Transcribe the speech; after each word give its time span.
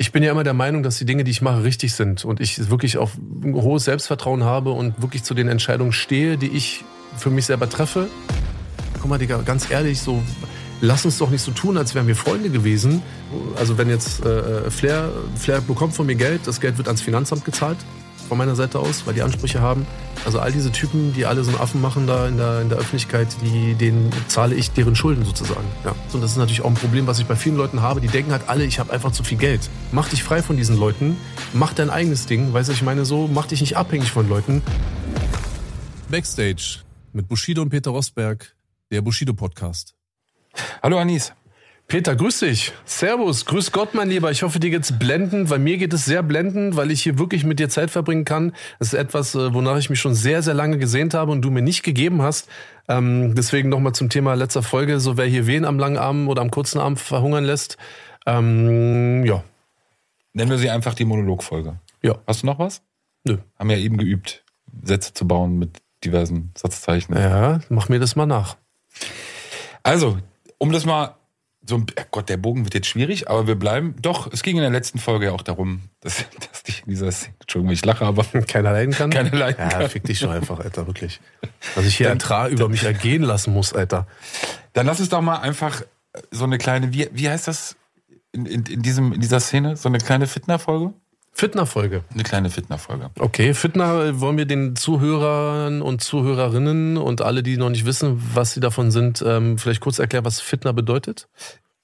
ich 0.00 0.12
bin 0.12 0.22
ja 0.22 0.30
immer 0.30 0.44
der 0.44 0.54
Meinung, 0.54 0.84
dass 0.84 0.96
die 0.96 1.04
Dinge, 1.04 1.24
die 1.24 1.32
ich 1.32 1.42
mache, 1.42 1.64
richtig 1.64 1.92
sind 1.92 2.24
und 2.24 2.38
ich 2.38 2.70
wirklich 2.70 2.98
auf 2.98 3.18
ein 3.18 3.52
hohes 3.52 3.84
Selbstvertrauen 3.84 4.44
habe 4.44 4.70
und 4.70 5.02
wirklich 5.02 5.24
zu 5.24 5.34
den 5.34 5.48
Entscheidungen 5.48 5.90
stehe, 5.90 6.38
die 6.38 6.46
ich 6.46 6.84
für 7.16 7.30
mich 7.30 7.46
selber 7.46 7.68
treffe. 7.68 8.06
Guck 9.00 9.10
mal, 9.10 9.18
Digga, 9.18 9.38
ganz 9.44 9.68
ehrlich, 9.68 10.00
so 10.00 10.22
lass 10.80 11.04
uns 11.04 11.18
doch 11.18 11.30
nicht 11.30 11.42
so 11.42 11.50
tun, 11.50 11.76
als 11.76 11.96
wären 11.96 12.06
wir 12.06 12.14
Freunde 12.14 12.48
gewesen. 12.48 13.02
Also 13.56 13.76
wenn 13.76 13.90
jetzt 13.90 14.24
äh, 14.24 14.70
Flair, 14.70 15.10
Flair 15.34 15.60
bekommt 15.62 15.94
von 15.94 16.06
mir 16.06 16.14
Geld, 16.14 16.42
das 16.46 16.60
Geld 16.60 16.78
wird 16.78 16.86
ans 16.86 17.02
Finanzamt 17.02 17.44
gezahlt 17.44 17.78
von 18.28 18.38
meiner 18.38 18.54
Seite 18.54 18.78
aus, 18.78 19.06
weil 19.06 19.14
die 19.14 19.22
Ansprüche 19.22 19.60
haben. 19.60 19.86
Also 20.24 20.38
all 20.38 20.52
diese 20.52 20.70
Typen, 20.70 21.12
die 21.14 21.26
alle 21.26 21.42
so 21.42 21.50
einen 21.50 21.60
Affen 21.60 21.80
machen 21.80 22.06
da 22.06 22.28
in 22.28 22.36
der, 22.36 22.60
in 22.60 22.68
der 22.68 22.78
Öffentlichkeit, 22.78 23.28
die, 23.42 23.74
denen 23.74 24.12
zahle 24.28 24.54
ich 24.54 24.70
deren 24.70 24.94
Schulden 24.94 25.24
sozusagen. 25.24 25.66
Ja. 25.84 25.94
Und 26.12 26.20
das 26.20 26.32
ist 26.32 26.36
natürlich 26.36 26.60
auch 26.60 26.68
ein 26.68 26.74
Problem, 26.74 27.06
was 27.06 27.18
ich 27.18 27.26
bei 27.26 27.36
vielen 27.36 27.56
Leuten 27.56 27.80
habe. 27.82 28.00
Die 28.00 28.08
denken 28.08 28.32
halt 28.32 28.42
alle, 28.48 28.64
ich 28.64 28.78
habe 28.78 28.92
einfach 28.92 29.12
zu 29.12 29.24
viel 29.24 29.38
Geld. 29.38 29.68
Mach 29.90 30.08
dich 30.08 30.22
frei 30.22 30.42
von 30.42 30.56
diesen 30.56 30.78
Leuten, 30.78 31.16
mach 31.52 31.72
dein 31.72 31.90
eigenes 31.90 32.26
Ding. 32.26 32.52
Weißt 32.52 32.68
du, 32.68 32.72
ich 32.72 32.82
meine 32.82 33.04
so, 33.04 33.26
mach 33.26 33.46
dich 33.46 33.60
nicht 33.60 33.76
abhängig 33.76 34.12
von 34.12 34.28
Leuten. 34.28 34.62
Backstage 36.10 36.80
mit 37.12 37.28
Bushido 37.28 37.62
und 37.62 37.70
Peter 37.70 37.90
Rosberg, 37.90 38.54
der 38.90 39.00
Bushido 39.02 39.32
Podcast. 39.32 39.94
Hallo 40.82 40.98
Anis. 40.98 41.32
Peter, 41.90 42.14
grüß 42.14 42.40
dich. 42.40 42.74
Servus, 42.84 43.46
grüß 43.46 43.72
Gott, 43.72 43.94
mein 43.94 44.10
Lieber. 44.10 44.30
Ich 44.30 44.42
hoffe, 44.42 44.60
dir 44.60 44.68
geht's 44.68 44.98
blendend, 44.98 45.48
weil 45.48 45.58
mir 45.58 45.78
geht 45.78 45.94
es 45.94 46.04
sehr 46.04 46.22
blendend, 46.22 46.76
weil 46.76 46.90
ich 46.90 47.02
hier 47.02 47.18
wirklich 47.18 47.44
mit 47.44 47.58
dir 47.58 47.70
Zeit 47.70 47.90
verbringen 47.90 48.26
kann. 48.26 48.52
Das 48.78 48.88
ist 48.88 48.94
etwas, 48.94 49.34
äh, 49.34 49.54
wonach 49.54 49.78
ich 49.78 49.88
mich 49.88 49.98
schon 49.98 50.14
sehr, 50.14 50.42
sehr 50.42 50.52
lange 50.52 50.76
gesehnt 50.76 51.14
habe 51.14 51.32
und 51.32 51.40
du 51.40 51.50
mir 51.50 51.62
nicht 51.62 51.82
gegeben 51.84 52.20
hast. 52.20 52.50
Ähm, 52.88 53.34
deswegen 53.34 53.70
nochmal 53.70 53.94
zum 53.94 54.10
Thema 54.10 54.34
letzter 54.34 54.62
Folge, 54.62 55.00
so 55.00 55.16
wer 55.16 55.24
hier 55.24 55.46
wen 55.46 55.64
am 55.64 55.78
langen 55.78 55.96
Arm 55.96 56.28
oder 56.28 56.42
am 56.42 56.50
kurzen 56.50 56.78
Arm 56.78 56.98
verhungern 56.98 57.44
lässt. 57.44 57.78
Ähm, 58.26 59.24
ja. 59.24 59.42
Nennen 60.34 60.50
wir 60.50 60.58
sie 60.58 60.68
einfach 60.68 60.92
die 60.92 61.06
Monologfolge. 61.06 61.80
Ja. 62.02 62.18
Hast 62.26 62.42
du 62.42 62.48
noch 62.48 62.58
was? 62.58 62.82
Nö. 63.24 63.38
Haben 63.58 63.70
ja 63.70 63.78
eben 63.78 63.96
geübt, 63.96 64.44
Sätze 64.82 65.14
zu 65.14 65.26
bauen 65.26 65.58
mit 65.58 65.78
diversen 66.04 66.52
Satzzeichen. 66.54 67.16
Ja, 67.16 67.60
mach 67.70 67.88
mir 67.88 67.98
das 67.98 68.14
mal 68.14 68.26
nach. 68.26 68.58
Also, 69.82 70.18
um 70.58 70.70
das 70.70 70.84
mal 70.84 71.14
so 71.68 71.76
ein, 71.76 71.86
Gott, 72.10 72.30
der 72.30 72.38
Bogen 72.38 72.64
wird 72.64 72.72
jetzt 72.72 72.86
schwierig, 72.86 73.28
aber 73.28 73.46
wir 73.46 73.54
bleiben, 73.54 73.94
doch, 74.00 74.32
es 74.32 74.42
ging 74.42 74.56
in 74.56 74.62
der 74.62 74.70
letzten 74.70 74.98
Folge 74.98 75.26
ja 75.26 75.32
auch 75.32 75.42
darum, 75.42 75.82
dass, 76.00 76.24
dass 76.50 76.62
dich 76.62 76.82
in 76.84 76.90
dieser 76.90 77.12
Szene, 77.12 77.34
Entschuldigung, 77.40 77.72
ich 77.72 77.84
lache, 77.84 78.06
aber 78.06 78.24
keiner 78.46 78.72
leiden 78.72 78.94
kann. 78.94 79.10
Keiner 79.10 79.36
leiden 79.36 79.60
ja, 79.60 79.68
kann. 79.68 79.90
fick 79.90 80.04
dich 80.04 80.20
doch 80.20 80.30
einfach, 80.30 80.60
Alter, 80.60 80.86
wirklich. 80.86 81.20
Dass 81.74 81.84
ich 81.84 81.96
hier 81.96 82.08
Ertrag 82.08 82.50
über 82.50 82.68
mich 82.68 82.84
ergehen 82.84 83.22
lassen 83.22 83.52
muss, 83.52 83.74
Alter. 83.74 84.06
Dann 84.72 84.86
lass 84.86 84.98
uns 84.98 85.10
doch 85.10 85.20
mal 85.20 85.36
einfach 85.36 85.82
so 86.30 86.44
eine 86.44 86.56
kleine, 86.56 86.92
wie, 86.92 87.08
wie 87.12 87.28
heißt 87.28 87.48
das 87.48 87.76
in, 88.32 88.46
in, 88.46 88.64
in, 88.64 88.82
diesem, 88.82 89.12
in 89.12 89.20
dieser 89.20 89.40
Szene? 89.40 89.76
So 89.76 89.88
eine 89.88 89.98
kleine 89.98 90.26
Fitner-Folge? 90.26 90.94
Fitner-Folge. 91.38 92.02
Eine 92.12 92.24
kleine 92.24 92.50
Fitner-Folge. 92.50 93.10
Okay, 93.16 93.54
Fitner 93.54 94.20
wollen 94.20 94.36
wir 94.36 94.44
den 94.44 94.74
Zuhörern 94.74 95.82
und 95.82 96.02
Zuhörerinnen 96.02 96.96
und 96.96 97.22
alle, 97.22 97.44
die 97.44 97.56
noch 97.56 97.70
nicht 97.70 97.86
wissen, 97.86 98.20
was 98.34 98.54
sie 98.54 98.60
davon 98.60 98.90
sind, 98.90 99.22
ähm, 99.24 99.56
vielleicht 99.56 99.80
kurz 99.80 100.00
erklären, 100.00 100.24
was 100.24 100.40
Fitner 100.40 100.72
bedeutet? 100.72 101.28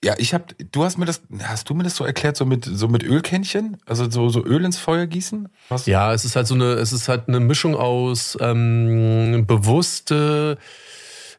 Ja, 0.02 0.14
ich 0.18 0.34
hab, 0.34 0.52
du 0.72 0.82
hast 0.82 0.98
mir 0.98 1.06
das, 1.06 1.22
hast 1.44 1.70
du 1.70 1.74
mir 1.74 1.84
das 1.84 1.94
so 1.94 2.04
erklärt, 2.04 2.36
so 2.36 2.44
mit, 2.44 2.64
so 2.64 2.88
mit 2.88 3.04
Ölkännchen? 3.04 3.76
Also 3.86 4.10
so, 4.10 4.28
so 4.28 4.44
Öl 4.44 4.64
ins 4.64 4.76
Feuer 4.76 5.06
gießen? 5.06 5.48
Was? 5.68 5.86
Ja, 5.86 6.12
es 6.12 6.24
ist 6.24 6.34
halt 6.34 6.48
so 6.48 6.56
eine, 6.56 6.72
es 6.72 6.92
ist 6.92 7.08
halt 7.08 7.28
eine 7.28 7.38
Mischung 7.38 7.76
aus 7.76 8.36
ähm, 8.40 9.44
bewusste 9.46 10.58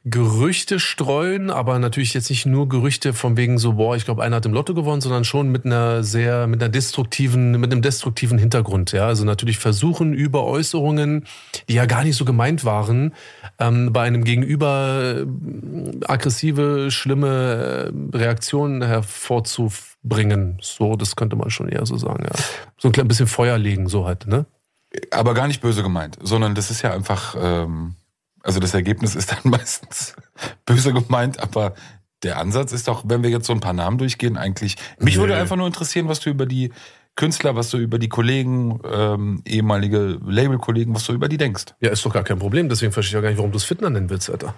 Gerüchte 0.07 0.79
streuen, 0.79 1.49
aber 1.49 1.79
natürlich 1.79 2.13
jetzt 2.13 2.29
nicht 2.29 2.45
nur 2.45 2.69
Gerüchte 2.69 3.11
von 3.11 3.37
wegen 3.37 3.57
so, 3.57 3.73
boah, 3.73 3.95
ich 3.95 4.05
glaube, 4.05 4.21
einer 4.21 4.35
hat 4.35 4.45
im 4.45 4.53
Lotto 4.53 4.75
gewonnen, 4.75 5.01
sondern 5.01 5.25
schon 5.25 5.49
mit 5.49 5.65
einer 5.65 6.03
sehr, 6.03 6.45
mit 6.45 6.61
einer 6.61 6.69
destruktiven, 6.69 7.59
mit 7.59 7.71
einem 7.71 7.81
destruktiven 7.81 8.37
Hintergrund. 8.37 8.91
Ja, 8.91 9.07
also 9.07 9.25
natürlich 9.25 9.57
versuchen 9.57 10.13
über 10.13 10.43
Äußerungen, 10.43 11.25
die 11.67 11.73
ja 11.73 11.87
gar 11.87 12.03
nicht 12.03 12.17
so 12.17 12.23
gemeint 12.23 12.63
waren, 12.63 13.15
ähm, 13.57 13.93
bei 13.93 14.03
einem 14.03 14.23
Gegenüber 14.23 15.21
äh, 15.21 16.05
aggressive, 16.07 16.91
schlimme 16.91 17.91
äh, 17.91 18.15
Reaktionen 18.15 18.83
hervorzubringen. 18.83 20.59
So, 20.61 20.95
das 20.97 21.15
könnte 21.15 21.35
man 21.35 21.49
schon 21.49 21.67
eher 21.67 21.87
so 21.87 21.97
sagen. 21.97 22.25
Ja, 22.25 22.43
so 22.77 22.91
ein 22.91 23.07
bisschen 23.07 23.25
Feuer 23.25 23.57
legen, 23.57 23.89
so 23.89 24.05
halt, 24.05 24.27
ne? 24.27 24.45
Aber 25.09 25.33
gar 25.33 25.47
nicht 25.47 25.61
böse 25.61 25.81
gemeint, 25.81 26.19
sondern 26.21 26.53
das 26.53 26.69
ist 26.69 26.83
ja 26.83 26.93
einfach. 26.93 27.35
Ähm 27.39 27.95
also 28.45 28.59
das 28.59 28.73
Ergebnis 28.73 29.15
ist 29.15 29.31
dann 29.31 29.39
meistens 29.43 30.15
böse 30.65 30.93
gemeint, 30.93 31.39
aber 31.39 31.73
der 32.23 32.37
Ansatz 32.37 32.71
ist 32.71 32.87
doch, 32.87 33.03
wenn 33.05 33.23
wir 33.23 33.29
jetzt 33.29 33.47
so 33.47 33.53
ein 33.53 33.59
paar 33.59 33.73
Namen 33.73 33.97
durchgehen, 33.97 34.37
eigentlich. 34.37 34.75
Mich 34.99 35.17
würde 35.17 35.35
einfach 35.35 35.55
nur 35.55 35.67
interessieren, 35.67 36.07
was 36.07 36.19
du 36.21 36.29
über 36.29 36.45
die 36.45 36.71
Künstler, 37.15 37.55
was 37.55 37.69
du 37.69 37.77
über 37.77 37.97
die 37.97 38.09
Kollegen, 38.09 38.79
ähm, 38.91 39.41
ehemalige 39.45 40.19
Labelkollegen, 40.25 40.93
was 40.93 41.05
du 41.05 41.13
über 41.13 41.27
die 41.27 41.37
denkst. 41.37 41.65
Ja, 41.81 41.89
ist 41.91 42.05
doch 42.05 42.13
gar 42.13 42.23
kein 42.23 42.39
Problem. 42.39 42.67
Deswegen 42.67 42.91
verstehe 42.91 43.17
ich 43.17 43.19
auch 43.19 43.21
gar 43.21 43.29
nicht, 43.29 43.37
warum 43.37 43.51
du 43.51 43.57
es 43.57 43.63
Fitner 43.63 43.89
nennen 43.89 44.09
willst, 44.09 44.29
Alter. 44.29 44.53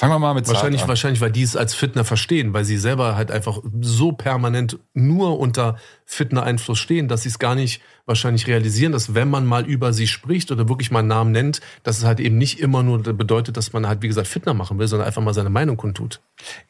Fangen 0.00 0.12
wir 0.12 0.20
mal 0.20 0.32
mit 0.32 0.46
wahrscheinlich, 0.46 0.82
an. 0.82 0.88
wahrscheinlich, 0.88 1.20
weil 1.20 1.32
die 1.32 1.42
es 1.42 1.56
als 1.56 1.74
Fitner 1.74 2.04
verstehen, 2.04 2.54
weil 2.54 2.64
sie 2.64 2.76
selber 2.76 3.16
halt 3.16 3.32
einfach 3.32 3.60
so 3.80 4.12
permanent 4.12 4.78
nur 4.94 5.40
unter 5.40 5.76
Fitner-Einfluss 6.06 6.78
stehen, 6.78 7.08
dass 7.08 7.22
sie 7.22 7.30
es 7.30 7.40
gar 7.40 7.56
nicht 7.56 7.82
wahrscheinlich 8.06 8.46
realisieren, 8.46 8.92
dass 8.92 9.14
wenn 9.14 9.28
man 9.28 9.44
mal 9.44 9.66
über 9.66 9.92
sie 9.92 10.06
spricht 10.06 10.52
oder 10.52 10.68
wirklich 10.68 10.92
mal 10.92 11.00
einen 11.00 11.08
Namen 11.08 11.32
nennt, 11.32 11.60
dass 11.82 11.98
es 11.98 12.04
halt 12.04 12.20
eben 12.20 12.38
nicht 12.38 12.60
immer 12.60 12.84
nur 12.84 13.02
bedeutet, 13.02 13.56
dass 13.56 13.72
man 13.72 13.88
halt, 13.88 14.00
wie 14.00 14.06
gesagt, 14.06 14.28
Fitner 14.28 14.54
machen 14.54 14.78
will, 14.78 14.86
sondern 14.86 15.08
einfach 15.08 15.20
mal 15.20 15.34
seine 15.34 15.50
Meinung 15.50 15.76
kundtut. 15.76 16.20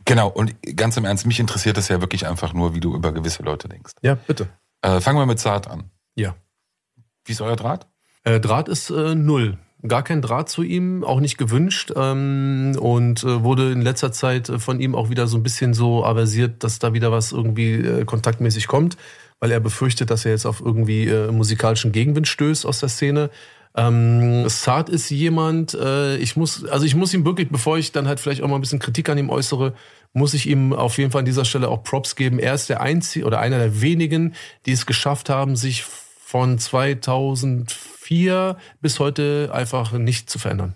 Genau, 0.07 0.29
und 0.29 0.55
ganz 0.75 0.97
im 0.97 1.05
Ernst, 1.05 1.27
mich 1.27 1.39
interessiert 1.39 1.77
es 1.77 1.89
ja 1.89 2.01
wirklich 2.01 2.27
einfach 2.27 2.55
nur, 2.55 2.75
wie 2.75 2.81
du 2.81 2.95
über 2.95 3.13
gewisse 3.13 3.43
Leute 3.43 3.69
denkst. 3.69 3.93
Ja, 4.01 4.15
bitte. 4.15 4.49
Äh, 4.81 5.03
fangen 5.03 5.19
wir 5.19 5.27
mit 5.27 5.39
Zart 5.39 5.69
an. 5.69 5.91
Ja. 6.15 6.35
Wie 7.27 7.33
ist 7.33 7.43
euer 7.43 7.57
Draht? 7.57 7.87
Äh, 8.25 8.41
Draht 8.41 8.69
ist 8.69 8.89
äh, 8.89 9.15
null 9.15 9.59
gar 9.87 10.03
kein 10.03 10.23
Draht 10.23 10.49
zu 10.49 10.63
ihm, 10.63 11.05
auch 11.05 11.21
nicht 11.21 11.39
gewünscht 11.39 11.93
ähm, 11.95 12.77
und 12.81 13.23
äh, 13.23 13.45
wurde 13.45 13.71
in 13.71 13.83
letzter 13.83 14.11
Zeit 14.11 14.51
von 14.59 14.81
ihm 14.81 14.95
auch 14.95 15.09
wieder 15.09 15.27
so 15.29 15.37
ein 15.37 15.43
bisschen 15.43 15.73
so 15.73 16.05
aversiert, 16.05 16.65
dass 16.65 16.79
da 16.79 16.93
wieder 16.93 17.13
was 17.13 17.31
irgendwie 17.33 17.75
äh, 17.75 18.05
kontaktmäßig 18.05 18.67
kommt, 18.67 18.97
weil 19.39 19.53
er 19.53 19.61
befürchtet, 19.61 20.11
dass 20.11 20.25
er 20.25 20.33
jetzt 20.33 20.47
auf 20.47 20.61
irgendwie 20.61 21.07
äh, 21.07 21.31
musikalischen 21.31 21.93
Gegenwind 21.93 22.27
stößt 22.27 22.67
aus 22.67 22.81
der 22.81 22.89
Szene. 22.89 23.31
Ähm, 23.77 24.49
Saad 24.49 24.89
ist 24.89 25.11
jemand, 25.11 25.75
äh, 25.75 26.17
ich 26.17 26.37
muss, 26.37 26.65
also 26.65 26.85
ich 26.85 26.97
muss 26.97 27.15
ihm 27.15 27.25
wirklich, 27.25 27.49
bevor 27.49 27.79
ich 27.79 27.93
dann 27.93 28.09
halt 28.09 28.19
vielleicht 28.19 28.43
auch 28.43 28.49
mal 28.49 28.57
ein 28.57 28.61
bisschen 28.61 28.81
Kritik 28.81 29.09
an 29.09 29.19
ihm 29.19 29.31
äußere, 29.31 29.75
muss 30.13 30.35
ich 30.35 30.49
ihm 30.49 30.73
auf 30.73 30.99
jeden 30.99 31.13
Fall 31.13 31.21
an 31.21 31.27
dieser 31.27 31.45
Stelle 31.45 31.69
auch 31.69 31.85
Props 31.85 32.17
geben. 32.17 32.41
Er 32.41 32.55
ist 32.55 32.69
der 32.69 32.81
einzige 32.81 33.27
oder 33.27 33.39
einer 33.39 33.59
der 33.59 33.81
wenigen, 33.81 34.35
die 34.67 34.73
es 34.73 34.87
geschafft 34.87 35.29
haben, 35.29 35.55
sich 35.55 35.85
von 36.29 36.59
2004 36.59 38.59
bis 38.83 39.01
heute 39.01 39.49
einfach 39.51 39.93
nicht 39.93 40.29
zu 40.29 40.39
verändern. 40.39 40.75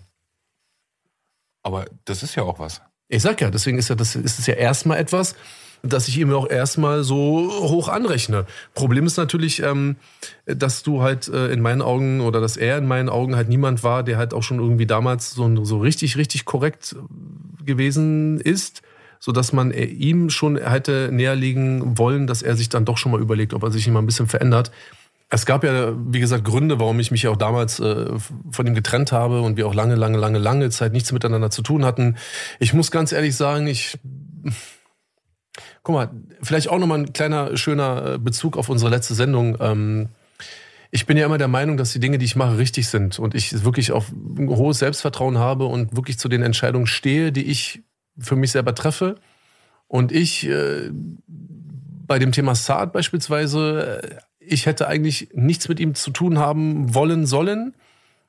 Aber 1.61 1.85
das 2.05 2.23
ist 2.23 2.33
ja 2.33 2.41
auch 2.41 2.57
was. 2.57 2.81
Ich 3.07 3.21
sag 3.21 3.39
ja, 3.39 3.51
deswegen 3.51 3.77
ist 3.77 3.87
ja 3.87 3.93
das 3.93 4.15
ist 4.15 4.39
es 4.39 4.47
ja 4.47 4.55
erstmal 4.55 4.97
etwas, 4.97 5.35
dass 5.83 6.07
ich 6.07 6.17
ihm 6.17 6.33
auch 6.33 6.49
erstmal 6.49 7.03
so 7.03 7.51
hoch 7.69 7.87
anrechne. 7.87 8.47
Problem 8.73 9.05
ist 9.05 9.17
natürlich, 9.17 9.61
ähm, 9.61 9.97
dass 10.47 10.81
du 10.81 11.03
halt 11.03 11.27
äh, 11.27 11.51
in 11.51 11.61
meinen 11.61 11.83
Augen 11.83 12.21
oder 12.21 12.41
dass 12.41 12.57
er 12.57 12.79
in 12.79 12.87
meinen 12.87 13.09
Augen 13.09 13.35
halt 13.35 13.47
niemand 13.47 13.83
war, 13.83 14.01
der 14.01 14.17
halt 14.17 14.33
auch 14.33 14.41
schon 14.41 14.57
irgendwie 14.57 14.87
damals 14.87 15.35
so, 15.35 15.65
so 15.65 15.77
richtig, 15.77 16.17
richtig 16.17 16.45
korrekt 16.45 16.95
gewesen 17.63 18.39
ist, 18.39 18.81
so 19.19 19.31
dass 19.31 19.53
man 19.53 19.69
ihm 19.69 20.31
schon 20.31 20.57
hätte 20.57 21.09
näherlegen 21.11 21.99
wollen, 21.99 22.25
dass 22.25 22.41
er 22.41 22.55
sich 22.55 22.69
dann 22.69 22.85
doch 22.85 22.97
schon 22.97 23.11
mal 23.11 23.21
überlegt, 23.21 23.53
ob 23.53 23.61
er 23.61 23.69
sich 23.69 23.87
mal 23.87 23.99
ein 23.99 24.07
bisschen 24.07 24.27
verändert. 24.27 24.71
Es 25.29 25.45
gab 25.45 25.63
ja, 25.63 25.93
wie 25.97 26.19
gesagt, 26.19 26.43
Gründe, 26.43 26.79
warum 26.79 26.99
ich 26.99 27.09
mich 27.09 27.27
auch 27.27 27.37
damals 27.37 27.79
äh, 27.79 28.11
von 28.51 28.67
ihm 28.67 28.75
getrennt 28.75 29.11
habe 29.11 29.41
und 29.41 29.57
wir 29.57 29.67
auch 29.67 29.73
lange, 29.73 29.95
lange, 29.95 30.17
lange, 30.17 30.37
lange 30.37 30.69
Zeit 30.69 30.93
nichts 30.93 31.11
miteinander 31.11 31.49
zu 31.49 31.63
tun 31.63 31.85
hatten. 31.85 32.17
Ich 32.59 32.73
muss 32.73 32.91
ganz 32.91 33.11
ehrlich 33.11 33.35
sagen, 33.35 33.65
ich 33.67 33.97
guck 35.81 35.95
mal, 35.95 36.11
vielleicht 36.41 36.69
auch 36.69 36.77
nochmal 36.77 36.99
ein 36.99 37.13
kleiner, 37.13 37.57
schöner 37.57 38.19
Bezug 38.19 38.57
auf 38.57 38.69
unsere 38.69 38.91
letzte 38.91 39.15
Sendung. 39.15 39.57
Ähm, 39.59 40.09
ich 40.91 41.07
bin 41.07 41.17
ja 41.17 41.25
immer 41.25 41.39
der 41.39 41.47
Meinung, 41.47 41.77
dass 41.77 41.91
die 41.91 41.99
Dinge, 41.99 42.19
die 42.19 42.25
ich 42.25 42.35
mache, 42.35 42.59
richtig 42.59 42.87
sind 42.87 43.17
und 43.17 43.33
ich 43.33 43.63
wirklich 43.63 43.91
auf 43.91 44.11
ein 44.11 44.47
hohes 44.49 44.79
Selbstvertrauen 44.79 45.39
habe 45.39 45.65
und 45.65 45.95
wirklich 45.95 46.19
zu 46.19 46.29
den 46.29 46.43
Entscheidungen 46.43 46.85
stehe, 46.85 47.31
die 47.31 47.45
ich 47.45 47.81
für 48.19 48.35
mich 48.35 48.51
selber 48.51 48.75
treffe. 48.75 49.15
Und 49.87 50.11
ich 50.11 50.47
äh, 50.47 50.91
bei 52.05 52.19
dem 52.19 52.31
Thema 52.31 52.53
Saad 52.53 52.93
beispielsweise, 52.93 54.01
äh, 54.03 54.17
ich 54.47 54.65
hätte 54.65 54.87
eigentlich 54.87 55.29
nichts 55.33 55.67
mit 55.69 55.79
ihm 55.79 55.95
zu 55.95 56.11
tun 56.11 56.39
haben 56.39 56.93
wollen 56.93 57.25
sollen. 57.25 57.73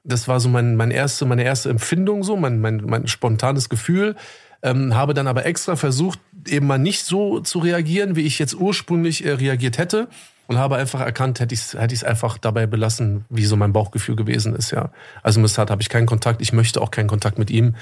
Das 0.05 0.29
war 0.29 0.41
so 0.41 0.49
mein, 0.49 0.77
mein 0.77 0.91
erste, 0.91 1.25
meine 1.25 1.45
erste 1.45 1.71
Empfindung, 1.71 2.25
so 2.25 2.37
mein, 2.37 2.61
mein, 2.61 2.83
mein 2.85 3.07
spontanes 3.07 3.69
Gefühl. 3.69 4.17
Ähm, 4.63 4.95
habe 4.95 5.15
dann 5.15 5.27
aber 5.27 5.45
extra 5.47 5.77
versucht, 5.77 6.19
eben 6.47 6.67
mal 6.67 6.79
nicht 6.79 7.05
so 7.05 7.41
zu 7.41 7.59
reagieren, 7.59 8.17
wie 8.17 8.23
ich 8.23 8.39
jetzt 8.39 8.55
ursprünglich 8.55 9.25
äh, 9.25 9.33
reagiert 9.33 9.79
hätte. 9.79 10.09
Und 10.47 10.59
habe 10.59 10.77
einfach 10.77 11.01
erkannt, 11.01 11.41
hätte 11.41 11.55
ich 11.55 11.61
es 11.61 11.75
hätte 11.75 11.95
ich's 11.95 12.05
einfach 12.05 12.37
dabei 12.37 12.67
belassen, 12.67 13.25
wie 13.31 13.47
so 13.47 13.57
mein 13.57 13.73
Bauchgefühl 13.73 14.15
gewesen 14.15 14.55
ist, 14.55 14.73
ja. 14.73 14.91
Also 15.23 15.41
mit 15.41 15.49
Saad 15.49 15.71
habe 15.71 15.81
ich 15.81 15.89
keinen 15.89 16.07
Kontakt, 16.07 16.43
ich 16.43 16.53
möchte 16.53 16.83
auch 16.83 16.91
keinen 16.91 17.09
Kontakt 17.09 17.39
mit 17.39 17.51
ihm. 17.51 17.77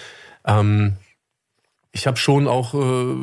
Ähm, 0.46 0.96
ich 1.90 2.06
habe 2.06 2.16
schon 2.16 2.46
auch 2.46 2.74
äh, 2.74 3.16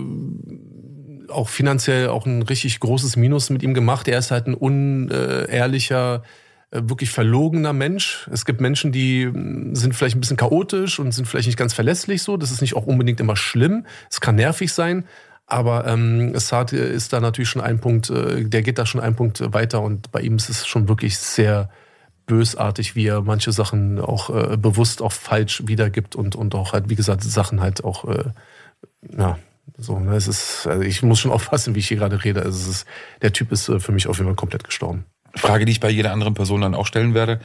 auch 1.30 1.50
finanziell 1.50 2.10
auch 2.10 2.26
ein 2.26 2.42
richtig 2.42 2.80
großes 2.80 3.16
Minus 3.16 3.50
mit 3.50 3.64
ihm 3.64 3.74
gemacht. 3.74 4.08
Er 4.08 4.20
ist 4.20 4.32
halt 4.32 4.48
ein 4.48 4.54
unehrlicher, 4.54 6.24
äh, 6.72 6.82
wirklich 6.84 7.10
verlogener 7.10 7.74
Mensch. 7.74 8.30
Es 8.32 8.46
gibt 8.46 8.62
Menschen, 8.62 8.92
die 8.92 9.26
mm, 9.26 9.76
sind 9.76 9.96
vielleicht 9.96 10.16
ein 10.16 10.22
bisschen 10.22 10.38
chaotisch 10.38 11.00
und 11.00 11.12
sind 11.12 11.28
vielleicht 11.28 11.48
nicht 11.48 11.58
ganz 11.58 11.74
verlässlich 11.74 12.22
so. 12.22 12.38
Das 12.38 12.52
ist 12.52 12.62
nicht 12.62 12.76
auch 12.76 12.86
unbedingt 12.86 13.20
immer 13.20 13.36
schlimm. 13.36 13.86
Es 14.10 14.22
kann 14.22 14.36
nervig 14.36 14.72
sein. 14.74 15.06
Aber 15.48 15.88
ähm, 15.88 16.32
Assad 16.36 16.74
ist 16.74 17.12
da 17.12 17.20
natürlich 17.20 17.50
schon 17.50 17.64
ein 17.64 17.80
Punkt, 17.80 18.12
äh, 18.12 18.46
der 18.46 18.62
geht 18.62 18.78
da 18.78 18.86
schon 18.86 19.02
einen 19.02 19.16
Punkt 19.16 19.42
weiter 19.52 19.82
und 19.82 20.12
bei 20.12 20.22
ihm 20.22 20.36
ist 20.36 20.48
es 20.48 20.68
schon 20.68 20.88
wirklich 20.88 21.18
sehr 21.18 21.70
bösartig, 22.28 22.96
wie 22.96 23.08
er 23.08 23.22
manche 23.24 23.52
Sachen 23.52 24.00
auch 24.00 24.30
äh, 24.30 24.56
bewusst 24.58 25.02
auch 25.02 25.12
falsch 25.12 25.64
wiedergibt 25.66 26.16
und, 26.16 26.36
und 26.36 26.54
auch 26.54 26.74
halt, 26.74 26.90
wie 26.90 26.96
gesagt, 26.96 27.24
Sachen 27.24 27.60
halt 27.60 27.84
auch, 27.84 28.06
äh, 28.06 28.26
ja, 29.18 29.40
so, 29.78 30.00
ne, 30.00 30.16
es 30.16 30.28
ist, 30.28 30.68
also 30.68 30.82
ich 30.84 31.02
muss 31.04 31.20
schon 31.20 31.32
aufpassen, 31.32 31.76
wie 31.76 31.80
ich 31.80 31.88
hier 31.88 31.98
gerade 31.98 32.24
rede. 32.24 32.42
Also 32.42 32.58
es 32.58 32.68
ist, 32.68 32.88
der 33.22 33.34
Typ 33.34 33.52
ist 33.52 33.70
äh, 33.70 33.80
für 33.80 33.92
mich 33.92 34.08
auf 34.08 34.18
jeden 34.18 34.28
Fall 34.28 34.36
komplett 34.36 34.64
gestorben. 34.64 35.06
Frage, 35.36 35.66
die 35.66 35.72
ich 35.72 35.80
bei 35.80 35.90
jeder 35.90 36.12
anderen 36.12 36.34
Person 36.34 36.62
dann 36.62 36.76
auch 36.76 36.88
stellen 36.88 37.14
werde. 37.14 37.40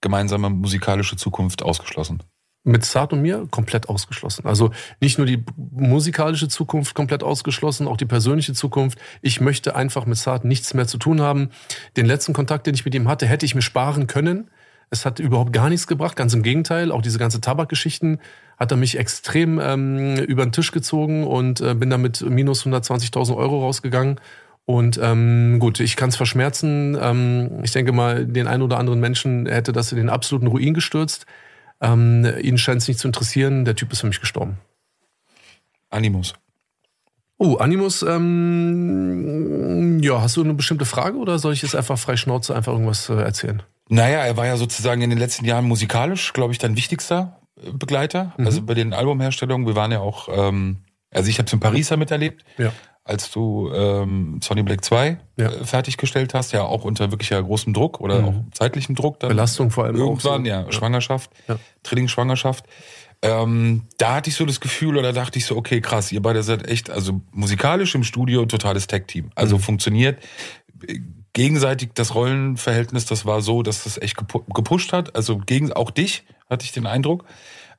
Gemeinsame 0.00 0.50
musikalische 0.50 1.16
Zukunft 1.16 1.62
ausgeschlossen 1.62 2.22
mit 2.68 2.84
Zart 2.84 3.12
und 3.12 3.22
mir 3.22 3.46
komplett 3.50 3.88
ausgeschlossen. 3.88 4.46
Also 4.46 4.70
nicht 5.00 5.18
nur 5.18 5.26
die 5.26 5.42
musikalische 5.56 6.48
Zukunft 6.48 6.94
komplett 6.94 7.22
ausgeschlossen, 7.22 7.88
auch 7.88 7.96
die 7.96 8.04
persönliche 8.04 8.52
Zukunft. 8.52 8.98
Ich 9.22 9.40
möchte 9.40 9.74
einfach 9.74 10.06
mit 10.06 10.18
Zart 10.18 10.44
nichts 10.44 10.74
mehr 10.74 10.86
zu 10.86 10.98
tun 10.98 11.20
haben. 11.20 11.50
Den 11.96 12.06
letzten 12.06 12.32
Kontakt, 12.32 12.66
den 12.66 12.74
ich 12.74 12.84
mit 12.84 12.94
ihm 12.94 13.08
hatte, 13.08 13.26
hätte 13.26 13.46
ich 13.46 13.54
mir 13.54 13.62
sparen 13.62 14.06
können. 14.06 14.50
Es 14.90 15.04
hat 15.04 15.18
überhaupt 15.18 15.52
gar 15.52 15.68
nichts 15.68 15.86
gebracht, 15.86 16.16
ganz 16.16 16.32
im 16.34 16.42
Gegenteil. 16.42 16.90
Auch 16.92 17.02
diese 17.02 17.18
ganze 17.18 17.40
Tabakgeschichten 17.40 18.20
hat 18.56 18.70
er 18.70 18.76
mich 18.76 18.98
extrem 18.98 19.60
ähm, 19.60 20.16
über 20.16 20.44
den 20.44 20.52
Tisch 20.52 20.72
gezogen 20.72 21.26
und 21.26 21.60
äh, 21.60 21.74
bin 21.74 21.90
damit 21.90 22.22
minus 22.22 22.64
120.000 22.66 23.36
Euro 23.36 23.60
rausgegangen. 23.60 24.20
Und 24.64 24.98
ähm, 25.02 25.58
gut, 25.60 25.80
ich 25.80 25.96
kann 25.96 26.10
es 26.10 26.16
verschmerzen. 26.16 26.96
Ähm, 27.00 27.60
ich 27.62 27.72
denke 27.72 27.92
mal, 27.92 28.26
den 28.26 28.46
einen 28.46 28.62
oder 28.62 28.78
anderen 28.78 29.00
Menschen 29.00 29.46
hätte 29.46 29.72
das 29.72 29.92
in 29.92 29.98
den 29.98 30.10
absoluten 30.10 30.46
Ruin 30.46 30.74
gestürzt. 30.74 31.26
Ähm, 31.80 32.26
ihn 32.42 32.58
scheint 32.58 32.82
es 32.82 32.88
nicht 32.88 33.00
zu 33.00 33.08
interessieren. 33.08 33.64
Der 33.64 33.76
Typ 33.76 33.92
ist 33.92 34.00
für 34.00 34.08
mich 34.08 34.20
gestorben. 34.20 34.58
Animus. 35.90 36.34
Oh, 37.38 37.56
Animus, 37.56 38.02
ähm, 38.02 40.00
ja, 40.02 40.20
hast 40.20 40.36
du 40.36 40.42
eine 40.42 40.54
bestimmte 40.54 40.84
Frage 40.84 41.16
oder 41.18 41.38
soll 41.38 41.52
ich 41.52 41.62
jetzt 41.62 41.76
einfach 41.76 41.96
frei 41.96 42.16
Schnauze 42.16 42.54
einfach 42.54 42.72
irgendwas 42.72 43.08
äh, 43.08 43.14
erzählen? 43.14 43.62
Naja, 43.88 44.18
er 44.18 44.36
war 44.36 44.46
ja 44.46 44.56
sozusagen 44.56 45.02
in 45.02 45.10
den 45.10 45.18
letzten 45.18 45.44
Jahren 45.44 45.64
musikalisch, 45.64 46.32
glaube 46.32 46.52
ich, 46.52 46.58
dein 46.58 46.76
wichtigster 46.76 47.40
äh, 47.56 47.72
Begleiter. 47.72 48.34
Mhm. 48.36 48.46
Also 48.46 48.62
bei 48.62 48.74
den 48.74 48.92
Albumherstellungen, 48.92 49.66
wir 49.66 49.76
waren 49.76 49.92
ja 49.92 50.00
auch, 50.00 50.28
ähm, 50.30 50.78
also 51.12 51.30
ich 51.30 51.38
habe 51.38 51.46
es 51.46 51.52
in 51.52 51.60
Paris 51.60 51.88
ja 51.88 51.96
miterlebt. 51.96 52.44
Ja 52.58 52.72
als 53.08 53.30
du 53.30 53.72
ähm, 53.72 54.38
Sonny 54.42 54.62
Black 54.62 54.84
2 54.84 55.18
ja. 55.38 55.46
äh, 55.46 55.64
fertiggestellt 55.64 56.34
hast, 56.34 56.52
ja 56.52 56.62
auch 56.62 56.84
unter 56.84 57.10
wirklich 57.10 57.30
ja 57.30 57.40
großem 57.40 57.72
Druck 57.72 58.00
oder 58.00 58.20
mhm. 58.20 58.28
auch 58.28 58.34
zeitlichem 58.52 58.94
Druck. 58.94 59.18
Dann 59.20 59.28
Belastung 59.28 59.70
vor 59.70 59.84
allem 59.84 59.96
Irgendwann, 59.96 60.44
so. 60.44 60.50
ja, 60.50 60.62
ja, 60.62 60.72
Schwangerschaft, 60.72 61.30
ja. 61.48 61.58
Trillingsschwangerschaft. 61.82 62.66
Ähm, 63.22 63.84
da 63.96 64.16
hatte 64.16 64.30
ich 64.30 64.36
so 64.36 64.44
das 64.44 64.60
Gefühl 64.60 64.96
oder 64.96 65.12
dachte 65.12 65.38
ich 65.38 65.46
so, 65.46 65.56
okay, 65.56 65.80
krass, 65.80 66.12
ihr 66.12 66.22
beide 66.22 66.42
seid 66.42 66.68
echt, 66.68 66.90
also 66.90 67.20
musikalisch 67.32 67.94
im 67.94 68.04
Studio 68.04 68.44
totales 68.44 68.86
Tech-Team. 68.86 69.30
Also 69.34 69.56
mhm. 69.56 69.60
funktioniert 69.60 70.22
gegenseitig 71.32 71.90
das 71.94 72.14
Rollenverhältnis, 72.14 73.06
das 73.06 73.26
war 73.26 73.40
so, 73.40 73.62
dass 73.62 73.84
das 73.84 73.98
echt 73.98 74.16
gepusht 74.16 74.92
hat. 74.92 75.14
Also 75.16 75.38
gegen 75.38 75.72
auch 75.72 75.90
dich 75.90 76.24
hatte 76.48 76.64
ich 76.64 76.72
den 76.72 76.86
Eindruck. 76.86 77.24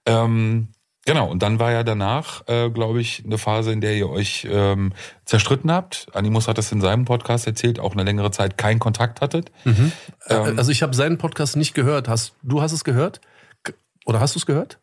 Ähm, 0.05 0.69
Genau, 1.05 1.27
und 1.27 1.41
dann 1.41 1.59
war 1.59 1.71
ja 1.71 1.83
danach, 1.83 2.47
äh, 2.47 2.69
glaube 2.69 3.01
ich, 3.01 3.23
eine 3.25 3.39
Phase, 3.39 3.71
in 3.71 3.81
der 3.81 3.95
ihr 3.95 4.09
euch 4.09 4.47
ähm, 4.47 4.93
zerstritten 5.25 5.71
habt. 5.71 6.07
Animus 6.13 6.47
hat 6.47 6.59
das 6.59 6.71
in 6.71 6.81
seinem 6.81 7.05
Podcast 7.05 7.47
erzählt, 7.47 7.79
auch 7.79 7.93
eine 7.93 8.03
längere 8.03 8.29
Zeit 8.29 8.59
keinen 8.59 8.77
Kontakt 8.77 9.19
hattet. 9.19 9.51
Mhm. 9.63 9.91
Ähm, 10.27 10.57
also 10.59 10.71
ich 10.71 10.83
habe 10.83 10.93
seinen 10.93 11.17
Podcast 11.17 11.55
nicht 11.55 11.73
gehört. 11.73 12.07
Hast 12.07 12.35
du 12.43 12.61
hast 12.61 12.73
es 12.73 12.83
gehört? 12.83 13.21
Oder 14.05 14.19
hast 14.19 14.35
du 14.35 14.39
es 14.39 14.45
gehört? 14.45 14.77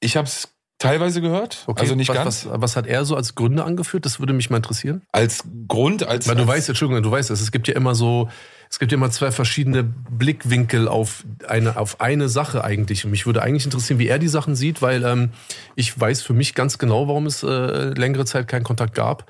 Ich 0.00 0.16
habe 0.16 0.26
es 0.26 0.48
teilweise 0.78 1.20
gehört, 1.20 1.64
okay. 1.66 1.82
also 1.82 1.94
nicht 1.94 2.08
was, 2.08 2.16
ganz. 2.16 2.46
Was, 2.46 2.60
was, 2.60 2.76
hat 2.76 2.86
er 2.86 3.04
so 3.04 3.16
als 3.16 3.34
Gründe 3.34 3.64
angeführt? 3.64 4.04
Das 4.04 4.20
würde 4.20 4.32
mich 4.32 4.50
mal 4.50 4.58
interessieren. 4.58 5.02
Als 5.12 5.44
Grund, 5.66 6.06
als 6.06 6.28
weil 6.28 6.36
du 6.36 6.42
als 6.42 6.50
weißt, 6.50 6.68
Entschuldigung, 6.70 7.02
du 7.02 7.10
weißt 7.10 7.30
es. 7.30 7.40
Es 7.40 7.52
gibt 7.52 7.68
ja 7.68 7.74
immer 7.74 7.94
so 7.94 8.28
es 8.70 8.78
gibt 8.78 8.92
ja 8.92 8.96
immer 8.96 9.10
zwei 9.10 9.30
verschiedene 9.32 9.82
Blickwinkel 9.82 10.88
auf 10.88 11.24
eine, 11.46 11.76
auf 11.78 12.00
eine 12.00 12.28
Sache 12.28 12.64
eigentlich. 12.64 13.04
Und 13.04 13.10
mich 13.10 13.24
würde 13.24 13.42
eigentlich 13.42 13.64
interessieren, 13.64 13.98
wie 13.98 14.08
er 14.08 14.18
die 14.18 14.28
Sachen 14.28 14.54
sieht, 14.54 14.82
weil 14.82 15.04
ähm, 15.04 15.30
ich 15.74 15.98
weiß 15.98 16.22
für 16.22 16.34
mich 16.34 16.54
ganz 16.54 16.78
genau, 16.78 17.08
warum 17.08 17.26
es 17.26 17.42
äh, 17.42 17.90
längere 17.94 18.26
Zeit 18.26 18.46
keinen 18.46 18.64
Kontakt 18.64 18.94
gab. 18.94 19.24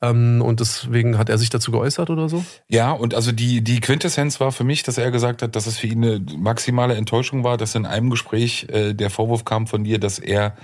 Ähm, 0.00 0.40
und 0.40 0.60
deswegen 0.60 1.18
hat 1.18 1.28
er 1.28 1.36
sich 1.36 1.50
dazu 1.50 1.70
geäußert 1.70 2.08
oder 2.08 2.28
so? 2.28 2.44
Ja, 2.68 2.92
und 2.92 3.14
also 3.14 3.30
die, 3.32 3.62
die 3.62 3.80
Quintessenz 3.80 4.40
war 4.40 4.52
für 4.52 4.64
mich, 4.64 4.84
dass 4.84 4.96
er 4.96 5.10
gesagt 5.10 5.42
hat, 5.42 5.54
dass 5.54 5.66
es 5.66 5.78
für 5.78 5.88
ihn 5.88 6.02
eine 6.02 6.20
maximale 6.38 6.94
Enttäuschung 6.94 7.44
war, 7.44 7.58
dass 7.58 7.74
in 7.74 7.84
einem 7.84 8.08
Gespräch 8.08 8.68
äh, 8.70 8.94
der 8.94 9.10
Vorwurf 9.10 9.44
kam 9.44 9.66
von 9.66 9.84
dir, 9.84 9.98
dass 9.98 10.18
er 10.18 10.56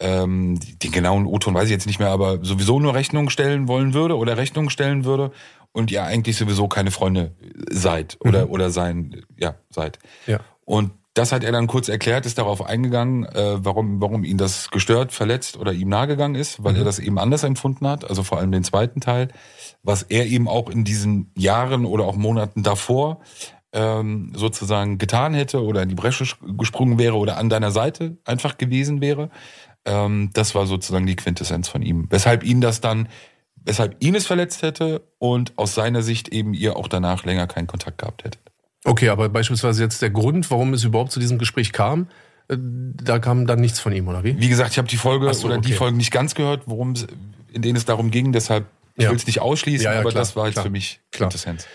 ähm, 0.00 0.58
den 0.82 0.90
genauen 0.90 1.26
O-Ton 1.26 1.54
weiß 1.54 1.64
ich 1.64 1.70
jetzt 1.70 1.86
nicht 1.86 1.98
mehr, 1.98 2.10
aber 2.10 2.38
sowieso 2.42 2.80
nur 2.80 2.94
Rechnung 2.94 3.30
stellen 3.30 3.68
wollen 3.68 3.94
würde 3.94 4.16
oder 4.16 4.36
Rechnung 4.36 4.70
stellen 4.70 5.04
würde 5.04 5.32
und 5.72 5.90
ihr 5.90 6.04
eigentlich 6.04 6.36
sowieso 6.36 6.68
keine 6.68 6.90
Freunde 6.90 7.32
seid 7.70 8.16
oder, 8.20 8.46
mhm. 8.46 8.52
oder 8.52 8.70
sein, 8.70 9.22
ja, 9.36 9.54
seid. 9.70 9.98
Ja. 10.26 10.40
Und 10.64 10.92
das 11.14 11.30
hat 11.30 11.44
er 11.44 11.52
dann 11.52 11.66
kurz 11.66 11.88
erklärt, 11.88 12.24
ist 12.24 12.38
darauf 12.38 12.64
eingegangen, 12.64 13.26
äh, 13.26 13.64
warum, 13.64 14.00
warum 14.00 14.24
ihn 14.24 14.38
das 14.38 14.70
gestört, 14.70 15.12
verletzt 15.12 15.58
oder 15.58 15.72
ihm 15.72 15.88
nahegegangen 15.88 16.40
ist, 16.40 16.64
weil 16.64 16.72
mhm. 16.72 16.78
er 16.78 16.84
das 16.84 16.98
eben 16.98 17.18
anders 17.18 17.44
empfunden 17.44 17.86
hat, 17.86 18.08
also 18.08 18.22
vor 18.22 18.38
allem 18.38 18.50
den 18.50 18.64
zweiten 18.64 19.00
Teil, 19.00 19.28
was 19.82 20.02
er 20.02 20.26
eben 20.26 20.48
auch 20.48 20.70
in 20.70 20.84
diesen 20.84 21.30
Jahren 21.36 21.84
oder 21.84 22.04
auch 22.04 22.16
Monaten 22.16 22.62
davor 22.62 23.20
ähm, 23.72 24.32
sozusagen 24.34 24.98
getan 24.98 25.34
hätte 25.34 25.62
oder 25.62 25.82
in 25.82 25.88
die 25.88 25.94
Bresche 25.94 26.24
gesprungen 26.58 26.98
wäre 26.98 27.16
oder 27.16 27.36
an 27.38 27.48
deiner 27.48 27.70
Seite 27.70 28.16
einfach 28.24 28.58
gewesen 28.58 29.00
wäre. 29.00 29.30
Ähm, 29.84 30.30
das 30.32 30.54
war 30.54 30.66
sozusagen 30.66 31.06
die 31.06 31.16
Quintessenz 31.16 31.68
von 31.68 31.82
ihm. 31.82 32.06
Weshalb 32.10 32.44
ihn 32.44 32.60
das 32.60 32.80
dann 32.80 33.08
weshalb 33.64 33.96
ihn 34.00 34.14
es 34.14 34.26
verletzt 34.26 34.62
hätte 34.62 35.02
und 35.18 35.52
aus 35.56 35.74
seiner 35.74 36.02
Sicht 36.02 36.28
eben 36.28 36.54
ihr 36.54 36.76
auch 36.76 36.88
danach 36.88 37.24
länger 37.24 37.46
keinen 37.46 37.66
Kontakt 37.66 37.98
gehabt 37.98 38.24
hätte. 38.24 38.38
Okay, 38.84 39.08
aber 39.08 39.28
beispielsweise 39.28 39.82
jetzt 39.82 40.02
der 40.02 40.10
Grund, 40.10 40.50
warum 40.50 40.74
es 40.74 40.82
überhaupt 40.84 41.12
zu 41.12 41.20
diesem 41.20 41.38
Gespräch 41.38 41.72
kam, 41.72 42.08
äh, 42.48 42.56
da 42.58 43.18
kam 43.18 43.46
dann 43.46 43.60
nichts 43.60 43.78
von 43.78 43.92
ihm, 43.92 44.08
oder 44.08 44.24
wie? 44.24 44.38
Wie 44.40 44.48
gesagt, 44.48 44.72
ich 44.72 44.78
habe 44.78 44.88
die 44.88 44.96
Folge 44.96 45.32
so, 45.32 45.46
oder 45.46 45.58
okay. 45.58 45.68
die 45.68 45.74
Folgen 45.74 45.96
nicht 45.96 46.10
ganz 46.10 46.34
gehört, 46.34 46.62
worum 46.66 46.94
in 47.52 47.62
denen 47.62 47.76
es 47.76 47.84
darum 47.84 48.10
ging, 48.10 48.32
deshalb 48.32 48.66
ich 48.96 49.04
ja. 49.04 49.10
will 49.10 49.16
es 49.16 49.26
nicht 49.26 49.40
ausschließen, 49.40 49.84
ja, 49.84 49.94
ja, 49.94 50.00
aber 50.00 50.10
klar, 50.10 50.20
das 50.20 50.36
war 50.36 50.46
jetzt 50.46 50.54
klar, 50.54 50.64
für 50.66 50.70
mich 50.70 51.00
Quintessenz. 51.12 51.66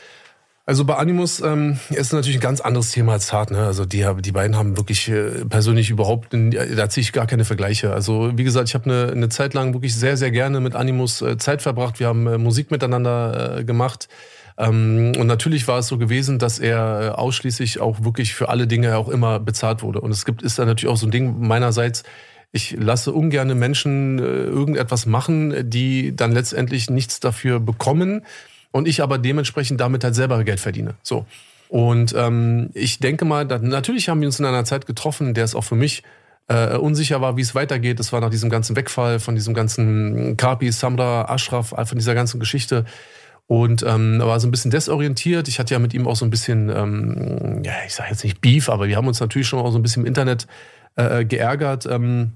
Also 0.69 0.83
bei 0.83 0.95
Animus 0.95 1.39
ähm, 1.39 1.79
ist 1.91 2.11
natürlich 2.11 2.39
ein 2.39 2.41
ganz 2.41 2.59
anderes 2.59 2.91
Thema 2.91 3.13
als 3.13 3.31
Hart. 3.31 3.51
Ne? 3.51 3.59
Also 3.59 3.85
die, 3.85 4.05
die 4.19 4.33
beiden 4.33 4.57
haben 4.57 4.75
wirklich 4.75 5.07
äh, 5.07 5.45
persönlich 5.45 5.89
überhaupt, 5.89 6.33
da 6.33 6.89
ziehe 6.89 7.01
ich 7.03 7.13
gar 7.13 7.25
keine 7.25 7.45
Vergleiche. 7.45 7.93
Also 7.93 8.37
wie 8.37 8.43
gesagt, 8.43 8.67
ich 8.67 8.75
habe 8.75 8.83
eine, 8.91 9.11
eine 9.13 9.29
Zeit 9.29 9.53
lang 9.53 9.73
wirklich 9.73 9.95
sehr, 9.95 10.17
sehr 10.17 10.29
gerne 10.29 10.59
mit 10.59 10.75
Animus 10.75 11.21
äh, 11.21 11.37
Zeit 11.37 11.61
verbracht. 11.61 12.01
Wir 12.01 12.07
haben 12.07 12.27
äh, 12.27 12.37
Musik 12.37 12.69
miteinander 12.69 13.63
gemacht. 13.63 14.09
Ähm, 14.57 15.13
und 15.17 15.25
natürlich 15.25 15.69
war 15.69 15.79
es 15.79 15.87
so 15.87 15.97
gewesen, 15.97 16.37
dass 16.37 16.59
er 16.59 17.17
ausschließlich 17.17 17.79
auch 17.79 18.03
wirklich 18.03 18.33
für 18.33 18.49
alle 18.49 18.67
Dinge 18.67 18.97
auch 18.97 19.07
immer 19.07 19.39
bezahlt 19.39 19.83
wurde. 19.83 20.01
Und 20.01 20.11
es 20.11 20.25
gibt 20.25 20.41
ist 20.41 20.59
da 20.59 20.65
natürlich 20.65 20.91
auch 20.91 20.97
so 20.97 21.07
ein 21.07 21.11
Ding 21.11 21.47
meinerseits, 21.47 22.03
ich 22.51 22.75
lasse 22.77 23.13
ungerne 23.13 23.55
Menschen 23.55 24.19
irgendetwas 24.19 25.05
machen, 25.05 25.69
die 25.69 26.13
dann 26.13 26.33
letztendlich 26.33 26.89
nichts 26.89 27.21
dafür 27.21 27.61
bekommen 27.61 28.25
und 28.77 28.87
ich 28.87 29.01
aber 29.01 29.17
dementsprechend 29.17 29.81
damit 29.81 30.03
halt 30.03 30.15
selber 30.15 30.43
Geld 30.43 30.59
verdiene. 30.59 30.95
So. 31.01 31.25
Und 31.69 32.13
ähm, 32.15 32.69
ich 32.73 32.99
denke 32.99 33.25
mal, 33.25 33.45
dass, 33.45 33.61
natürlich 33.61 34.07
haben 34.07 34.21
wir 34.21 34.27
uns 34.27 34.39
in 34.39 34.45
einer 34.45 34.63
Zeit 34.63 34.85
getroffen, 34.85 35.29
in 35.29 35.33
der 35.33 35.43
es 35.43 35.55
auch 35.55 35.63
für 35.63 35.75
mich 35.75 36.03
äh, 36.47 36.77
unsicher 36.77 37.19
war, 37.19 37.35
wie 37.35 37.41
es 37.41 37.55
weitergeht. 37.55 37.99
Das 37.99 38.13
war 38.13 38.21
nach 38.21 38.29
diesem 38.29 38.49
ganzen 38.49 38.75
Wegfall 38.75 39.19
von 39.19 39.35
diesem 39.35 39.53
ganzen 39.53 40.37
Kapi, 40.37 40.71
Samra, 40.71 41.25
Ashraf, 41.25 41.69
von 41.69 41.97
dieser 41.97 42.15
ganzen 42.15 42.39
Geschichte. 42.39 42.85
Und 43.47 43.83
ähm, 43.83 44.19
war 44.19 44.39
so 44.39 44.47
ein 44.47 44.51
bisschen 44.51 44.71
desorientiert. 44.71 45.47
Ich 45.47 45.59
hatte 45.59 45.73
ja 45.73 45.79
mit 45.79 45.93
ihm 45.93 46.07
auch 46.07 46.15
so 46.15 46.25
ein 46.25 46.29
bisschen, 46.29 46.69
ähm, 46.69 47.63
ja, 47.63 47.73
ich 47.85 47.93
sage 47.93 48.09
jetzt 48.11 48.23
nicht 48.23 48.41
Beef, 48.41 48.69
aber 48.69 48.87
wir 48.87 48.97
haben 48.97 49.07
uns 49.07 49.19
natürlich 49.19 49.47
schon 49.47 49.59
auch 49.59 49.71
so 49.71 49.79
ein 49.79 49.81
bisschen 49.81 50.03
im 50.03 50.07
Internet 50.07 50.47
äh, 50.95 51.25
geärgert. 51.25 51.85
Ähm, 51.85 52.33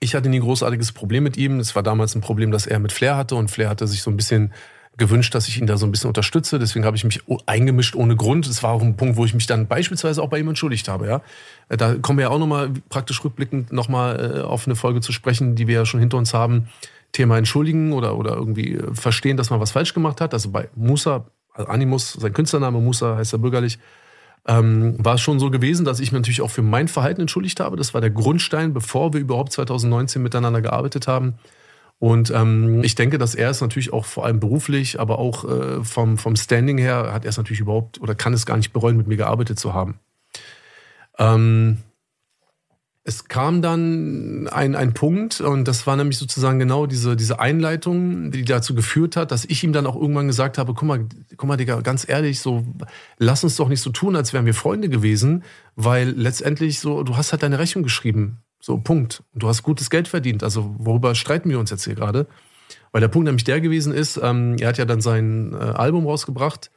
ich 0.00 0.14
hatte 0.14 0.28
nie 0.28 0.38
ein 0.38 0.42
großartiges 0.42 0.92
Problem 0.92 1.24
mit 1.24 1.36
ihm. 1.36 1.58
Es 1.58 1.74
war 1.74 1.82
damals 1.82 2.14
ein 2.14 2.20
Problem, 2.20 2.50
das 2.50 2.66
er 2.66 2.78
mit 2.78 2.92
Flair 2.92 3.16
hatte 3.16 3.34
und 3.34 3.50
Flair 3.50 3.68
hatte 3.68 3.86
sich 3.86 4.02
so 4.02 4.10
ein 4.10 4.16
bisschen 4.16 4.52
gewünscht, 4.98 5.34
dass 5.34 5.48
ich 5.48 5.58
ihn 5.58 5.66
da 5.66 5.76
so 5.76 5.86
ein 5.86 5.90
bisschen 5.90 6.08
unterstütze. 6.08 6.58
Deswegen 6.58 6.84
habe 6.84 6.96
ich 6.96 7.04
mich 7.04 7.22
eingemischt 7.46 7.94
ohne 7.94 8.16
Grund. 8.16 8.46
Es 8.46 8.62
war 8.62 8.72
auch 8.72 8.82
ein 8.82 8.96
Punkt, 8.96 9.16
wo 9.16 9.24
ich 9.24 9.32
mich 9.32 9.46
dann 9.46 9.66
beispielsweise 9.66 10.22
auch 10.22 10.28
bei 10.28 10.38
ihm 10.38 10.48
entschuldigt 10.48 10.88
habe. 10.88 11.06
Ja, 11.06 11.22
äh, 11.68 11.76
da 11.76 11.94
kommen 11.94 12.18
wir 12.18 12.24
ja 12.24 12.30
auch 12.30 12.38
nochmal 12.38 12.70
praktisch 12.88 13.24
rückblickend 13.24 13.72
nochmal 13.72 14.38
äh, 14.38 14.40
auf 14.42 14.66
eine 14.66 14.76
Folge 14.76 15.00
zu 15.00 15.12
sprechen, 15.12 15.54
die 15.54 15.66
wir 15.66 15.76
ja 15.76 15.86
schon 15.86 16.00
hinter 16.00 16.18
uns 16.18 16.34
haben. 16.34 16.68
Thema 17.12 17.38
entschuldigen 17.38 17.92
oder, 17.92 18.18
oder 18.18 18.34
irgendwie 18.34 18.74
äh, 18.74 18.94
verstehen, 18.94 19.36
dass 19.36 19.50
man 19.50 19.60
was 19.60 19.70
falsch 19.70 19.94
gemacht 19.94 20.20
hat. 20.20 20.34
Also 20.34 20.50
bei 20.50 20.68
Musa, 20.74 21.26
also 21.54 21.70
Animus, 21.70 22.12
sein 22.12 22.32
Künstlername 22.32 22.80
Musa 22.80 23.16
heißt 23.16 23.32
er 23.32 23.38
bürgerlich, 23.38 23.78
ähm, 24.46 24.96
war 24.98 25.14
es 25.14 25.20
schon 25.20 25.38
so 25.38 25.50
gewesen, 25.50 25.84
dass 25.84 26.00
ich 26.00 26.10
mir 26.12 26.18
natürlich 26.18 26.42
auch 26.42 26.50
für 26.50 26.62
mein 26.62 26.88
Verhalten 26.88 27.20
entschuldigt 27.20 27.60
habe. 27.60 27.76
Das 27.76 27.94
war 27.94 28.00
der 28.00 28.10
Grundstein, 28.10 28.74
bevor 28.74 29.12
wir 29.12 29.20
überhaupt 29.20 29.52
2019 29.52 30.22
miteinander 30.22 30.60
gearbeitet 30.60 31.06
haben. 31.06 31.34
Und 31.98 32.30
ähm, 32.30 32.84
ich 32.84 32.94
denke, 32.94 33.18
dass 33.18 33.34
er 33.34 33.50
es 33.50 33.60
natürlich 33.60 33.92
auch 33.92 34.04
vor 34.04 34.24
allem 34.24 34.38
beruflich, 34.38 35.00
aber 35.00 35.18
auch 35.18 35.44
äh, 35.44 35.82
vom, 35.82 36.16
vom 36.16 36.36
Standing 36.36 36.78
her 36.78 37.12
hat 37.12 37.24
er 37.24 37.30
es 37.30 37.36
natürlich 37.36 37.60
überhaupt 37.60 38.00
oder 38.00 38.14
kann 38.14 38.32
es 38.32 38.46
gar 38.46 38.56
nicht 38.56 38.72
bereuen, 38.72 38.96
mit 38.96 39.08
mir 39.08 39.16
gearbeitet 39.16 39.58
zu 39.58 39.74
haben. 39.74 39.98
Ähm, 41.18 41.78
es 43.08 43.24
kam 43.24 43.62
dann 43.62 44.48
ein, 44.48 44.76
ein 44.76 44.92
Punkt, 44.92 45.40
und 45.40 45.66
das 45.66 45.86
war 45.86 45.96
nämlich 45.96 46.18
sozusagen 46.18 46.58
genau 46.58 46.84
diese, 46.84 47.16
diese 47.16 47.40
Einleitung, 47.40 48.30
die 48.30 48.44
dazu 48.44 48.74
geführt 48.74 49.16
hat, 49.16 49.32
dass 49.32 49.46
ich 49.46 49.64
ihm 49.64 49.72
dann 49.72 49.86
auch 49.86 49.96
irgendwann 49.96 50.26
gesagt 50.26 50.58
habe: 50.58 50.74
guck 50.74 50.86
mal, 50.86 51.06
guck 51.38 51.48
mal, 51.48 51.56
Digga, 51.56 51.80
ganz 51.80 52.06
ehrlich, 52.06 52.40
so, 52.40 52.66
lass 53.16 53.42
uns 53.42 53.56
doch 53.56 53.70
nicht 53.70 53.80
so 53.80 53.90
tun, 53.90 54.14
als 54.14 54.34
wären 54.34 54.44
wir 54.44 54.52
Freunde 54.52 54.90
gewesen, 54.90 55.42
weil 55.74 56.10
letztendlich 56.10 56.80
so, 56.80 57.02
du 57.02 57.16
hast 57.16 57.32
halt 57.32 57.42
deine 57.42 57.58
Rechnung 57.58 57.82
geschrieben. 57.82 58.42
So, 58.60 58.78
Punkt. 58.78 59.22
Und 59.32 59.42
du 59.42 59.48
hast 59.48 59.62
gutes 59.62 59.90
Geld 59.90 60.08
verdient. 60.08 60.42
Also, 60.42 60.74
worüber 60.78 61.14
streiten 61.14 61.50
wir 61.50 61.58
uns 61.58 61.70
jetzt 61.70 61.84
hier 61.84 61.94
gerade? 61.94 62.26
Weil 62.92 63.00
der 63.00 63.08
Punkt 63.08 63.26
nämlich 63.26 63.44
der 63.44 63.60
gewesen 63.60 63.92
ist, 63.92 64.18
ähm, 64.22 64.56
er 64.58 64.68
hat 64.68 64.78
ja 64.78 64.84
dann 64.84 65.00
sein 65.00 65.54
äh, 65.54 65.56
Album 65.56 66.06
rausgebracht 66.06 66.70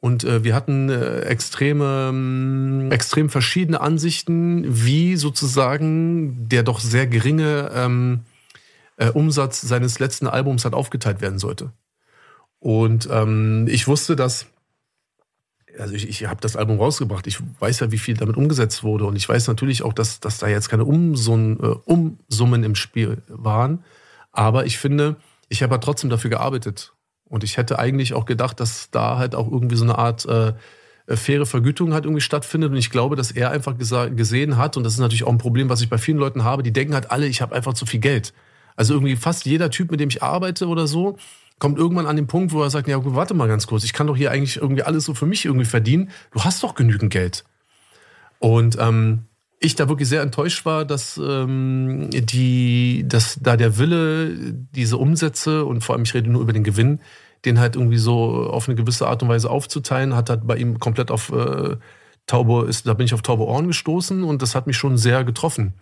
und 0.00 0.24
äh, 0.24 0.44
wir 0.44 0.54
hatten 0.54 0.88
äh, 0.88 1.20
extreme, 1.20 2.08
ähm, 2.10 2.88
extrem 2.90 3.28
verschiedene 3.28 3.80
Ansichten, 3.80 4.64
wie 4.66 5.16
sozusagen 5.16 6.48
der 6.48 6.62
doch 6.62 6.80
sehr 6.80 7.06
geringe 7.06 7.70
ähm, 7.74 8.20
äh, 8.98 9.10
Umsatz 9.10 9.62
seines 9.62 9.98
letzten 9.98 10.26
Albums 10.26 10.64
hat 10.64 10.74
aufgeteilt 10.74 11.20
werden 11.20 11.38
sollte. 11.38 11.72
Und 12.58 13.08
ähm, 13.10 13.66
ich 13.68 13.88
wusste, 13.88 14.16
dass, 14.16 14.46
also 15.78 15.94
ich, 15.94 16.08
ich 16.08 16.26
habe 16.26 16.40
das 16.40 16.56
Album 16.56 16.78
rausgebracht, 16.78 17.26
ich 17.26 17.38
weiß 17.60 17.80
ja, 17.80 17.90
wie 17.90 17.98
viel 17.98 18.16
damit 18.16 18.36
umgesetzt 18.36 18.82
wurde 18.82 19.04
und 19.04 19.16
ich 19.16 19.28
weiß 19.28 19.48
natürlich 19.48 19.82
auch, 19.82 19.92
dass, 19.92 20.20
dass 20.20 20.38
da 20.38 20.48
jetzt 20.48 20.68
keine 20.68 20.84
Umsummen, 20.84 21.58
äh, 21.60 21.74
Umsummen 21.84 22.64
im 22.64 22.74
Spiel 22.74 23.22
waren. 23.28 23.84
Aber 24.32 24.66
ich 24.66 24.78
finde, 24.78 25.16
ich 25.48 25.62
habe 25.62 25.74
ja 25.74 25.78
trotzdem 25.78 26.10
dafür 26.10 26.30
gearbeitet. 26.30 26.92
Und 27.28 27.42
ich 27.42 27.56
hätte 27.56 27.78
eigentlich 27.78 28.14
auch 28.14 28.24
gedacht, 28.24 28.60
dass 28.60 28.90
da 28.90 29.18
halt 29.18 29.34
auch 29.34 29.50
irgendwie 29.50 29.76
so 29.76 29.84
eine 29.84 29.98
Art 29.98 30.26
äh, 30.26 30.52
äh, 31.06 31.16
faire 31.16 31.46
Vergütung 31.46 31.92
halt 31.92 32.04
irgendwie 32.04 32.20
stattfindet. 32.20 32.70
Und 32.70 32.76
ich 32.76 32.90
glaube, 32.90 33.16
dass 33.16 33.30
er 33.30 33.50
einfach 33.50 33.76
gesehen 33.78 34.56
hat, 34.56 34.76
und 34.76 34.84
das 34.84 34.94
ist 34.94 35.00
natürlich 35.00 35.24
auch 35.24 35.32
ein 35.32 35.38
Problem, 35.38 35.68
was 35.68 35.80
ich 35.80 35.88
bei 35.88 35.98
vielen 35.98 36.18
Leuten 36.18 36.44
habe, 36.44 36.62
die 36.62 36.72
denken 36.72 36.94
halt 36.94 37.10
alle, 37.10 37.26
ich 37.26 37.42
habe 37.42 37.54
einfach 37.54 37.74
zu 37.74 37.86
viel 37.86 38.00
Geld. 38.00 38.32
Also 38.76 38.94
irgendwie 38.94 39.16
fast 39.16 39.46
jeder 39.46 39.70
Typ, 39.70 39.90
mit 39.90 40.00
dem 40.00 40.08
ich 40.08 40.22
arbeite 40.22 40.68
oder 40.68 40.86
so, 40.86 41.16
kommt 41.58 41.78
irgendwann 41.78 42.06
an 42.06 42.16
den 42.16 42.26
Punkt, 42.26 42.52
wo 42.52 42.62
er 42.62 42.70
sagt, 42.70 42.88
ja, 42.88 42.98
warte 43.02 43.34
mal 43.34 43.48
ganz 43.48 43.66
kurz, 43.66 43.84
ich 43.84 43.92
kann 43.92 44.06
doch 44.06 44.16
hier 44.16 44.30
eigentlich 44.30 44.56
irgendwie 44.56 44.82
alles 44.82 45.04
so 45.04 45.14
für 45.14 45.26
mich 45.26 45.44
irgendwie 45.44 45.64
verdienen. 45.64 46.10
Du 46.32 46.44
hast 46.44 46.62
doch 46.62 46.74
genügend 46.74 47.12
Geld. 47.12 47.44
Und 48.38 48.76
ähm, 48.78 49.24
ich 49.58 49.74
da 49.74 49.88
wirklich 49.88 50.08
sehr 50.08 50.22
enttäuscht 50.22 50.66
war, 50.66 50.84
dass 50.84 51.18
ähm, 51.22 52.10
die, 52.10 53.04
dass 53.06 53.38
da 53.40 53.56
der 53.56 53.78
Wille, 53.78 54.36
diese 54.52 54.98
Umsätze 54.98 55.64
und 55.64 55.82
vor 55.82 55.94
allem 55.94 56.04
ich 56.04 56.14
rede 56.14 56.30
nur 56.30 56.42
über 56.42 56.52
den 56.52 56.64
Gewinn, 56.64 57.00
den 57.44 57.58
halt 57.58 57.76
irgendwie 57.76 57.98
so 57.98 58.48
auf 58.50 58.68
eine 58.68 58.76
gewisse 58.76 59.06
Art 59.06 59.22
und 59.22 59.28
Weise 59.28 59.50
aufzuteilen, 59.50 60.14
hat 60.14 60.28
halt 60.28 60.46
bei 60.46 60.56
ihm 60.56 60.78
komplett 60.78 61.10
auf 61.10 61.32
äh, 61.32 61.76
taube, 62.26 62.66
ist, 62.68 62.86
da 62.86 62.94
bin 62.94 63.06
ich 63.06 63.14
auf 63.14 63.22
taube 63.22 63.46
Ohren 63.46 63.66
gestoßen 63.66 64.24
und 64.24 64.42
das 64.42 64.54
hat 64.54 64.66
mich 64.66 64.76
schon 64.76 64.98
sehr 64.98 65.24
getroffen. 65.24 65.74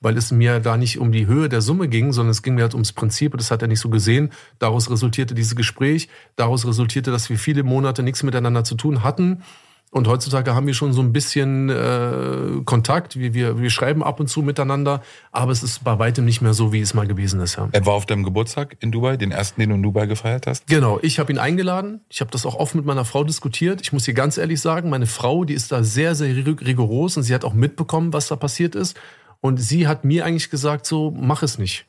Weil 0.00 0.16
es 0.16 0.30
mir 0.30 0.60
da 0.60 0.76
nicht 0.76 0.98
um 0.98 1.12
die 1.12 1.26
Höhe 1.26 1.48
der 1.48 1.60
Summe 1.60 1.88
ging, 1.88 2.12
sondern 2.12 2.30
es 2.30 2.42
ging 2.42 2.54
mir 2.54 2.62
halt 2.62 2.74
ums 2.74 2.92
Prinzip 2.92 3.32
und 3.32 3.40
das 3.40 3.50
hat 3.50 3.62
er 3.62 3.68
nicht 3.68 3.80
so 3.80 3.90
gesehen. 3.90 4.30
Daraus 4.58 4.90
resultierte 4.90 5.34
dieses 5.34 5.56
Gespräch, 5.56 6.08
daraus 6.36 6.66
resultierte, 6.66 7.10
dass 7.10 7.28
wir 7.28 7.38
viele 7.38 7.62
Monate 7.62 8.02
nichts 8.02 8.22
miteinander 8.22 8.64
zu 8.64 8.74
tun 8.76 9.04
hatten 9.04 9.42
und 9.92 10.06
heutzutage 10.06 10.54
haben 10.54 10.68
wir 10.68 10.74
schon 10.74 10.92
so 10.92 11.02
ein 11.02 11.12
bisschen 11.12 11.68
äh, 11.68 12.62
Kontakt. 12.64 13.16
Wir, 13.16 13.34
wir, 13.34 13.60
wir 13.60 13.70
schreiben 13.70 14.04
ab 14.04 14.20
und 14.20 14.28
zu 14.28 14.40
miteinander, 14.40 15.02
aber 15.32 15.50
es 15.50 15.64
ist 15.64 15.82
bei 15.82 15.98
weitem 15.98 16.24
nicht 16.24 16.40
mehr 16.40 16.54
so, 16.54 16.72
wie 16.72 16.80
es 16.80 16.94
mal 16.94 17.08
gewesen 17.08 17.40
ist. 17.40 17.56
Ja. 17.56 17.68
Er 17.72 17.86
war 17.86 17.94
auf 17.94 18.06
deinem 18.06 18.22
Geburtstag 18.22 18.76
in 18.78 18.92
Dubai, 18.92 19.16
den 19.16 19.32
ersten, 19.32 19.60
den 19.60 19.70
du 19.70 19.74
in 19.74 19.82
Dubai 19.82 20.06
gefeiert 20.06 20.46
hast? 20.46 20.68
Genau, 20.68 21.00
ich 21.02 21.18
habe 21.18 21.32
ihn 21.32 21.38
eingeladen. 21.38 22.02
Ich 22.08 22.20
habe 22.20 22.30
das 22.30 22.46
auch 22.46 22.54
oft 22.54 22.76
mit 22.76 22.84
meiner 22.84 23.04
Frau 23.04 23.24
diskutiert. 23.24 23.80
Ich 23.80 23.92
muss 23.92 24.04
hier 24.04 24.14
ganz 24.14 24.38
ehrlich 24.38 24.60
sagen, 24.60 24.90
meine 24.90 25.06
Frau, 25.06 25.44
die 25.44 25.54
ist 25.54 25.72
da 25.72 25.82
sehr, 25.82 26.14
sehr 26.14 26.36
rigoros 26.36 27.16
und 27.16 27.24
sie 27.24 27.34
hat 27.34 27.44
auch 27.44 27.54
mitbekommen, 27.54 28.12
was 28.12 28.28
da 28.28 28.36
passiert 28.36 28.76
ist. 28.76 28.96
Und 29.40 29.58
sie 29.58 29.86
hat 29.86 30.04
mir 30.04 30.24
eigentlich 30.24 30.50
gesagt, 30.50 30.86
so, 30.86 31.10
mach 31.10 31.42
es 31.42 31.58
nicht. 31.58 31.86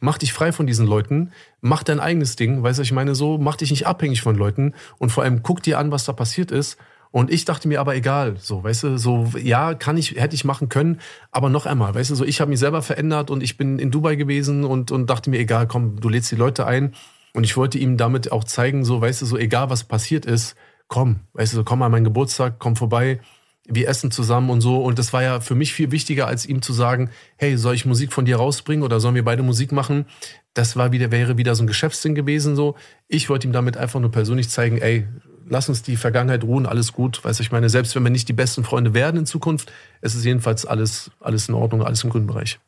Mach 0.00 0.18
dich 0.18 0.32
frei 0.32 0.52
von 0.52 0.66
diesen 0.66 0.86
Leuten, 0.86 1.32
mach 1.60 1.82
dein 1.82 2.00
eigenes 2.00 2.36
Ding, 2.36 2.62
weißt 2.62 2.78
du, 2.78 2.82
ich 2.82 2.92
meine? 2.92 3.14
So, 3.14 3.38
mach 3.38 3.56
dich 3.56 3.70
nicht 3.70 3.86
abhängig 3.86 4.20
von 4.20 4.36
Leuten. 4.36 4.74
Und 4.98 5.10
vor 5.10 5.22
allem 5.22 5.42
guck 5.42 5.62
dir 5.62 5.78
an, 5.78 5.90
was 5.90 6.04
da 6.04 6.12
passiert 6.12 6.50
ist. 6.50 6.76
Und 7.10 7.30
ich 7.30 7.44
dachte 7.44 7.68
mir 7.68 7.80
aber 7.80 7.94
egal, 7.94 8.34
so, 8.38 8.64
weißt 8.64 8.82
du, 8.82 8.98
so, 8.98 9.30
ja, 9.40 9.74
kann 9.74 9.96
ich, 9.96 10.16
hätte 10.16 10.34
ich 10.34 10.44
machen 10.44 10.68
können, 10.68 11.00
aber 11.30 11.48
noch 11.48 11.64
einmal, 11.64 11.94
weißt 11.94 12.10
du, 12.10 12.16
so, 12.16 12.24
ich 12.24 12.40
habe 12.40 12.50
mich 12.50 12.58
selber 12.58 12.82
verändert 12.82 13.30
und 13.30 13.40
ich 13.40 13.56
bin 13.56 13.78
in 13.78 13.92
Dubai 13.92 14.16
gewesen 14.16 14.64
und, 14.64 14.90
und 14.90 15.08
dachte 15.08 15.30
mir, 15.30 15.38
egal, 15.38 15.68
komm, 15.68 16.00
du 16.00 16.08
lädst 16.08 16.32
die 16.32 16.36
Leute 16.36 16.66
ein. 16.66 16.92
Und 17.32 17.44
ich 17.44 17.56
wollte 17.56 17.78
ihm 17.78 17.96
damit 17.96 18.32
auch 18.32 18.42
zeigen, 18.42 18.84
so, 18.84 19.00
weißt 19.00 19.22
du, 19.22 19.26
so, 19.26 19.38
egal 19.38 19.70
was 19.70 19.84
passiert 19.84 20.26
ist, 20.26 20.56
komm, 20.88 21.20
weißt 21.34 21.52
du, 21.52 21.58
so, 21.58 21.64
komm 21.64 21.82
an 21.82 21.92
meinen 21.92 22.02
Geburtstag, 22.02 22.56
komm 22.58 22.74
vorbei, 22.74 23.20
wir 23.66 23.88
essen 23.88 24.10
zusammen 24.10 24.50
und 24.50 24.60
so. 24.60 24.82
Und 24.82 24.98
das 24.98 25.12
war 25.12 25.22
ja 25.22 25.40
für 25.40 25.54
mich 25.54 25.72
viel 25.72 25.90
wichtiger, 25.90 26.26
als 26.26 26.46
ihm 26.46 26.62
zu 26.62 26.72
sagen, 26.72 27.10
hey, 27.36 27.56
soll 27.56 27.74
ich 27.74 27.86
Musik 27.86 28.12
von 28.12 28.24
dir 28.24 28.36
rausbringen 28.36 28.84
oder 28.84 29.00
sollen 29.00 29.14
wir 29.14 29.24
beide 29.24 29.42
Musik 29.42 29.72
machen? 29.72 30.06
Das 30.52 30.76
war 30.76 30.92
wieder, 30.92 31.10
wäre 31.10 31.38
wieder 31.38 31.54
so 31.54 31.64
ein 31.64 31.66
Geschäftsding 31.66 32.14
gewesen, 32.14 32.56
so. 32.56 32.76
Ich 33.08 33.28
wollte 33.28 33.46
ihm 33.46 33.52
damit 33.52 33.76
einfach 33.76 34.00
nur 34.00 34.10
persönlich 34.10 34.48
zeigen, 34.50 34.78
ey, 34.78 35.06
lass 35.48 35.68
uns 35.68 35.82
die 35.82 35.96
Vergangenheit 35.96 36.44
ruhen, 36.44 36.66
alles 36.66 36.92
gut. 36.92 37.24
Weiß 37.24 37.40
ich 37.40 37.52
meine, 37.52 37.68
selbst 37.68 37.94
wenn 37.94 38.02
wir 38.02 38.10
nicht 38.10 38.28
die 38.28 38.34
besten 38.34 38.64
Freunde 38.64 38.94
werden 38.94 39.20
in 39.20 39.26
Zukunft, 39.26 39.72
ist 40.00 40.14
es 40.14 40.24
jedenfalls 40.24 40.66
alles, 40.66 41.10
alles 41.20 41.48
in 41.48 41.54
Ordnung, 41.54 41.82
alles 41.82 42.04
im 42.04 42.10
grünen 42.10 42.26
Bereich. 42.26 42.58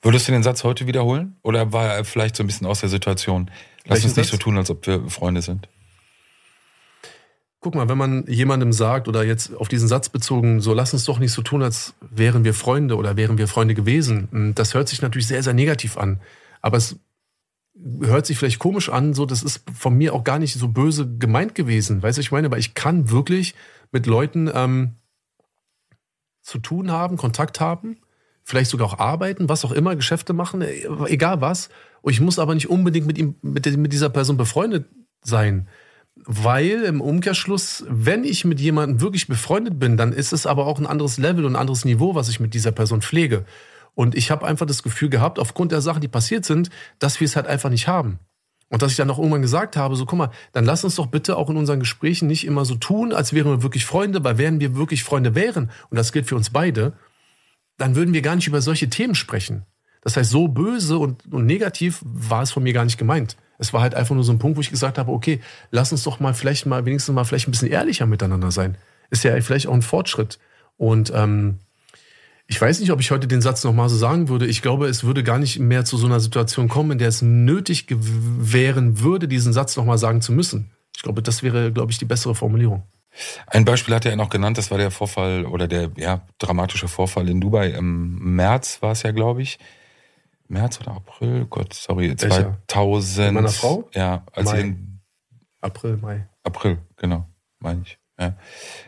Würdest 0.00 0.28
du 0.28 0.32
den 0.32 0.42
Satz 0.42 0.64
heute 0.64 0.86
wiederholen? 0.86 1.36
Oder 1.42 1.72
war 1.72 1.86
er 1.86 2.04
vielleicht 2.04 2.36
so 2.36 2.44
ein 2.44 2.46
bisschen 2.46 2.66
aus 2.66 2.80
der 2.80 2.88
Situation? 2.88 3.50
Lass 3.84 3.96
Welchen 3.96 4.08
uns 4.08 4.16
nicht 4.16 4.26
Satz? 4.26 4.38
so 4.38 4.44
tun, 4.44 4.56
als 4.56 4.70
ob 4.70 4.86
wir 4.86 5.08
Freunde 5.08 5.42
sind. 5.42 5.68
Guck 7.60 7.74
mal, 7.74 7.88
wenn 7.88 7.98
man 7.98 8.24
jemandem 8.28 8.72
sagt 8.72 9.08
oder 9.08 9.24
jetzt 9.24 9.54
auf 9.56 9.66
diesen 9.66 9.88
Satz 9.88 10.08
bezogen, 10.08 10.60
so 10.60 10.74
lass 10.74 10.92
uns 10.92 11.04
doch 11.04 11.18
nicht 11.18 11.32
so 11.32 11.42
tun, 11.42 11.62
als 11.62 11.94
wären 12.00 12.44
wir 12.44 12.54
Freunde 12.54 12.96
oder 12.96 13.16
wären 13.16 13.36
wir 13.36 13.48
Freunde 13.48 13.74
gewesen. 13.74 14.52
Das 14.54 14.74
hört 14.74 14.88
sich 14.88 15.02
natürlich 15.02 15.26
sehr, 15.26 15.42
sehr 15.42 15.54
negativ 15.54 15.98
an. 15.98 16.20
Aber 16.60 16.76
es 16.76 17.00
hört 18.00 18.26
sich 18.26 18.38
vielleicht 18.38 18.58
komisch 18.58 18.88
an, 18.88 19.14
so 19.14 19.26
das 19.26 19.42
ist 19.42 19.62
von 19.72 19.96
mir 19.96 20.14
auch 20.14 20.24
gar 20.24 20.38
nicht 20.38 20.54
so 20.54 20.68
böse 20.68 21.08
gemeint 21.18 21.54
gewesen, 21.54 22.02
weißt 22.02 22.18
du, 22.18 22.20
ich 22.20 22.32
meine, 22.32 22.46
aber 22.46 22.58
ich 22.58 22.74
kann 22.74 23.10
wirklich 23.10 23.54
mit 23.92 24.06
Leuten 24.06 24.50
ähm, 24.52 24.96
zu 26.42 26.58
tun 26.58 26.90
haben, 26.90 27.16
Kontakt 27.16 27.60
haben, 27.60 27.98
vielleicht 28.42 28.70
sogar 28.70 28.88
auch 28.88 28.98
arbeiten, 28.98 29.48
was 29.48 29.64
auch 29.64 29.72
immer, 29.72 29.96
Geschäfte 29.96 30.32
machen, 30.32 30.62
äh, 30.62 30.86
egal 31.06 31.40
was. 31.40 31.68
Und 32.02 32.12
ich 32.12 32.20
muss 32.20 32.38
aber 32.38 32.54
nicht 32.54 32.70
unbedingt 32.70 33.06
mit 33.06 33.18
ihm, 33.18 33.36
mit, 33.42 33.66
mit 33.76 33.92
dieser 33.92 34.08
Person 34.08 34.36
befreundet 34.36 34.86
sein. 35.22 35.68
Weil 36.24 36.82
im 36.82 37.00
Umkehrschluss, 37.00 37.84
wenn 37.88 38.24
ich 38.24 38.44
mit 38.44 38.60
jemandem 38.60 39.00
wirklich 39.00 39.28
befreundet 39.28 39.78
bin, 39.78 39.96
dann 39.96 40.12
ist 40.12 40.32
es 40.32 40.46
aber 40.46 40.66
auch 40.66 40.78
ein 40.78 40.86
anderes 40.86 41.18
Level 41.18 41.44
und 41.44 41.52
ein 41.52 41.60
anderes 41.60 41.84
Niveau, 41.84 42.14
was 42.14 42.28
ich 42.28 42.40
mit 42.40 42.54
dieser 42.54 42.72
Person 42.72 43.02
pflege. 43.02 43.44
Und 43.94 44.14
ich 44.14 44.30
habe 44.30 44.46
einfach 44.46 44.66
das 44.66 44.82
Gefühl 44.82 45.08
gehabt, 45.08 45.38
aufgrund 45.38 45.72
der 45.72 45.80
Sachen, 45.80 46.00
die 46.00 46.08
passiert 46.08 46.44
sind, 46.44 46.70
dass 46.98 47.18
wir 47.20 47.24
es 47.24 47.34
halt 47.34 47.46
einfach 47.46 47.70
nicht 47.70 47.88
haben. 47.88 48.18
Und 48.68 48.82
dass 48.82 48.90
ich 48.90 48.96
dann 48.96 49.10
auch 49.10 49.18
irgendwann 49.18 49.42
gesagt 49.42 49.76
habe, 49.76 49.96
so 49.96 50.04
guck 50.04 50.18
mal, 50.18 50.30
dann 50.52 50.64
lass 50.64 50.84
uns 50.84 50.96
doch 50.96 51.06
bitte 51.06 51.36
auch 51.36 51.48
in 51.48 51.56
unseren 51.56 51.80
Gesprächen 51.80 52.26
nicht 52.26 52.46
immer 52.46 52.64
so 52.64 52.74
tun, 52.74 53.12
als 53.12 53.32
wären 53.32 53.46
wir 53.46 53.62
wirklich 53.62 53.86
Freunde, 53.86 54.22
weil 54.22 54.36
wenn 54.36 54.60
wir 54.60 54.76
wirklich 54.76 55.04
Freunde 55.04 55.34
wären, 55.34 55.70
und 55.90 55.96
das 55.96 56.12
gilt 56.12 56.26
für 56.26 56.36
uns 56.36 56.50
beide, 56.50 56.92
dann 57.78 57.96
würden 57.96 58.12
wir 58.12 58.22
gar 58.22 58.36
nicht 58.36 58.46
über 58.46 58.60
solche 58.60 58.90
Themen 58.90 59.14
sprechen. 59.14 59.64
Das 60.02 60.16
heißt, 60.16 60.30
so 60.30 60.48
böse 60.48 60.98
und, 60.98 61.32
und 61.32 61.46
negativ 61.46 62.00
war 62.04 62.42
es 62.42 62.52
von 62.52 62.62
mir 62.62 62.72
gar 62.72 62.84
nicht 62.84 62.98
gemeint. 62.98 63.36
Es 63.58 63.72
war 63.72 63.82
halt 63.82 63.94
einfach 63.94 64.14
nur 64.14 64.24
so 64.24 64.32
ein 64.32 64.38
Punkt, 64.38 64.56
wo 64.56 64.60
ich 64.60 64.70
gesagt 64.70 64.98
habe, 64.98 65.10
okay, 65.10 65.40
lass 65.70 65.92
uns 65.92 66.04
doch 66.04 66.20
mal 66.20 66.34
vielleicht 66.34 66.66
mal 66.66 66.84
wenigstens 66.84 67.14
mal 67.14 67.24
vielleicht 67.24 67.48
ein 67.48 67.50
bisschen 67.50 67.68
ehrlicher 67.68 68.06
miteinander 68.06 68.50
sein. 68.50 68.78
Ist 69.10 69.24
ja 69.24 69.38
vielleicht 69.40 69.66
auch 69.66 69.74
ein 69.74 69.82
Fortschritt. 69.82 70.38
Und 70.76 71.12
ähm, 71.14 71.58
ich 72.46 72.60
weiß 72.60 72.80
nicht, 72.80 72.92
ob 72.92 73.00
ich 73.00 73.10
heute 73.10 73.26
den 73.26 73.42
Satz 73.42 73.62
nochmal 73.64 73.88
so 73.88 73.96
sagen 73.96 74.28
würde. 74.28 74.46
Ich 74.46 74.62
glaube, 74.62 74.86
es 74.86 75.04
würde 75.04 75.22
gar 75.22 75.38
nicht 75.38 75.58
mehr 75.58 75.84
zu 75.84 75.98
so 75.98 76.06
einer 76.06 76.20
Situation 76.20 76.68
kommen, 76.68 76.92
in 76.92 76.98
der 76.98 77.08
es 77.08 77.20
nötig 77.20 77.86
wären 77.90 79.00
würde, 79.00 79.28
diesen 79.28 79.52
Satz 79.52 79.76
nochmal 79.76 79.98
sagen 79.98 80.22
zu 80.22 80.32
müssen. 80.32 80.70
Ich 80.96 81.02
glaube, 81.02 81.22
das 81.22 81.42
wäre, 81.42 81.72
glaube 81.72 81.92
ich, 81.92 81.98
die 81.98 82.06
bessere 82.06 82.34
Formulierung. 82.34 82.84
Ein 83.46 83.64
Beispiel 83.64 83.94
hat 83.94 84.06
er 84.06 84.16
noch 84.16 84.30
genannt, 84.30 84.58
das 84.58 84.70
war 84.70 84.78
der 84.78 84.90
Vorfall 84.90 85.44
oder 85.44 85.68
der 85.68 85.90
ja, 85.96 86.22
dramatische 86.38 86.88
Vorfall 86.88 87.28
in 87.28 87.40
Dubai. 87.40 87.70
Im 87.70 88.36
März 88.36 88.78
war 88.80 88.92
es 88.92 89.02
ja, 89.02 89.10
glaube 89.10 89.42
ich. 89.42 89.58
März 90.48 90.80
oder 90.80 90.92
April? 90.92 91.46
Gott, 91.48 91.74
sorry, 91.74 92.14
Welcher? 92.18 92.58
2000. 92.68 93.26
Mit 93.26 93.34
meiner 93.34 93.48
Frau? 93.48 93.88
Ja, 93.94 94.24
als 94.32 94.50
Mai. 94.50 94.76
April, 95.60 95.96
Mai. 95.98 96.28
April, 96.42 96.78
genau, 96.96 97.26
meine 97.58 97.82
ich. 97.82 97.98
Ja. 98.18 98.36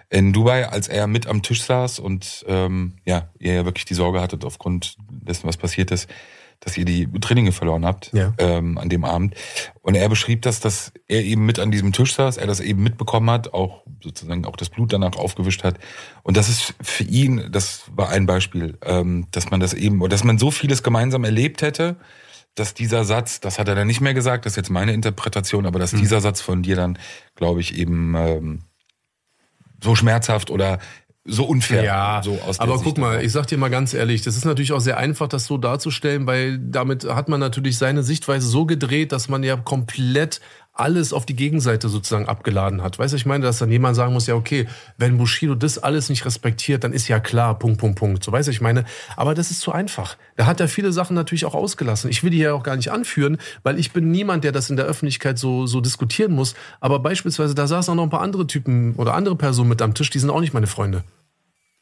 In 0.09 0.33
Dubai, 0.33 0.69
als 0.69 0.89
er 0.89 1.07
mit 1.07 1.27
am 1.27 1.43
Tisch 1.43 1.63
saß 1.63 2.01
und 2.01 2.45
ähm, 2.49 2.97
ja, 3.05 3.29
ihr 3.39 3.55
ja 3.55 3.65
wirklich 3.65 3.85
die 3.85 3.95
Sorge 3.95 4.21
hattet 4.21 4.45
aufgrund 4.45 4.97
dessen, 5.09 5.47
was 5.47 5.57
passiert 5.57 5.93
ist, 5.93 6.11
dass 6.61 6.77
ihr 6.77 6.85
die 6.85 7.11
Traininge 7.21 7.53
verloren 7.53 7.87
habt 7.87 8.13
ja. 8.13 8.35
ähm, 8.39 8.77
an 8.79 8.89
dem 8.91 9.05
Abend. 9.05 9.35
Und 9.81 9.95
er 9.95 10.09
beschrieb 10.09 10.43
das, 10.43 10.61
dass 10.61 10.93
er 11.09 11.25
eben 11.25 11.47
mit 11.47 11.59
an 11.59 11.71
diesem 11.71 11.93
Tisch 11.93 12.15
saß, 12.15 12.37
er 12.37 12.47
das 12.47 12.61
eben 12.61 12.83
mitbekommen 12.83 13.31
hat, 13.31 13.55
auch 13.55 13.83
sozusagen 14.03 14.45
auch 14.45 14.57
das 14.57 14.69
Blut 14.69 14.93
danach 14.93 15.17
aufgewischt 15.17 15.65
hat. 15.65 15.79
Und 16.23 16.37
das 16.37 16.49
ist 16.49 16.75
für 16.83 17.05
ihn, 17.05 17.49
das 17.51 17.85
war 17.95 18.11
ein 18.11 18.27
Beispiel, 18.27 18.79
ähm, 18.83 19.27
dass 19.31 19.51
man 19.51 19.61
das 19.61 19.73
eben, 19.73 20.07
dass 20.09 20.23
man 20.23 20.39
so 20.39 20.51
vieles 20.51 20.83
gemeinsam 20.83 21.25
erlebt 21.25 21.63
hätte, 21.63 21.97
dass 22.55 22.75
dieser 22.75 23.05
Satz, 23.05 23.41
das 23.41 23.59
hat 23.59 23.69
er 23.69 23.75
dann 23.75 23.87
nicht 23.87 24.01
mehr 24.01 24.13
gesagt, 24.13 24.45
das 24.45 24.53
ist 24.53 24.57
jetzt 24.57 24.71
meine 24.71 24.93
Interpretation, 24.93 25.67
aber 25.67 25.79
dass 25.79 25.93
Mhm. 25.93 26.01
dieser 26.01 26.21
Satz 26.21 26.41
von 26.41 26.63
dir 26.63 26.77
dann, 26.77 26.99
glaube 27.37 27.61
ich, 27.61 27.77
eben 27.77 28.15
ähm, 28.17 28.63
so 29.83 29.95
schmerzhaft 29.95 30.51
oder 30.51 30.79
so 31.25 31.45
unfair. 31.45 31.85
Ja, 31.85 32.21
so 32.25 32.39
aus 32.47 32.57
der 32.57 32.65
aber 32.65 32.79
Sicht 32.79 32.85
guck 32.85 32.99
mal, 32.99 33.23
ich 33.23 33.33
sag 33.33 33.47
dir 33.47 33.59
mal 33.59 33.69
ganz 33.69 33.93
ehrlich, 33.93 34.23
das 34.23 34.37
ist 34.37 34.45
natürlich 34.45 34.73
auch 34.73 34.81
sehr 34.81 34.97
einfach, 34.97 35.29
das 35.29 35.47
so 35.47 35.59
darzustellen, 35.59 36.27
weil 36.27 36.59
damit 36.59 37.05
hat 37.05 37.29
man 37.29 37.41
natürlich 37.41 37.77
seine 37.77 38.03
Sichtweise 38.03 38.49
so 38.49 38.65
gedreht, 38.65 39.13
dass 39.13 39.29
man 39.29 39.43
ja 39.43 39.57
komplett 39.57 40.41
alles 40.81 41.13
auf 41.13 41.27
die 41.27 41.37
Gegenseite 41.37 41.89
sozusagen 41.89 42.27
abgeladen 42.27 42.83
hat. 42.83 42.99
Weißt 42.99 43.13
du, 43.13 43.17
ich 43.17 43.27
meine, 43.27 43.45
dass 43.45 43.59
dann 43.59 43.71
jemand 43.71 43.97
sagen 43.97 44.13
muss, 44.13 44.27
ja, 44.27 44.35
okay, 44.35 44.67
wenn 44.97 45.19
Bushido 45.19 45.55
das 45.55 45.79
alles 45.79 46.09
nicht 46.09 46.25
respektiert, 46.25 46.83
dann 46.83 46.93
ist 46.93 47.07
ja 47.07 47.21
klar, 47.21 47.59
Punkt, 47.59 47.79
Punkt, 47.79 47.99
Punkt. 47.99 48.25
So, 48.25 48.33
weißt 48.33 48.49
du, 48.49 48.51
ich 48.51 48.61
meine, 48.61 48.85
aber 49.17 49.35
das 49.35 49.51
ist 49.51 49.61
zu 49.61 49.73
einfach. 49.73 50.17
Da 50.37 50.47
hat 50.47 50.59
er 50.59 50.69
viele 50.69 50.91
Sachen 50.93 51.15
natürlich 51.15 51.45
auch 51.45 51.55
ausgelassen. 51.55 52.11
Ich 52.11 52.25
will 52.25 52.31
die 52.31 52.39
ja 52.39 52.55
auch 52.55 52.63
gar 52.63 52.77
nicht 52.77 52.91
anführen, 52.91 53.37
weil 53.63 53.79
ich 53.79 53.93
bin 53.93 54.11
niemand, 54.11 54.43
der 54.43 54.53
das 54.53 54.71
in 54.71 54.77
der 54.77 54.87
Öffentlichkeit 54.87 55.39
so, 55.39 55.67
so 55.67 55.81
diskutieren 55.81 56.33
muss. 56.33 56.55
Aber 56.81 56.99
beispielsweise, 56.99 57.55
da 57.55 57.67
saßen 57.67 57.93
auch 57.93 57.97
noch 57.97 58.05
ein 58.05 58.11
paar 58.11 58.23
andere 58.23 58.47
Typen 58.47 58.95
oder 58.97 59.15
andere 59.15 59.37
Personen 59.37 59.69
mit 59.69 59.83
am 59.83 59.95
Tisch, 59.95 60.11
die 60.11 60.19
sind 60.19 60.31
auch 60.31 60.41
nicht 60.41 60.55
meine 60.55 60.67
Freunde. 60.67 61.05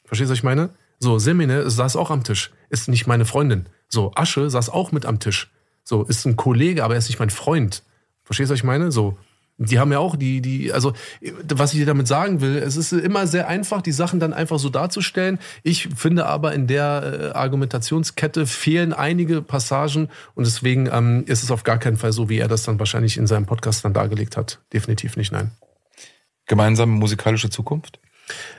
Verstehst 0.04 0.30
du, 0.30 0.32
was 0.32 0.38
ich 0.38 0.44
meine? 0.44 0.70
So, 0.98 1.18
Semine 1.20 1.70
saß 1.70 1.94
auch 1.94 2.10
am 2.10 2.24
Tisch, 2.24 2.50
ist 2.70 2.88
nicht 2.88 3.06
meine 3.06 3.24
Freundin. 3.24 3.66
So, 3.88 4.10
Asche 4.16 4.50
saß 4.50 4.70
auch 4.70 4.90
mit 4.90 5.06
am 5.06 5.20
Tisch. 5.20 5.52
So, 5.84 6.02
ist 6.02 6.26
ein 6.26 6.36
Kollege, 6.36 6.82
aber 6.82 6.94
er 6.94 6.98
ist 6.98 7.08
nicht 7.08 7.20
mein 7.20 7.30
Freund. 7.30 7.82
Verstehst 8.28 8.50
du, 8.50 8.52
was 8.52 8.60
ich 8.60 8.64
meine? 8.64 8.92
So, 8.92 9.16
die 9.56 9.78
haben 9.78 9.90
ja 9.90 10.00
auch 10.00 10.16
die, 10.16 10.42
die, 10.42 10.70
also, 10.70 10.92
was 11.48 11.72
ich 11.72 11.78
dir 11.78 11.86
damit 11.86 12.06
sagen 12.06 12.42
will, 12.42 12.56
es 12.56 12.76
ist 12.76 12.92
immer 12.92 13.26
sehr 13.26 13.48
einfach, 13.48 13.80
die 13.80 13.92
Sachen 13.92 14.20
dann 14.20 14.34
einfach 14.34 14.58
so 14.58 14.68
darzustellen. 14.68 15.38
Ich 15.62 15.88
finde 15.96 16.26
aber 16.26 16.52
in 16.52 16.66
der 16.66 17.32
äh, 17.32 17.38
Argumentationskette 17.38 18.46
fehlen 18.46 18.92
einige 18.92 19.40
Passagen 19.40 20.10
und 20.34 20.46
deswegen 20.46 20.90
ähm, 20.92 21.24
ist 21.24 21.42
es 21.42 21.50
auf 21.50 21.64
gar 21.64 21.78
keinen 21.78 21.96
Fall 21.96 22.12
so, 22.12 22.28
wie 22.28 22.36
er 22.36 22.48
das 22.48 22.64
dann 22.64 22.78
wahrscheinlich 22.78 23.16
in 23.16 23.26
seinem 23.26 23.46
Podcast 23.46 23.82
dann 23.82 23.94
dargelegt 23.94 24.36
hat. 24.36 24.60
Definitiv 24.74 25.16
nicht, 25.16 25.32
nein. 25.32 25.52
Gemeinsame 26.44 26.92
musikalische 26.92 27.48
Zukunft? 27.48 27.98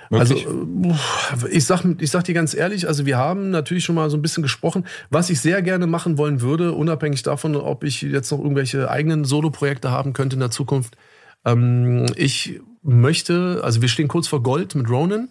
Möglich? 0.10 0.48
Also, 0.48 1.48
äh, 1.48 1.50
ich 1.52 1.66
sag, 1.66 1.86
ich 2.00 2.10
sag 2.10 2.24
dir 2.24 2.34
ganz 2.34 2.54
ehrlich, 2.54 2.88
also 2.88 3.06
wir 3.06 3.18
haben 3.18 3.52
natürlich 3.52 3.86
schon 3.86 3.96
mal 3.96 4.10
so 4.10 4.18
ein 4.18 4.22
bisschen 4.22 4.44
gesprochen, 4.44 4.86
was 5.10 5.30
ich 5.30 5.40
sehr 5.40 5.62
gerne 5.62 5.88
machen 5.88 6.18
wollen 6.18 6.42
würde, 6.42 6.74
unabhängig 6.74 7.24
davon, 7.24 7.56
ob 7.56 7.84
ich 7.84 8.02
jetzt 8.02 8.32
noch 8.32 8.40
irgendwelche 8.40 8.90
eigenen 8.90 9.26
Solo-Projekte 9.26 9.92
haben 9.92 10.14
könnte 10.14 10.36
in 10.36 10.40
der 10.40 10.52
Zukunft. 10.52 10.98
Ähm, 11.46 12.08
ich 12.16 12.60
möchte, 12.82 13.62
also 13.64 13.82
wir 13.82 13.90
stehen 13.90 14.08
kurz 14.08 14.28
vor 14.28 14.42
Gold 14.42 14.74
mit 14.76 14.90
Ronan 14.90 15.30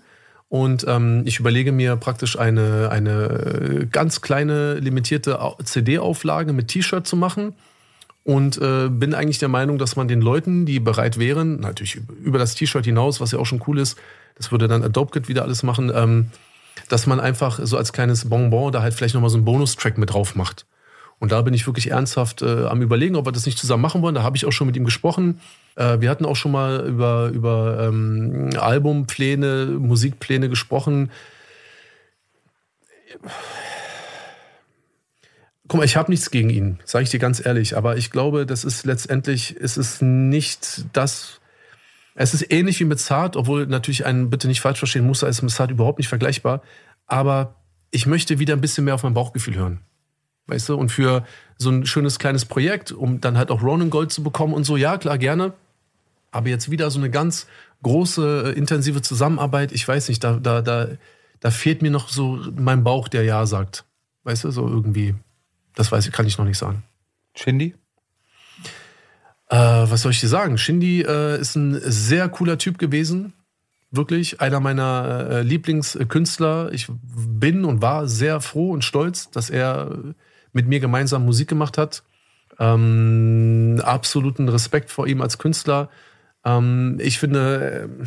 und 0.48 0.84
ähm, 0.88 1.22
ich 1.26 1.40
überlege 1.40 1.72
mir 1.72 1.96
praktisch 1.96 2.38
eine, 2.38 2.90
eine 2.90 3.88
ganz 3.90 4.20
kleine 4.20 4.74
limitierte 4.74 5.40
Au- 5.40 5.56
CD-Auflage 5.62 6.52
mit 6.52 6.68
T-Shirt 6.68 7.06
zu 7.06 7.16
machen 7.16 7.54
und 8.24 8.58
äh, 8.58 8.88
bin 8.90 9.14
eigentlich 9.14 9.38
der 9.38 9.48
Meinung, 9.48 9.78
dass 9.78 9.96
man 9.96 10.06
den 10.08 10.20
Leuten, 10.20 10.66
die 10.66 10.80
bereit 10.80 11.18
wären, 11.18 11.60
natürlich 11.60 12.00
über 12.22 12.38
das 12.38 12.54
T-Shirt 12.54 12.84
hinaus, 12.84 13.20
was 13.20 13.32
ja 13.32 13.38
auch 13.38 13.46
schon 13.46 13.62
cool 13.66 13.78
ist, 13.78 13.98
das 14.38 14.50
würde 14.50 14.68
dann 14.68 14.82
Adobe 14.82 15.10
Kit 15.10 15.28
wieder 15.28 15.42
alles 15.42 15.62
machen, 15.62 15.92
ähm, 15.94 16.30
dass 16.88 17.06
man 17.06 17.20
einfach 17.20 17.60
so 17.62 17.76
als 17.76 17.92
kleines 17.92 18.28
Bonbon 18.28 18.72
da 18.72 18.82
halt 18.82 18.94
vielleicht 18.94 19.14
nochmal 19.14 19.30
so 19.30 19.36
einen 19.36 19.44
Bonustrack 19.44 19.98
mit 19.98 20.12
drauf 20.12 20.34
macht. 20.34 20.64
Und 21.20 21.32
da 21.32 21.42
bin 21.42 21.52
ich 21.52 21.66
wirklich 21.66 21.90
ernsthaft 21.90 22.42
äh, 22.42 22.66
am 22.66 22.80
überlegen, 22.80 23.16
ob 23.16 23.26
wir 23.26 23.32
das 23.32 23.46
nicht 23.46 23.58
zusammen 23.58 23.82
machen 23.82 24.02
wollen. 24.02 24.14
Da 24.14 24.22
habe 24.22 24.36
ich 24.36 24.46
auch 24.46 24.52
schon 24.52 24.68
mit 24.68 24.76
ihm 24.76 24.84
gesprochen. 24.84 25.40
Äh, 25.74 26.00
wir 26.00 26.10
hatten 26.10 26.24
auch 26.24 26.36
schon 26.36 26.52
mal 26.52 26.86
über, 26.86 27.28
über 27.28 27.88
ähm, 27.88 28.50
Albumpläne, 28.56 29.66
Musikpläne 29.66 30.48
gesprochen. 30.48 31.10
Guck 35.66 35.78
mal, 35.78 35.84
ich 35.84 35.96
habe 35.96 36.10
nichts 36.10 36.30
gegen 36.30 36.50
ihn, 36.50 36.78
sage 36.84 37.02
ich 37.02 37.10
dir 37.10 37.18
ganz 37.18 37.44
ehrlich. 37.44 37.76
Aber 37.76 37.96
ich 37.96 38.12
glaube, 38.12 38.46
das 38.46 38.62
ist 38.64 38.86
letztendlich, 38.86 39.56
es 39.60 39.76
ist 39.76 40.00
nicht 40.02 40.84
das. 40.92 41.40
Es 42.20 42.34
ist 42.34 42.50
ähnlich 42.50 42.80
wie 42.80 42.84
mit 42.84 42.98
Zart, 42.98 43.36
obwohl 43.36 43.68
natürlich 43.68 44.04
ein, 44.04 44.28
bitte 44.28 44.48
nicht 44.48 44.60
falsch 44.60 44.80
verstehen, 44.80 45.06
Muster 45.06 45.28
ist 45.28 45.40
mit 45.40 45.52
Zart 45.52 45.70
überhaupt 45.70 45.98
nicht 45.98 46.08
vergleichbar. 46.08 46.62
Aber 47.06 47.54
ich 47.92 48.06
möchte 48.06 48.40
wieder 48.40 48.54
ein 48.54 48.60
bisschen 48.60 48.84
mehr 48.84 48.96
auf 48.96 49.04
mein 49.04 49.14
Bauchgefühl 49.14 49.54
hören. 49.54 49.82
Weißt 50.48 50.68
du? 50.68 50.74
Und 50.74 50.90
für 50.90 51.24
so 51.58 51.70
ein 51.70 51.86
schönes 51.86 52.18
kleines 52.18 52.44
Projekt, 52.44 52.90
um 52.90 53.20
dann 53.20 53.38
halt 53.38 53.52
auch 53.52 53.62
Ronan 53.62 53.88
Gold 53.88 54.10
zu 54.10 54.24
bekommen 54.24 54.52
und 54.52 54.64
so, 54.64 54.76
ja, 54.76 54.98
klar, 54.98 55.16
gerne. 55.16 55.52
Aber 56.32 56.48
jetzt 56.48 56.72
wieder 56.72 56.90
so 56.90 56.98
eine 56.98 57.08
ganz 57.08 57.46
große, 57.84 58.46
äh, 58.46 58.58
intensive 58.58 59.00
Zusammenarbeit, 59.00 59.70
ich 59.70 59.86
weiß 59.86 60.08
nicht, 60.08 60.24
da, 60.24 60.40
da, 60.40 60.60
da, 60.60 60.88
da 61.38 61.50
fehlt 61.52 61.82
mir 61.82 61.92
noch 61.92 62.08
so 62.08 62.40
mein 62.56 62.82
Bauch, 62.82 63.06
der 63.06 63.22
Ja 63.22 63.46
sagt. 63.46 63.84
Weißt 64.24 64.42
du, 64.42 64.50
so 64.50 64.66
irgendwie. 64.66 65.14
Das 65.76 65.92
weiß 65.92 66.04
ich, 66.04 66.12
kann 66.12 66.26
ich 66.26 66.36
noch 66.36 66.46
nicht 66.46 66.58
sagen. 66.58 66.82
Shindy? 67.36 67.76
Äh, 69.48 69.56
was 69.56 70.02
soll 70.02 70.12
ich 70.12 70.20
dir 70.20 70.28
sagen? 70.28 70.58
Shindy 70.58 71.02
äh, 71.02 71.40
ist 71.40 71.56
ein 71.56 71.80
sehr 71.82 72.28
cooler 72.28 72.58
Typ 72.58 72.78
gewesen. 72.78 73.32
Wirklich 73.90 74.40
einer 74.40 74.60
meiner 74.60 75.28
äh, 75.30 75.42
Lieblingskünstler. 75.42 76.72
Ich 76.72 76.88
bin 76.90 77.64
und 77.64 77.80
war 77.80 78.06
sehr 78.06 78.40
froh 78.40 78.72
und 78.72 78.84
stolz, 78.84 79.30
dass 79.30 79.48
er 79.48 80.14
mit 80.52 80.68
mir 80.68 80.80
gemeinsam 80.80 81.24
Musik 81.24 81.48
gemacht 81.48 81.78
hat. 81.78 82.02
Ähm, 82.58 83.80
absoluten 83.82 84.48
Respekt 84.48 84.90
vor 84.90 85.06
ihm 85.06 85.22
als 85.22 85.38
Künstler. 85.38 85.88
Ähm, 86.44 86.98
ich 87.00 87.18
finde, 87.18 87.88
äh, 88.02 88.06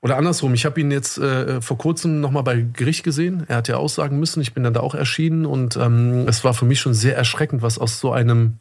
oder 0.00 0.16
andersrum, 0.18 0.54
ich 0.54 0.64
habe 0.64 0.80
ihn 0.80 0.92
jetzt 0.92 1.18
äh, 1.18 1.60
vor 1.60 1.78
kurzem 1.78 2.20
nochmal 2.20 2.44
bei 2.44 2.64
Gericht 2.72 3.02
gesehen. 3.02 3.44
Er 3.48 3.56
hat 3.56 3.66
ja 3.66 3.76
aussagen 3.76 4.20
müssen. 4.20 4.40
Ich 4.40 4.54
bin 4.54 4.62
dann 4.62 4.74
da 4.74 4.80
auch 4.80 4.94
erschienen 4.94 5.46
und 5.46 5.76
ähm, 5.76 6.28
es 6.28 6.44
war 6.44 6.54
für 6.54 6.66
mich 6.66 6.78
schon 6.78 6.94
sehr 6.94 7.16
erschreckend, 7.16 7.62
was 7.62 7.78
aus 7.78 7.98
so 7.98 8.12
einem 8.12 8.60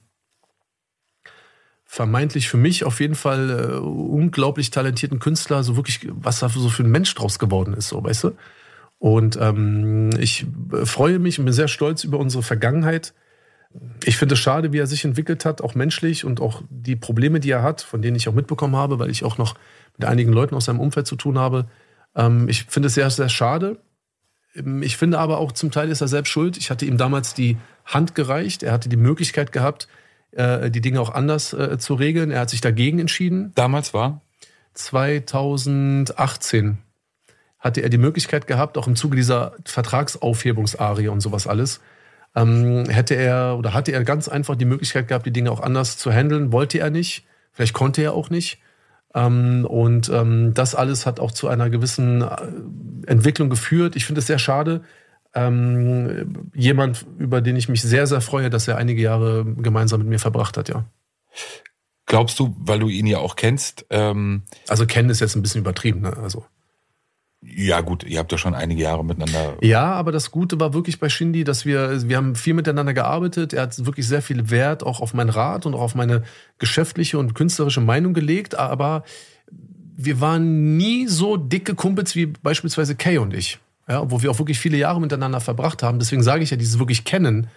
vermeintlich 1.95 2.49
für 2.49 2.57
mich 2.57 2.83
auf 2.83 2.99
jeden 2.99 3.15
Fall 3.15 3.49
äh, 3.49 3.77
unglaublich 3.77 4.69
talentierten 4.69 5.19
Künstler, 5.19 5.63
so 5.63 5.77
wirklich, 5.77 6.01
was 6.11 6.39
da 6.39 6.49
so 6.49 6.67
für 6.67 6.83
ein 6.83 6.91
Mensch 6.91 7.15
draus 7.15 7.39
geworden 7.39 7.73
ist, 7.73 7.87
so, 7.87 8.03
weißt 8.03 8.25
du? 8.25 8.31
Und 8.99 9.37
ähm, 9.39 10.09
ich 10.19 10.45
äh, 10.73 10.85
freue 10.85 11.19
mich 11.19 11.39
und 11.39 11.45
bin 11.45 11.53
sehr 11.53 11.69
stolz 11.69 12.03
über 12.03 12.19
unsere 12.19 12.43
Vergangenheit. 12.43 13.13
Ich 14.03 14.17
finde 14.17 14.33
es 14.33 14.39
schade, 14.39 14.73
wie 14.73 14.79
er 14.79 14.87
sich 14.87 15.05
entwickelt 15.05 15.45
hat, 15.45 15.61
auch 15.61 15.73
menschlich 15.73 16.25
und 16.25 16.41
auch 16.41 16.61
die 16.69 16.97
Probleme, 16.97 17.39
die 17.39 17.51
er 17.51 17.63
hat, 17.63 17.81
von 17.81 18.01
denen 18.01 18.17
ich 18.17 18.27
auch 18.27 18.33
mitbekommen 18.33 18.75
habe, 18.75 18.99
weil 18.99 19.09
ich 19.09 19.23
auch 19.23 19.37
noch 19.37 19.55
mit 19.97 20.05
einigen 20.05 20.33
Leuten 20.33 20.55
aus 20.55 20.65
seinem 20.65 20.81
Umfeld 20.81 21.07
zu 21.07 21.15
tun 21.15 21.39
habe. 21.39 21.65
Ähm, 22.13 22.49
ich 22.49 22.65
finde 22.65 22.87
es 22.87 22.93
sehr, 22.95 23.09
sehr 23.09 23.29
schade. 23.29 23.77
Ähm, 24.53 24.83
Ich 24.83 24.97
finde 24.97 25.17
aber 25.19 25.37
auch 25.37 25.53
zum 25.53 25.71
Teil 25.71 25.89
ist 25.89 26.01
er 26.01 26.09
selbst 26.09 26.29
schuld. 26.29 26.57
Ich 26.57 26.69
hatte 26.71 26.85
ihm 26.85 26.97
damals 26.97 27.33
die 27.33 27.55
Hand 27.85 28.15
gereicht. 28.15 28.63
Er 28.63 28.73
hatte 28.73 28.89
die 28.89 28.97
Möglichkeit 28.97 29.53
gehabt, 29.53 29.87
äh, 30.35 30.69
die 30.69 30.81
Dinge 30.81 31.01
auch 31.01 31.13
anders 31.13 31.53
äh, 31.53 31.77
zu 31.77 31.95
regeln. 31.95 32.31
Er 32.31 32.41
hat 32.41 32.49
sich 32.49 32.61
dagegen 32.61 32.99
entschieden. 32.99 33.51
Damals 33.55 33.93
war? 33.93 34.21
2018 34.73 36.77
hatte 37.59 37.81
er 37.81 37.89
die 37.89 37.97
Möglichkeit 37.97 38.45
gehabt, 38.45 38.77
auch 38.77 38.87
im 38.87 38.95
Zuge 38.95 39.15
dieser 39.15 39.53
Vertragsaufhebungsarie 39.65 41.07
und 41.07 41.21
sowas 41.21 41.47
alles, 41.47 41.81
ähm, 42.35 42.87
hätte 42.89 43.15
er 43.15 43.55
oder 43.57 43.73
hatte 43.73 43.91
er 43.91 44.03
ganz 44.03 44.27
einfach 44.27 44.55
die 44.55 44.65
Möglichkeit 44.65 45.07
gehabt, 45.07 45.25
die 45.25 45.31
Dinge 45.31 45.51
auch 45.51 45.61
anders 45.61 45.97
zu 45.97 46.11
handeln. 46.11 46.51
Wollte 46.51 46.79
er 46.79 46.91
nicht, 46.91 47.25
vielleicht 47.51 47.73
konnte 47.73 48.03
er 48.03 48.13
auch 48.13 48.29
nicht. 48.29 48.59
Ähm, 49.15 49.65
und 49.65 50.09
ähm, 50.09 50.53
das 50.53 50.75
alles 50.75 51.05
hat 51.05 51.19
auch 51.19 51.31
zu 51.31 51.47
einer 51.47 51.69
gewissen 51.69 52.21
äh, 52.21 52.27
Entwicklung 53.07 53.49
geführt. 53.49 53.95
Ich 53.95 54.05
finde 54.05 54.19
es 54.19 54.27
sehr 54.27 54.39
schade. 54.39 54.81
Ähm, 55.35 56.49
jemand, 56.53 57.05
über 57.17 57.41
den 57.41 57.57
ich 57.57 57.67
mich 57.67 57.81
sehr, 57.81 58.07
sehr 58.07 58.21
freue, 58.21 58.49
dass 58.49 58.67
er 58.69 58.77
einige 58.77 59.01
Jahre 59.01 59.45
gemeinsam 59.45 59.99
mit 59.99 60.07
mir 60.07 60.19
verbracht 60.19 60.55
hat, 60.55 60.69
ja. 60.69 60.85
Glaubst 62.05 62.39
du, 62.39 62.55
weil 62.57 62.79
du 62.79 62.87
ihn 62.87 63.07
ja 63.07 63.17
auch 63.17 63.35
kennst, 63.35 63.85
ähm, 63.89 64.43
Also 64.67 64.85
kennen 64.85 65.09
ist 65.09 65.19
jetzt 65.19 65.35
ein 65.35 65.41
bisschen 65.41 65.61
übertrieben, 65.61 66.01
ne? 66.01 66.15
Also. 66.15 66.45
ja 67.41 67.81
gut, 67.81 68.03
ihr 68.03 68.19
habt 68.19 68.31
ja 68.31 68.37
schon 68.37 68.55
einige 68.55 68.83
Jahre 68.83 69.03
miteinander. 69.03 69.57
Ja, 69.61 69.91
aber 69.93 70.11
das 70.11 70.31
Gute 70.31 70.59
war 70.59 70.73
wirklich 70.73 70.99
bei 70.99 71.09
Shindy, 71.09 71.43
dass 71.43 71.65
wir, 71.65 72.07
wir 72.07 72.15
haben 72.15 72.35
viel 72.35 72.53
miteinander 72.53 72.93
gearbeitet. 72.93 73.53
Er 73.53 73.63
hat 73.63 73.85
wirklich 73.85 74.07
sehr 74.07 74.21
viel 74.21 74.49
Wert 74.49 74.83
auch 74.83 75.01
auf 75.01 75.13
meinen 75.13 75.29
Rat 75.29 75.65
und 75.65 75.73
auch 75.73 75.81
auf 75.81 75.95
meine 75.95 76.23
geschäftliche 76.59 77.19
und 77.19 77.35
künstlerische 77.35 77.81
Meinung 77.81 78.13
gelegt. 78.13 78.55
Aber 78.55 79.03
wir 79.97 80.21
waren 80.21 80.77
nie 80.77 81.07
so 81.07 81.37
dicke 81.37 81.75
Kumpels 81.75 82.15
wie 82.15 82.27
beispielsweise 82.27 82.95
Kay 82.95 83.17
und 83.17 83.33
ich. 83.33 83.59
Ja, 83.87 84.09
wo 84.09 84.21
wir 84.21 84.31
auch 84.31 84.39
wirklich 84.39 84.59
viele 84.59 84.77
Jahre 84.77 84.99
miteinander 84.99 85.39
verbracht 85.39 85.83
haben. 85.83 85.99
Deswegen 85.99 86.23
sage 86.23 86.43
ich 86.43 86.49
ja, 86.49 86.57
dieses 86.57 86.79
wirklich 86.79 87.03
kennen 87.03 87.47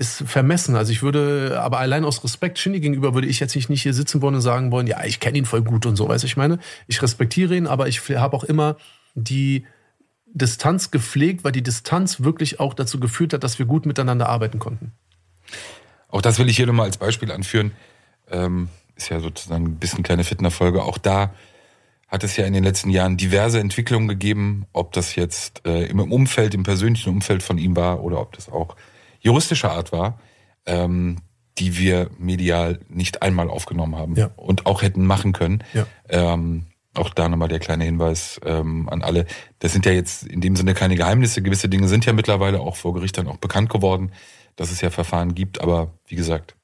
ist 0.00 0.22
vermessen. 0.26 0.76
Also 0.76 0.92
ich 0.92 1.02
würde, 1.02 1.60
aber 1.60 1.78
allein 1.78 2.06
aus 2.06 2.24
Respekt 2.24 2.58
Shindy 2.58 2.80
gegenüber 2.80 3.12
würde 3.12 3.28
ich 3.28 3.38
jetzt 3.38 3.54
nicht, 3.54 3.82
hier 3.82 3.92
sitzen 3.92 4.22
wollen 4.22 4.34
und 4.34 4.40
sagen 4.40 4.72
wollen, 4.72 4.86
ja, 4.86 5.04
ich 5.04 5.20
kenne 5.20 5.36
ihn 5.36 5.44
voll 5.44 5.60
gut 5.60 5.84
und 5.84 5.96
so, 5.96 6.08
weißt 6.08 6.24
du, 6.24 6.26
ich 6.26 6.38
meine, 6.38 6.58
ich 6.86 7.02
respektiere 7.02 7.54
ihn, 7.54 7.66
aber 7.66 7.86
ich 7.86 8.00
habe 8.08 8.34
auch 8.34 8.44
immer 8.44 8.76
die 9.14 9.66
Distanz 10.32 10.90
gepflegt, 10.90 11.44
weil 11.44 11.52
die 11.52 11.62
Distanz 11.62 12.22
wirklich 12.22 12.60
auch 12.60 12.72
dazu 12.72 12.98
geführt 12.98 13.34
hat, 13.34 13.44
dass 13.44 13.58
wir 13.58 13.66
gut 13.66 13.84
miteinander 13.84 14.30
arbeiten 14.30 14.58
konnten. 14.58 14.92
Auch 16.08 16.22
das 16.22 16.38
will 16.38 16.48
ich 16.48 16.56
hier 16.56 16.66
nochmal 16.66 16.86
als 16.86 16.96
Beispiel 16.96 17.30
anführen. 17.30 17.72
Ähm, 18.30 18.70
ist 18.96 19.10
ja 19.10 19.20
sozusagen 19.20 19.66
ein 19.66 19.76
bisschen 19.76 20.02
kleine 20.02 20.24
Fitnerfolge. 20.24 20.82
Auch 20.82 20.96
da 20.96 21.34
hat 22.10 22.24
es 22.24 22.36
ja 22.36 22.44
in 22.44 22.52
den 22.52 22.64
letzten 22.64 22.90
Jahren 22.90 23.16
diverse 23.16 23.60
Entwicklungen 23.60 24.08
gegeben, 24.08 24.66
ob 24.72 24.92
das 24.92 25.14
jetzt 25.14 25.62
äh, 25.66 25.84
im 25.86 26.00
Umfeld, 26.12 26.54
im 26.54 26.64
persönlichen 26.64 27.10
Umfeld 27.10 27.42
von 27.42 27.56
ihm 27.58 27.76
war 27.76 28.02
oder 28.02 28.20
ob 28.20 28.32
das 28.34 28.48
auch 28.48 28.76
juristischer 29.20 29.72
Art 29.72 29.92
war. 29.92 30.18
ähm, 30.66 31.16
die 31.58 31.76
wir 31.76 32.10
medial 32.18 32.80
nicht 32.88 33.22
einmal 33.22 33.50
aufgenommen 33.50 33.96
haben 33.96 34.14
Ja. 34.14 34.30
und 34.36 34.64
auch 34.66 34.80
hätten 34.82 35.04
machen 35.04 35.32
können. 35.32 35.62
Ja. 35.74 35.86
Ähm, 36.08 36.66
auch 36.94 37.10
da 37.10 37.28
nochmal 37.28 37.48
der 37.48 37.58
kleine 37.58 37.84
Hinweis 37.84 38.40
ähm, 38.46 38.88
an 38.88 39.02
alle. 39.02 39.26
Das 39.58 39.72
sind 39.72 39.84
ja 39.84 39.92
jetzt 39.92 40.22
in 40.26 40.40
dem 40.40 40.56
Sinne 40.56 40.72
keine 40.74 40.94
Geheimnisse. 40.96 41.42
Gewisse 41.42 41.68
Dinge 41.68 41.86
sind 41.88 42.06
ja 42.06 42.12
mittlerweile 42.14 42.60
auch 42.60 42.76
vor 42.76 42.94
Gericht 42.94 43.18
dann 43.18 43.26
auch 43.28 43.36
bekannt 43.36 43.68
geworden, 43.68 44.12
dass 44.56 44.70
es 44.70 44.80
ja 44.80 44.88
Verfahren 44.90 45.34
gibt. 45.34 45.60
Aber 45.60 45.92
wie 46.06 46.14
gesagt, 46.16 46.56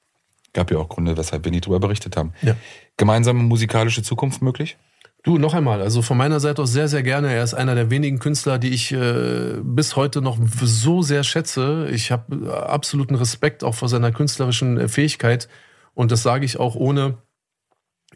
gab 0.55 0.71
ja 0.71 0.79
auch 0.79 0.89
Gründe, 0.89 1.17
weshalb 1.19 1.45
wir 1.45 1.53
nicht 1.53 1.65
darüber 1.67 1.81
berichtet 1.81 2.17
haben. 2.17 2.33
Ja. 2.43 2.57
Gemeinsame 2.97 3.43
musikalische 3.43 4.03
Zukunft 4.03 4.41
möglich? 4.41 4.79
Du, 5.27 5.39
noch 5.39 5.55
einmal, 5.55 5.83
also 5.83 6.03
von 6.03 6.17
meiner 6.17 6.39
Seite 6.39 6.63
aus 6.63 6.71
sehr, 6.71 6.87
sehr 6.87 7.03
gerne. 7.03 7.33
Er 7.33 7.43
ist 7.43 7.53
einer 7.53 7.75
der 7.75 7.91
wenigen 7.91 8.21
Künstler, 8.21 8.59
die 8.59 8.69
ich 8.69 8.93
äh, 8.93 9.57
bis 9.61 9.97
heute 9.97 10.23
noch 10.23 10.39
so 10.63 11.03
sehr 11.03 11.25
schätze. 11.25 11.89
Ich 11.91 12.13
habe 12.13 12.65
absoluten 12.69 13.17
Respekt 13.17 13.65
auch 13.65 13.75
vor 13.75 13.89
seiner 13.89 14.13
künstlerischen 14.13 14.79
äh, 14.79 14.87
Fähigkeit. 14.87 15.49
Und 15.95 16.13
das 16.13 16.23
sage 16.23 16.45
ich 16.45 16.61
auch 16.61 16.77
ohne 16.77 17.19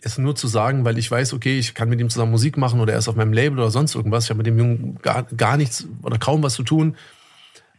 es 0.00 0.18
nur 0.18 0.36
zu 0.36 0.46
sagen, 0.46 0.84
weil 0.84 0.98
ich 0.98 1.10
weiß, 1.10 1.32
okay, 1.32 1.58
ich 1.58 1.74
kann 1.74 1.88
mit 1.88 2.00
ihm 2.00 2.10
zusammen 2.10 2.30
Musik 2.30 2.56
machen 2.56 2.78
oder 2.78 2.92
er 2.92 3.00
ist 3.00 3.08
auf 3.08 3.16
meinem 3.16 3.32
Label 3.32 3.58
oder 3.58 3.72
sonst 3.72 3.96
irgendwas. 3.96 4.26
Ich 4.26 4.30
habe 4.30 4.38
mit 4.38 4.46
dem 4.46 4.56
Jungen 4.56 4.98
gar, 5.02 5.24
gar 5.24 5.56
nichts 5.56 5.88
oder 6.02 6.16
kaum 6.16 6.44
was 6.44 6.54
zu 6.54 6.62
tun. 6.62 6.94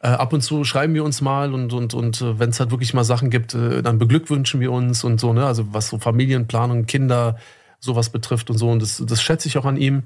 Äh, 0.01 0.07
ab 0.07 0.33
und 0.33 0.41
zu 0.41 0.65
schreiben 0.65 0.93
wir 0.93 1.05
uns 1.05 1.21
mal 1.21 1.53
und, 1.53 1.71
und, 1.71 1.93
und 1.93 2.19
äh, 2.19 2.37
wenn 2.37 2.49
es 2.49 2.59
halt 2.59 2.71
wirklich 2.71 2.93
mal 2.93 3.05
Sachen 3.05 3.29
gibt, 3.29 3.53
äh, 3.53 3.81
dann 3.81 3.97
beglückwünschen 3.97 4.59
wir 4.59 4.73
uns 4.73 5.05
und 5.05 5.21
so, 5.21 5.31
ne? 5.31 5.45
Also 5.45 5.73
was 5.73 5.87
so 5.87 5.99
Familienplanung, 5.99 6.85
Kinder, 6.85 7.37
sowas 7.81 8.09
betrifft 8.09 8.49
und 8.49 8.57
so. 8.57 8.69
Und 8.69 8.81
das, 8.81 9.03
das 9.05 9.21
schätze 9.21 9.47
ich 9.47 9.57
auch 9.57 9.65
an 9.65 9.75
ihm. 9.75 10.03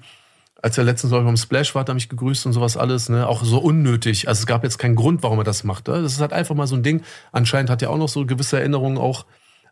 Als 0.61 0.77
er 0.77 0.83
letztens 0.83 1.13
auch 1.13 1.23
beim 1.23 1.37
Splash 1.37 1.75
war, 1.75 1.81
hat 1.81 1.89
er 1.89 1.93
mich 1.93 2.09
gegrüßt 2.09 2.47
und 2.47 2.53
sowas 2.53 2.77
alles, 2.77 3.09
ne? 3.09 3.27
Auch 3.27 3.43
so 3.43 3.59
unnötig. 3.59 4.27
Also 4.27 4.39
es 4.39 4.45
gab 4.47 4.63
jetzt 4.63 4.79
keinen 4.79 4.95
Grund, 4.95 5.21
warum 5.21 5.37
er 5.37 5.43
das 5.43 5.63
macht. 5.63 5.87
Ne? 5.87 6.01
Das 6.01 6.13
ist 6.13 6.21
halt 6.21 6.33
einfach 6.33 6.55
mal 6.55 6.65
so 6.65 6.75
ein 6.75 6.81
Ding. 6.81 7.03
Anscheinend 7.31 7.69
hat 7.69 7.81
er 7.83 7.91
auch 7.91 7.97
noch 7.97 8.09
so 8.09 8.25
gewisse 8.25 8.57
Erinnerungen 8.57 8.97
auch 8.97 9.25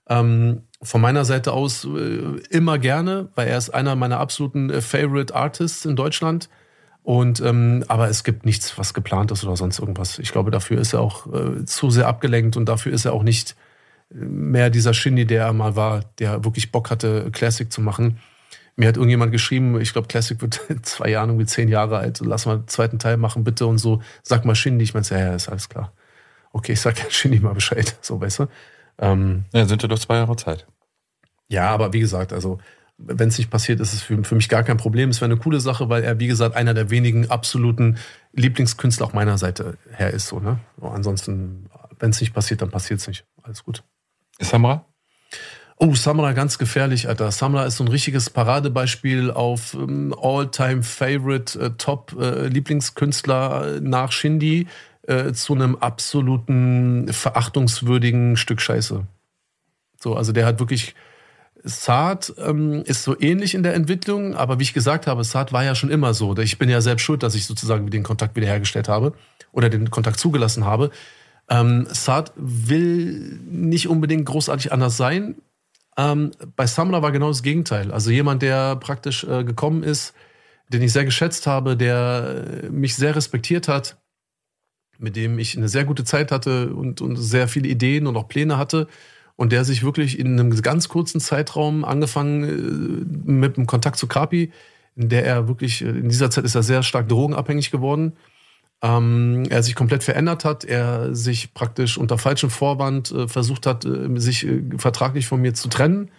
ähm, 0.10 0.64
von 0.82 1.02
meiner 1.02 1.26
Seite 1.26 1.54
aus 1.54 1.86
äh, 1.86 2.38
immer 2.50 2.78
gerne, 2.78 3.30
weil 3.36 3.48
er 3.48 3.58
ist 3.58 3.70
einer 3.70 3.96
meiner 3.96 4.20
absoluten 4.20 4.70
äh, 4.70 4.82
Favorite 4.82 5.34
Artists 5.34 5.86
in 5.86 5.96
Deutschland. 5.96 6.50
Und 7.02 7.42
ähm, 7.42 7.84
aber 7.88 8.10
es 8.10 8.24
gibt 8.24 8.46
nichts, 8.46 8.78
was 8.78 8.94
geplant 8.94 9.32
ist 9.32 9.44
oder 9.44 9.58
sonst 9.58 9.80
irgendwas. 9.80 10.20
Ich 10.20 10.32
glaube, 10.32 10.52
dafür 10.52 10.80
ist 10.80 10.94
er 10.94 11.02
auch 11.02 11.28
äh, 11.34 11.66
zu 11.66 11.90
sehr 11.90 12.08
abgelenkt 12.08 12.56
und 12.56 12.66
dafür 12.66 12.94
ist 12.94 13.06
er 13.06 13.14
auch 13.14 13.24
nicht 13.24 13.56
mehr 14.14 14.70
dieser 14.70 14.94
Shindy, 14.94 15.26
der 15.26 15.46
er 15.46 15.54
mal 15.54 15.76
war, 15.76 16.02
der 16.20 16.44
wirklich 16.44 16.72
Bock 16.72 16.90
hatte, 16.90 17.30
Classic 17.32 17.72
zu 17.72 17.82
machen. 17.82 18.20
Mir 18.76 18.88
hat 18.88 18.96
irgendjemand 18.98 19.32
geschrieben, 19.32 19.80
ich 19.80 19.94
glaube, 19.94 20.08
Classic 20.08 20.42
wird 20.42 20.62
in 20.70 20.84
zwei 20.84 21.10
Jahren 21.10 21.30
irgendwie 21.30 21.46
zehn 21.46 21.68
Jahre 21.70 21.98
alt. 21.98 22.22
Lass 22.24 22.46
mal 22.46 22.54
einen 22.56 22.68
zweiten 22.68 23.00
Teil 23.00 23.18
machen, 23.18 23.44
bitte 23.44 23.66
und 23.68 23.78
so. 23.78 24.02
Sag 24.24 24.46
mal 24.46 24.56
Shindy. 24.56 24.84
Ich 24.84 24.94
meinte, 24.94 25.16
ja, 25.16 25.22
ja, 25.22 25.36
ist 25.36 25.50
alles 25.50 25.70
klar. 25.70 25.94
Okay, 26.52 26.74
ich 26.74 26.82
sag 26.82 26.98
ja 27.00 27.06
Shindy 27.10 27.40
mal 27.40 27.54
Bescheid. 27.54 27.96
So, 28.02 28.20
weißt 28.22 28.40
du? 28.40 28.48
Ähm, 29.00 29.46
Ja, 29.54 29.66
sind 29.66 29.82
ja 29.82 29.88
doch 29.88 30.00
zwei 30.00 30.16
Jahre 30.18 30.36
Zeit. 30.36 30.66
ja, 31.50 31.70
aber 31.70 31.94
wie 31.94 32.00
gesagt, 32.00 32.34
also 32.34 32.60
wenn 32.98 33.28
es 33.30 33.38
nicht 33.40 33.50
passiert, 33.50 33.80
ist 33.80 33.94
es 33.94 34.02
für, 34.04 34.24
für 34.24 34.36
mich 34.36 34.50
gar 34.50 34.64
kein 34.64 34.78
Problem. 34.78 35.10
Es 35.10 35.20
wäre 35.20 35.32
eine 35.32 35.40
coole 35.40 35.60
Sache, 35.60 35.90
weil 35.90 36.04
er, 36.04 36.20
wie 36.20 36.28
gesagt, 36.28 36.56
einer 36.56 36.74
der 36.76 36.90
wenigen 36.92 37.30
absoluten 37.30 37.98
Lieblingskünstler 38.34 39.06
auch 39.08 39.14
meiner 39.14 39.38
Seite 39.40 39.78
her 39.92 40.12
ist. 40.12 40.28
So, 40.28 40.40
ne? 40.40 40.60
So, 40.80 40.88
ansonsten, 40.88 41.70
wenn 42.00 42.12
es 42.12 42.22
nicht 42.22 42.34
passiert, 42.34 42.62
dann 42.62 42.70
passiert 42.70 43.00
es 43.00 43.08
nicht. 43.08 43.26
Alles 43.42 43.64
gut. 43.64 43.84
Samra? 44.40 44.86
Oh, 45.78 45.96
Samra 45.96 46.34
ganz 46.34 46.58
gefährlich, 46.58 47.10
Alter. 47.10 47.32
Samra 47.32 47.66
ist 47.66 47.78
so 47.78 47.84
ein 47.84 47.90
richtiges 47.90 48.30
Paradebeispiel 48.30 49.32
auf 49.32 49.74
ähm, 49.74 50.16
All-Time-Favorite, 50.18 51.60
äh, 51.60 51.70
Top-Lieblingskünstler 51.72 53.76
äh, 53.76 53.80
nach 53.82 54.12
Shindy 54.12 54.68
äh, 55.08 55.34
zu 55.34 55.54
einem 55.54 55.76
absoluten 55.76 57.12
verachtungswürdigen 57.12 58.38
Stück 58.38 58.62
Scheiße. 58.62 59.06
So, 60.00 60.16
also 60.16 60.32
der 60.32 60.46
hat 60.46 60.60
wirklich. 60.60 60.96
Saad 61.66 62.34
ähm, 62.40 62.84
ist 62.86 63.04
so 63.04 63.18
ähnlich 63.18 63.56
in 63.56 63.64
der 63.64 63.74
Entwicklung, 63.74 64.36
aber 64.36 64.60
wie 64.60 64.64
ich 64.64 64.74
gesagt 64.74 65.08
habe, 65.08 65.24
Saad 65.24 65.54
war 65.54 65.64
ja 65.64 65.76
schon 65.76 65.90
immer 65.90 66.14
so. 66.14 66.38
Ich 66.38 66.58
bin 66.58 66.68
ja 66.68 66.82
selbst 66.82 67.04
schuld, 67.04 67.24
dass 67.24 67.36
ich 67.36 67.46
sozusagen 67.46 67.90
den 67.90 68.04
Kontakt 68.04 68.36
wiederhergestellt 68.36 68.90
habe 68.90 69.14
oder 69.54 69.70
den 69.70 69.90
Kontakt 69.90 70.20
zugelassen 70.20 70.66
habe. 70.66 70.92
Ähm, 71.50 71.88
Saad 71.90 72.32
will 72.36 73.40
nicht 73.46 73.88
unbedingt 73.88 74.26
großartig 74.26 74.72
anders 74.72 74.98
sein. 74.98 75.36
Ähm, 75.98 76.32
bei 76.56 76.66
Samra 76.66 77.02
war 77.02 77.12
genau 77.12 77.28
das 77.28 77.44
Gegenteil. 77.44 77.92
Also 77.92 78.10
jemand, 78.10 78.42
der 78.42 78.76
praktisch 78.78 79.24
äh, 79.24 79.44
gekommen 79.44 79.84
ist, 79.84 80.14
den 80.70 80.82
ich 80.82 80.94
sehr 80.94 81.06
geschätzt 81.06 81.46
habe, 81.46 81.78
der 81.78 82.64
äh, 82.64 82.70
mich 82.70 82.96
sehr 82.96 83.16
respektiert 83.16 83.68
hat, 83.68 83.98
mit 84.98 85.16
dem 85.16 85.38
ich 85.38 85.58
eine 85.58 85.70
sehr 85.70 85.86
gute 85.86 86.04
Zeit 86.04 86.32
hatte 86.32 86.74
und, 86.74 87.02
und 87.02 87.16
sehr 87.18 87.48
viele 87.48 87.68
Ideen 87.68 88.08
und 88.08 88.16
auch 88.18 88.28
Pläne 88.28 88.58
hatte. 88.58 88.88
Und 89.36 89.52
der 89.52 89.66
sich 89.66 89.84
wirklich 89.84 90.20
in 90.20 90.40
einem 90.40 90.52
ganz 90.62 90.90
kurzen 90.90 91.20
Zeitraum 91.20 91.84
angefangen 91.86 92.44
äh, 92.44 93.32
mit 93.32 93.58
dem 93.58 93.66
Kontakt 93.66 93.98
zu 93.98 94.08
Kapi, 94.08 94.52
in 94.96 95.10
der 95.10 95.26
er 95.26 95.48
wirklich, 95.48 95.84
äh, 95.84 95.90
in 95.90 96.10
dieser 96.10 96.30
Zeit 96.30 96.46
ist 96.46 96.56
er 96.56 96.64
sehr 96.64 96.84
stark 96.84 97.10
drogenabhängig 97.10 97.72
geworden. 97.72 98.14
Ähm, 98.84 99.46
er 99.50 99.64
sich 99.64 99.76
komplett 99.76 100.04
verändert 100.04 100.44
hat, 100.44 100.66
er 100.66 101.16
sich 101.16 101.54
praktisch 101.54 101.98
unter 101.98 102.18
falschem 102.18 102.50
Vorwand 102.50 103.12
äh, 103.12 103.30
versucht 103.30 103.66
hat, 103.66 103.86
äh, 103.86 104.20
sich 104.20 104.46
äh, 104.46 104.62
vertraglich 104.78 105.26
von 105.26 105.40
mir 105.40 105.54
zu 105.54 105.70
trennen, 105.70 106.12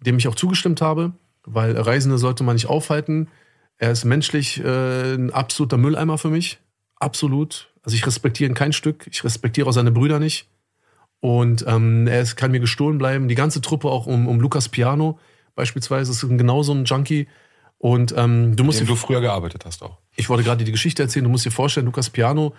dem 0.00 0.18
ich 0.18 0.28
auch 0.28 0.34
zugestimmt 0.34 0.82
habe, 0.82 1.12
weil 1.44 1.74
Reisende 1.76 2.18
sollte 2.18 2.44
man 2.44 2.56
nicht 2.56 2.66
aufhalten. 2.66 3.28
Er 3.78 3.90
ist 3.90 4.04
menschlich 4.04 4.62
äh, 4.62 5.14
ein 5.14 5.32
absoluter 5.32 5.78
Mülleimer 5.78 6.18
für 6.18 6.28
mich. 6.28 6.58
Absolut. 6.96 7.72
Also 7.82 7.96
ich 7.96 8.06
respektiere 8.06 8.50
ihn 8.50 8.54
kein 8.54 8.74
Stück. 8.74 9.06
Ich 9.10 9.24
respektiere 9.24 9.66
auch 9.66 9.72
seine 9.72 9.90
Brüder 9.90 10.18
nicht. 10.18 10.46
Und 11.20 11.64
ähm, 11.66 12.06
er 12.06 12.20
ist, 12.20 12.36
kann 12.36 12.50
mir 12.50 12.60
gestohlen 12.60 12.98
bleiben. 12.98 13.28
Die 13.28 13.34
ganze 13.34 13.62
Truppe 13.62 13.88
auch 13.88 14.06
um, 14.06 14.28
um 14.28 14.40
Lukas 14.40 14.68
Piano 14.68 15.18
beispielsweise 15.54 16.12
ist 16.12 16.20
genauso 16.20 16.72
ein 16.72 16.84
Junkie. 16.84 17.28
Und 17.80 18.14
ähm, 18.14 18.56
du 18.56 18.64
musst 18.64 18.78
Dem 18.78 18.86
dir 18.86 18.92
du 18.92 18.96
früher 18.96 19.22
gearbeitet 19.22 19.64
hast 19.64 19.82
auch. 19.82 19.96
ich 20.14 20.28
wollte 20.28 20.44
gerade 20.44 20.62
die 20.64 20.70
Geschichte 20.70 21.02
erzählen. 21.02 21.24
Du 21.24 21.30
musst 21.30 21.46
dir 21.46 21.50
vorstellen, 21.50 21.86
Lukas 21.86 22.10
Piano, 22.10 22.52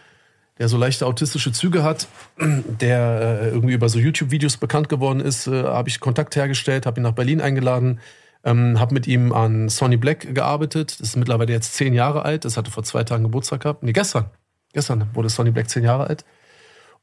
der 0.57 0.67
so 0.67 0.77
leichte 0.77 1.05
autistische 1.05 1.51
Züge 1.51 1.83
hat, 1.83 2.07
der 2.39 3.41
äh, 3.43 3.49
irgendwie 3.49 3.75
über 3.75 3.87
so 3.87 3.99
YouTube-Videos 3.99 4.57
bekannt 4.57 4.89
geworden 4.89 5.19
ist, 5.19 5.45
äh, 5.45 5.63
habe 5.63 5.89
ich 5.89 5.99
Kontakt 5.99 6.35
hergestellt, 6.35 6.87
habe 6.87 6.99
ihn 6.99 7.03
nach 7.03 7.11
Berlin 7.11 7.39
eingeladen, 7.39 7.99
ähm, 8.43 8.79
habe 8.79 8.95
mit 8.95 9.05
ihm 9.05 9.31
an 9.31 9.69
Sonny 9.69 9.97
Black 9.97 10.33
gearbeitet. 10.33 10.99
Das 10.99 11.09
ist 11.09 11.15
mittlerweile 11.17 11.53
jetzt 11.53 11.75
zehn 11.75 11.93
Jahre 11.93 12.25
alt. 12.25 12.43
Das 12.43 12.57
hatte 12.57 12.71
vor 12.71 12.81
zwei 12.81 13.03
Tagen 13.03 13.21
Geburtstag 13.21 13.61
gehabt. 13.61 13.83
Nee, 13.83 13.93
gestern. 13.93 14.25
Gestern 14.73 15.07
wurde 15.13 15.29
Sonny 15.29 15.51
Black 15.51 15.69
zehn 15.69 15.83
Jahre 15.83 16.07
alt. 16.07 16.25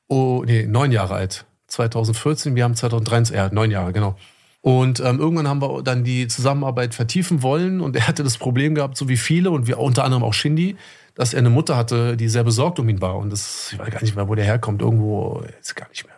Oh, 0.08 0.42
nee, 0.44 0.66
neun 0.66 0.90
Jahre 0.90 1.14
alt. 1.14 1.44
2014, 1.68 2.56
wir 2.56 2.64
haben 2.64 2.74
2013, 2.74 3.36
ja, 3.36 3.48
neun 3.52 3.70
Jahre, 3.70 3.92
genau. 3.92 4.16
Und 4.60 5.00
ähm, 5.00 5.20
irgendwann 5.20 5.48
haben 5.48 5.62
wir 5.62 5.82
dann 5.82 6.04
die 6.04 6.26
Zusammenarbeit 6.26 6.94
vertiefen 6.94 7.42
wollen 7.42 7.80
und 7.80 7.94
er 7.94 8.08
hatte 8.08 8.24
das 8.24 8.38
Problem 8.38 8.74
gehabt, 8.74 8.96
so 8.96 9.08
wie 9.08 9.16
viele 9.16 9.50
und 9.50 9.66
wir 9.66 9.78
unter 9.78 10.04
anderem 10.04 10.24
auch 10.24 10.34
Shindy, 10.34 10.76
dass 11.14 11.32
er 11.32 11.38
eine 11.38 11.50
Mutter 11.50 11.76
hatte, 11.76 12.16
die 12.16 12.28
sehr 12.28 12.44
besorgt 12.44 12.78
um 12.78 12.88
ihn 12.88 13.00
war. 13.00 13.16
Und 13.16 13.30
das, 13.30 13.70
ich 13.72 13.78
weiß 13.78 13.90
gar 13.90 14.02
nicht 14.02 14.16
mehr, 14.16 14.28
wo 14.28 14.34
der 14.34 14.44
herkommt. 14.44 14.82
Irgendwo, 14.82 15.42
jetzt 15.56 15.74
gar 15.76 15.88
nicht 15.88 16.04
mehr, 16.06 16.14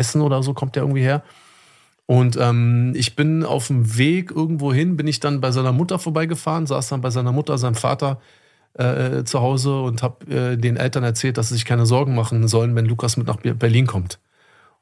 Hessen 0.00 0.22
oder 0.22 0.42
so 0.42 0.54
kommt 0.54 0.76
der 0.76 0.82
irgendwie 0.82 1.02
her. 1.02 1.22
Und 2.06 2.36
ähm, 2.40 2.92
ich 2.96 3.14
bin 3.14 3.44
auf 3.44 3.68
dem 3.68 3.96
Weg 3.96 4.32
irgendwo 4.32 4.72
hin, 4.72 4.96
bin 4.96 5.06
ich 5.06 5.20
dann 5.20 5.40
bei 5.40 5.52
seiner 5.52 5.72
Mutter 5.72 5.98
vorbeigefahren, 5.98 6.66
saß 6.66 6.88
dann 6.88 7.02
bei 7.02 7.10
seiner 7.10 7.30
Mutter, 7.30 7.56
seinem 7.56 7.76
Vater 7.76 8.20
äh, 8.74 9.22
zu 9.24 9.40
Hause 9.40 9.80
und 9.82 10.02
habe 10.02 10.26
äh, 10.26 10.56
den 10.56 10.76
Eltern 10.76 11.04
erzählt, 11.04 11.38
dass 11.38 11.50
sie 11.50 11.54
sich 11.54 11.64
keine 11.64 11.86
Sorgen 11.86 12.16
machen 12.16 12.48
sollen, 12.48 12.74
wenn 12.74 12.86
Lukas 12.86 13.16
mit 13.16 13.28
nach 13.28 13.36
Berlin 13.36 13.86
kommt. 13.86 14.18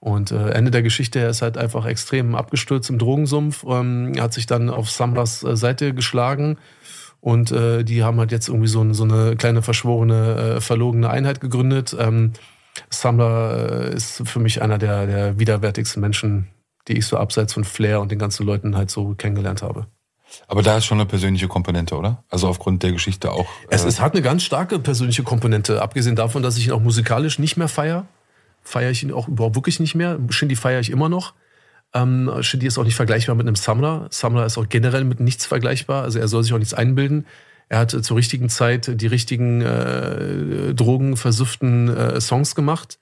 Und 0.01 0.31
äh, 0.31 0.51
Ende 0.51 0.71
der 0.71 0.83
Geschichte, 0.83 1.19
er 1.19 1.31
ist 1.31 1.43
halt 1.43 1.59
einfach 1.59 1.85
extrem 1.85 2.35
abgestürzt 2.37 2.89
im 2.89 2.99
Drogensumpf, 2.99 3.65
ähm, 3.69 4.13
hat 4.19 4.33
sich 4.33 4.47
dann 4.47 4.71
auf 4.71 4.91
Samras 4.91 5.43
äh, 5.43 5.57
Seite 5.57 5.93
geschlagen 5.93 6.57
und 7.21 7.51
äh, 7.51 7.83
die 7.83 8.05
haben 8.05 8.19
halt 8.19 8.31
jetzt 8.31 8.49
irgendwie 8.49 8.69
so, 8.69 8.93
so 8.93 9.05
eine 9.05 9.35
kleine 9.37 9.63
verschworene, 9.63 10.57
äh, 10.57 10.61
verlogene 10.61 11.11
Einheit 11.11 11.41
gegründet. 11.41 11.97
Ähm, 11.99 12.33
Samra 12.91 13.57
äh, 13.57 13.95
ist 13.95 14.23
für 14.25 14.39
mich 14.39 14.63
einer 14.63 14.79
der, 14.79 15.07
der 15.07 15.39
widerwärtigsten 15.39 16.01
Menschen, 16.01 16.49
die 16.87 16.99
ich 16.99 17.07
so 17.07 17.17
abseits 17.17 17.55
von 17.55 17.65
Flair 17.65 18.01
und 18.01 18.13
den 18.13 18.21
ganzen 18.21 18.47
Leuten 18.47 18.77
halt 18.77 18.91
so 18.91 19.15
kennengelernt 19.15 19.63
habe. 19.63 19.89
Aber 20.47 20.63
da 20.63 20.77
ist 20.77 20.85
schon 20.85 20.99
eine 20.99 21.07
persönliche 21.07 21.49
Komponente, 21.49 21.97
oder? 21.97 22.23
Also 22.29 22.49
aufgrund 22.49 22.83
der 22.83 22.93
Geschichte 22.93 23.33
auch. 23.33 23.47
Es, 23.69 23.85
äh, 23.85 23.89
es 23.89 24.01
hat 24.01 24.13
eine 24.13 24.23
ganz 24.23 24.45
starke 24.45 24.79
persönliche 24.79 25.25
Komponente, 25.25 25.83
abgesehen 25.83 26.15
davon, 26.15 26.43
dass 26.43 26.57
ich 26.57 26.69
ihn 26.69 26.73
auch 26.73 26.81
musikalisch 26.81 27.41
nicht 27.41 27.57
mehr 27.57 27.69
feiere. 27.69 28.07
Feiere 28.69 28.91
ich 28.91 29.03
ihn 29.03 29.13
auch 29.13 29.29
überhaupt 29.29 29.57
wirklich 29.57 29.81
nicht 29.81 29.95
mehr. 29.95 30.19
Shindy 30.29 30.55
feiere 30.55 30.81
ich 30.81 30.91
immer 30.91 31.09
noch. 31.09 31.33
Ähm, 31.95 32.31
Shindy 32.41 32.67
ist 32.67 32.77
auch 32.77 32.85
nicht 32.85 32.97
vergleichbar 32.97 33.35
mit 33.35 33.47
einem 33.47 33.57
Samra. 33.57 34.07
Samra 34.11 34.45
ist 34.45 34.59
auch 34.59 34.69
generell 34.69 35.05
mit 35.05 35.21
nichts 35.21 35.47
vergleichbar. 35.47 36.03
Also 36.03 36.19
er 36.19 36.29
soll 36.29 36.43
sich 36.43 36.53
auch 36.53 36.59
nichts 36.59 36.75
einbilden. 36.75 37.25
Er 37.71 37.79
hat 37.79 37.95
äh, 37.95 38.03
zur 38.03 38.19
richtigen 38.19 38.51
Zeit 38.51 39.01
die 39.01 39.07
richtigen 39.07 39.63
äh, 39.63 40.75
drogenversüfften 40.75 41.89
äh, 41.89 42.21
Songs 42.21 42.55
gemacht 42.55 42.99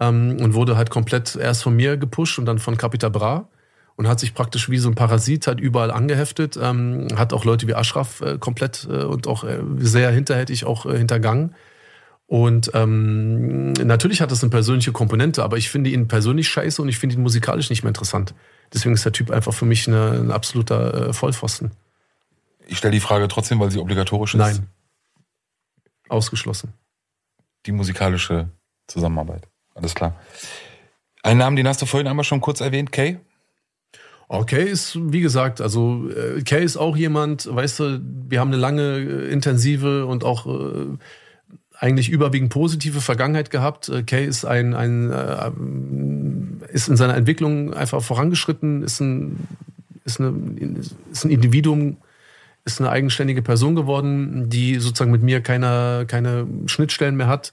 ähm, 0.00 0.38
und 0.40 0.54
wurde 0.54 0.78
halt 0.78 0.88
komplett 0.88 1.36
erst 1.36 1.62
von 1.62 1.76
mir 1.76 1.98
gepusht 1.98 2.38
und 2.38 2.46
dann 2.46 2.58
von 2.58 2.78
Capita 2.78 3.10
Bra 3.10 3.48
und 3.96 4.08
hat 4.08 4.18
sich 4.18 4.32
praktisch 4.32 4.70
wie 4.70 4.78
so 4.78 4.88
ein 4.88 4.94
Parasit 4.94 5.46
halt 5.46 5.60
überall 5.60 5.90
angeheftet, 5.90 6.58
ähm, 6.60 7.08
hat 7.16 7.34
auch 7.34 7.44
Leute 7.44 7.68
wie 7.68 7.74
Ashraf 7.74 8.22
äh, 8.22 8.38
komplett 8.38 8.88
äh, 8.90 9.04
und 9.04 9.26
auch 9.26 9.44
äh, 9.44 9.60
sehr 9.76 10.10
hinterhältig 10.10 10.64
auch 10.64 10.86
äh, 10.86 10.96
hintergangen. 10.96 11.54
Und 12.32 12.70
ähm, 12.72 13.74
natürlich 13.74 14.22
hat 14.22 14.30
das 14.30 14.42
eine 14.42 14.48
persönliche 14.48 14.90
Komponente, 14.90 15.44
aber 15.44 15.58
ich 15.58 15.68
finde 15.68 15.90
ihn 15.90 16.08
persönlich 16.08 16.48
scheiße 16.48 16.80
und 16.80 16.88
ich 16.88 16.98
finde 16.98 17.16
ihn 17.16 17.22
musikalisch 17.22 17.68
nicht 17.68 17.82
mehr 17.82 17.90
interessant. 17.90 18.32
Deswegen 18.72 18.94
ist 18.94 19.04
der 19.04 19.12
Typ 19.12 19.30
einfach 19.30 19.52
für 19.52 19.66
mich 19.66 19.86
eine, 19.86 20.12
ein 20.12 20.30
absoluter 20.30 21.08
äh, 21.08 21.12
Vollpfosten. 21.12 21.72
Ich 22.66 22.78
stelle 22.78 22.92
die 22.92 23.00
Frage 23.00 23.28
trotzdem, 23.28 23.60
weil 23.60 23.70
sie 23.70 23.78
obligatorisch 23.78 24.32
ist. 24.32 24.38
Nein. 24.38 24.66
Ausgeschlossen. 26.08 26.72
Die 27.66 27.72
musikalische 27.72 28.48
Zusammenarbeit. 28.86 29.46
Alles 29.74 29.94
klar. 29.94 30.18
Einen 31.22 31.40
Namen, 31.40 31.56
den 31.56 31.68
hast 31.68 31.82
du 31.82 31.86
vorhin 31.86 32.08
einmal 32.08 32.24
schon 32.24 32.40
kurz 32.40 32.62
erwähnt, 32.62 32.92
Kay? 32.92 33.18
Oh, 34.30 34.44
Kay 34.44 34.70
ist, 34.70 34.96
wie 34.98 35.20
gesagt, 35.20 35.60
also 35.60 36.08
äh, 36.08 36.40
Kay 36.40 36.64
ist 36.64 36.78
auch 36.78 36.96
jemand, 36.96 37.54
weißt 37.54 37.80
du, 37.80 38.00
wir 38.02 38.40
haben 38.40 38.48
eine 38.48 38.56
lange, 38.56 38.96
äh, 38.96 39.30
intensive 39.30 40.06
und 40.06 40.24
auch 40.24 40.46
äh, 40.46 40.96
eigentlich 41.82 42.10
überwiegend 42.10 42.50
positive 42.50 43.00
Vergangenheit 43.00 43.50
gehabt. 43.50 43.88
Äh, 43.88 44.04
Kay 44.04 44.24
ist 44.24 44.44
ein, 44.44 44.72
ein 44.72 45.10
äh, 45.10 46.72
ist 46.72 46.88
in 46.88 46.96
seiner 46.96 47.16
Entwicklung 47.16 47.74
einfach 47.74 48.00
vorangeschritten, 48.00 48.84
ist 48.84 49.00
ein, 49.00 49.48
ist, 50.04 50.20
eine, 50.20 50.32
ist 51.10 51.24
ein 51.24 51.30
Individuum, 51.32 51.96
ist 52.64 52.80
eine 52.80 52.88
eigenständige 52.88 53.42
Person 53.42 53.74
geworden, 53.74 54.48
die 54.48 54.76
sozusagen 54.76 55.10
mit 55.10 55.24
mir 55.24 55.40
keine, 55.40 56.04
keine 56.06 56.46
Schnittstellen 56.66 57.16
mehr 57.16 57.26
hat. 57.26 57.52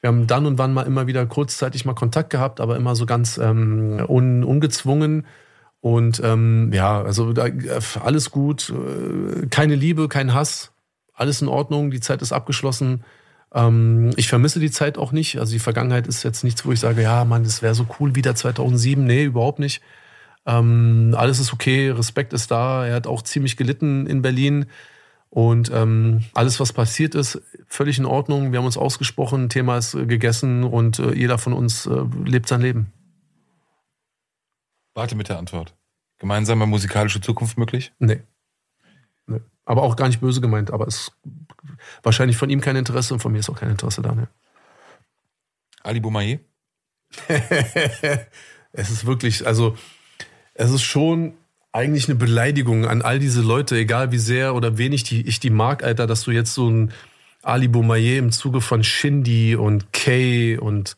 Wir 0.00 0.08
haben 0.08 0.26
dann 0.26 0.46
und 0.46 0.58
wann 0.58 0.74
mal 0.74 0.82
immer 0.82 1.06
wieder 1.06 1.24
kurzzeitig 1.26 1.84
mal 1.84 1.94
Kontakt 1.94 2.30
gehabt, 2.30 2.60
aber 2.60 2.76
immer 2.76 2.96
so 2.96 3.06
ganz 3.06 3.38
ähm, 3.38 4.04
un, 4.08 4.42
ungezwungen. 4.42 5.24
Und 5.80 6.20
ähm, 6.24 6.72
ja, 6.72 7.00
also 7.00 7.32
da, 7.32 7.46
alles 8.02 8.32
gut, 8.32 8.70
äh, 8.70 9.46
keine 9.46 9.76
Liebe, 9.76 10.08
kein 10.08 10.34
Hass, 10.34 10.72
alles 11.14 11.42
in 11.42 11.48
Ordnung, 11.48 11.92
die 11.92 12.00
Zeit 12.00 12.22
ist 12.22 12.32
abgeschlossen. 12.32 13.04
Ähm, 13.54 14.10
ich 14.16 14.28
vermisse 14.28 14.60
die 14.60 14.70
Zeit 14.70 14.98
auch 14.98 15.12
nicht. 15.12 15.38
Also 15.38 15.52
die 15.52 15.58
Vergangenheit 15.58 16.06
ist 16.06 16.22
jetzt 16.22 16.44
nichts, 16.44 16.64
wo 16.64 16.72
ich 16.72 16.80
sage, 16.80 17.02
ja, 17.02 17.24
Mann, 17.24 17.44
das 17.44 17.62
wäre 17.62 17.74
so 17.74 17.86
cool 17.98 18.14
wieder 18.14 18.34
2007. 18.34 19.04
Nee, 19.04 19.24
überhaupt 19.24 19.58
nicht. 19.58 19.82
Ähm, 20.46 21.14
alles 21.16 21.38
ist 21.38 21.52
okay, 21.52 21.90
Respekt 21.90 22.32
ist 22.32 22.50
da. 22.50 22.86
Er 22.86 22.94
hat 22.94 23.06
auch 23.06 23.22
ziemlich 23.22 23.56
gelitten 23.56 24.06
in 24.06 24.22
Berlin. 24.22 24.66
Und 25.30 25.70
ähm, 25.74 26.24
alles, 26.32 26.58
was 26.58 26.72
passiert 26.72 27.14
ist, 27.14 27.40
völlig 27.66 27.98
in 27.98 28.06
Ordnung. 28.06 28.52
Wir 28.52 28.58
haben 28.58 28.66
uns 28.66 28.78
ausgesprochen, 28.78 29.50
Thema 29.50 29.76
ist 29.76 29.94
äh, 29.94 30.06
gegessen 30.06 30.64
und 30.64 30.98
äh, 30.98 31.12
jeder 31.12 31.36
von 31.36 31.52
uns 31.52 31.84
äh, 31.86 32.04
lebt 32.24 32.48
sein 32.48 32.62
Leben. 32.62 32.92
Warte 34.94 35.14
mit 35.14 35.28
der 35.28 35.38
Antwort. 35.38 35.74
Gemeinsame 36.18 36.66
musikalische 36.66 37.20
Zukunft 37.20 37.58
möglich? 37.58 37.92
Nee. 37.98 38.20
Aber 39.68 39.82
auch 39.82 39.96
gar 39.96 40.06
nicht 40.08 40.20
böse 40.20 40.40
gemeint, 40.40 40.70
aber 40.70 40.86
es 40.86 40.96
ist 40.96 41.12
wahrscheinlich 42.02 42.38
von 42.38 42.48
ihm 42.48 42.62
kein 42.62 42.74
Interesse 42.74 43.12
und 43.12 43.20
von 43.20 43.30
mir 43.30 43.40
ist 43.40 43.50
auch 43.50 43.60
kein 43.60 43.68
Interesse 43.68 44.00
da. 44.00 44.14
Ne? 44.14 44.26
Ali 45.82 46.00
Boumaier? 46.00 46.38
es 48.72 48.90
ist 48.90 49.04
wirklich, 49.04 49.46
also 49.46 49.76
es 50.54 50.70
ist 50.70 50.82
schon 50.82 51.34
eigentlich 51.70 52.08
eine 52.08 52.14
Beleidigung 52.14 52.86
an 52.86 53.02
all 53.02 53.18
diese 53.18 53.42
Leute, 53.42 53.76
egal 53.76 54.10
wie 54.10 54.18
sehr 54.18 54.54
oder 54.54 54.78
wenig 54.78 55.02
die, 55.04 55.28
ich 55.28 55.38
die 55.38 55.50
mag, 55.50 55.84
Alter, 55.84 56.06
dass 56.06 56.22
du 56.22 56.30
jetzt 56.30 56.54
so 56.54 56.70
ein 56.70 56.90
Ali 57.42 57.68
Boumaier 57.68 58.18
im 58.18 58.32
Zuge 58.32 58.62
von 58.62 58.82
Shindy 58.82 59.54
und 59.54 59.92
Kay 59.92 60.56
und 60.56 60.96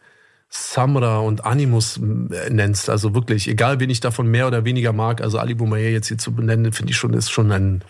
Samra 0.48 1.18
und 1.18 1.44
Animus 1.44 1.96
äh, 1.96 2.50
nennst. 2.50 2.88
Also 2.88 3.14
wirklich, 3.16 3.48
egal 3.48 3.80
wen 3.80 3.90
ich 3.90 3.98
davon 3.98 4.28
mehr 4.28 4.46
oder 4.46 4.64
weniger 4.64 4.92
mag, 4.92 5.22
also 5.22 5.40
Ali 5.40 5.54
Boumaier 5.54 5.90
jetzt 5.90 6.06
hier 6.06 6.18
zu 6.18 6.32
benennen, 6.32 6.72
finde 6.72 6.92
ich 6.92 6.98
schon, 6.98 7.14
ist 7.14 7.30
schon 7.30 7.50
ein, 7.50 7.82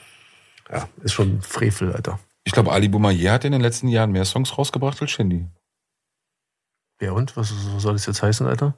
ja, 0.72 0.88
ist 1.02 1.12
schon 1.12 1.40
Frevel, 1.42 1.92
Alter. 1.92 2.18
Ich 2.44 2.52
glaube, 2.52 2.72
Ali 2.72 2.88
Boumaier 2.88 3.32
hat 3.32 3.44
in 3.44 3.52
den 3.52 3.60
letzten 3.60 3.88
Jahren 3.88 4.12
mehr 4.12 4.24
Songs 4.24 4.56
rausgebracht 4.56 5.00
als 5.02 5.10
Shindy. 5.10 5.46
Ja 7.00 7.12
und? 7.12 7.36
Was 7.36 7.52
soll 7.78 7.94
das 7.94 8.06
jetzt 8.06 8.22
heißen, 8.22 8.46
Alter? 8.46 8.74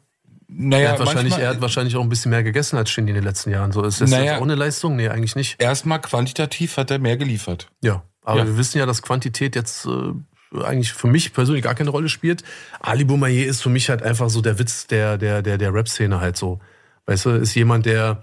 Naja, 0.48 0.86
er, 0.88 0.92
hat 0.92 0.98
wahrscheinlich, 0.98 1.38
er 1.38 1.48
hat 1.48 1.60
wahrscheinlich 1.60 1.96
auch 1.96 2.02
ein 2.02 2.08
bisschen 2.08 2.30
mehr 2.30 2.42
gegessen 2.42 2.76
als 2.76 2.90
Shindy 2.90 3.10
in 3.10 3.14
den 3.14 3.24
letzten 3.24 3.50
Jahren. 3.50 3.72
So, 3.72 3.82
ist 3.82 4.00
das 4.00 4.10
Naja. 4.10 4.24
jetzt 4.32 4.38
auch 4.38 4.42
eine 4.42 4.54
Leistung? 4.54 4.96
Nee, 4.96 5.08
eigentlich 5.08 5.34
nicht. 5.34 5.60
Erstmal 5.62 6.00
quantitativ 6.00 6.76
hat 6.76 6.90
er 6.90 6.98
mehr 6.98 7.16
geliefert. 7.16 7.68
Ja, 7.82 8.02
aber 8.22 8.40
Ja. 8.40 8.46
wir 8.46 8.56
wissen 8.58 8.78
ja, 8.78 8.84
dass 8.86 9.00
Quantität 9.02 9.56
jetzt 9.56 9.86
äh, 9.86 10.60
eigentlich 10.62 10.92
für 10.92 11.06
mich 11.06 11.32
persönlich 11.32 11.64
gar 11.64 11.74
keine 11.74 11.90
Rolle 11.90 12.10
spielt. 12.10 12.44
Ali 12.80 13.04
Boumaier 13.04 13.46
ist 13.46 13.62
für 13.62 13.70
mich 13.70 13.88
halt 13.88 14.02
einfach 14.02 14.28
so 14.28 14.42
der 14.42 14.58
Witz 14.58 14.86
der, 14.86 15.16
der, 15.16 15.40
der, 15.40 15.56
der 15.56 15.72
Rap-Szene 15.72 16.20
halt 16.20 16.36
so. 16.36 16.60
Weißt 17.06 17.24
du, 17.24 17.30
ist 17.30 17.54
jemand, 17.54 17.86
der 17.86 18.22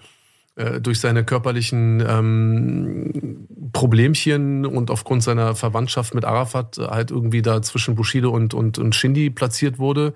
äh, 0.60 0.82
durch 0.82 1.00
seine 1.00 1.24
körperlichen 1.24 2.04
ähm, 2.06 3.48
Problemchen 3.72 4.66
und 4.66 4.92
aufgrund 4.92 5.24
seiner 5.24 5.56
Verwandtschaft 5.56 6.14
mit 6.14 6.26
Arafat 6.26 6.78
halt 6.78 7.12
irgendwie 7.12 7.42
da 7.42 7.62
zwischen 7.62 7.96
Bushido 7.96 8.30
und, 8.30 8.54
und, 8.54 8.78
und 8.78 8.94
Shindy 8.94 9.30
platziert 9.30 9.80
wurde. 9.80 10.14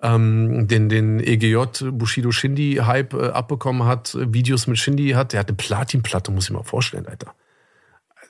Ähm, 0.00 0.68
den, 0.68 0.88
den 0.88 1.20
EGJ 1.20 1.90
Bushido 1.90 2.30
Shindy 2.30 2.80
Hype 2.82 3.12
äh, 3.12 3.26
abbekommen 3.28 3.84
hat, 3.84 4.16
Videos 4.18 4.66
mit 4.66 4.78
Shindy 4.78 5.10
hat, 5.10 5.34
der 5.34 5.40
hat 5.40 5.48
eine 5.48 5.56
Platinplatte, 5.56 6.32
muss 6.32 6.44
ich 6.44 6.50
mal 6.50 6.62
vorstellen, 6.62 7.06
Alter. 7.06 7.34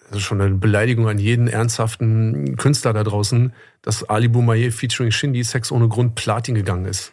Das 0.09 0.19
ist 0.19 0.25
schon 0.25 0.41
eine 0.41 0.57
Beleidigung 0.57 1.09
an 1.09 1.19
jeden 1.19 1.47
ernsthaften 1.47 2.57
Künstler 2.57 2.93
da 2.93 3.05
draußen, 3.05 3.53
dass 3.81 4.03
Ali 4.03 4.27
Boumaier 4.27 4.73
featuring 4.73 5.13
Shindy 5.13 5.45
Sex 5.45 5.71
ohne 5.71 5.87
Grund 5.87 6.17
Platin 6.17 6.57
gegangen 6.57 6.87
ist. 6.87 7.13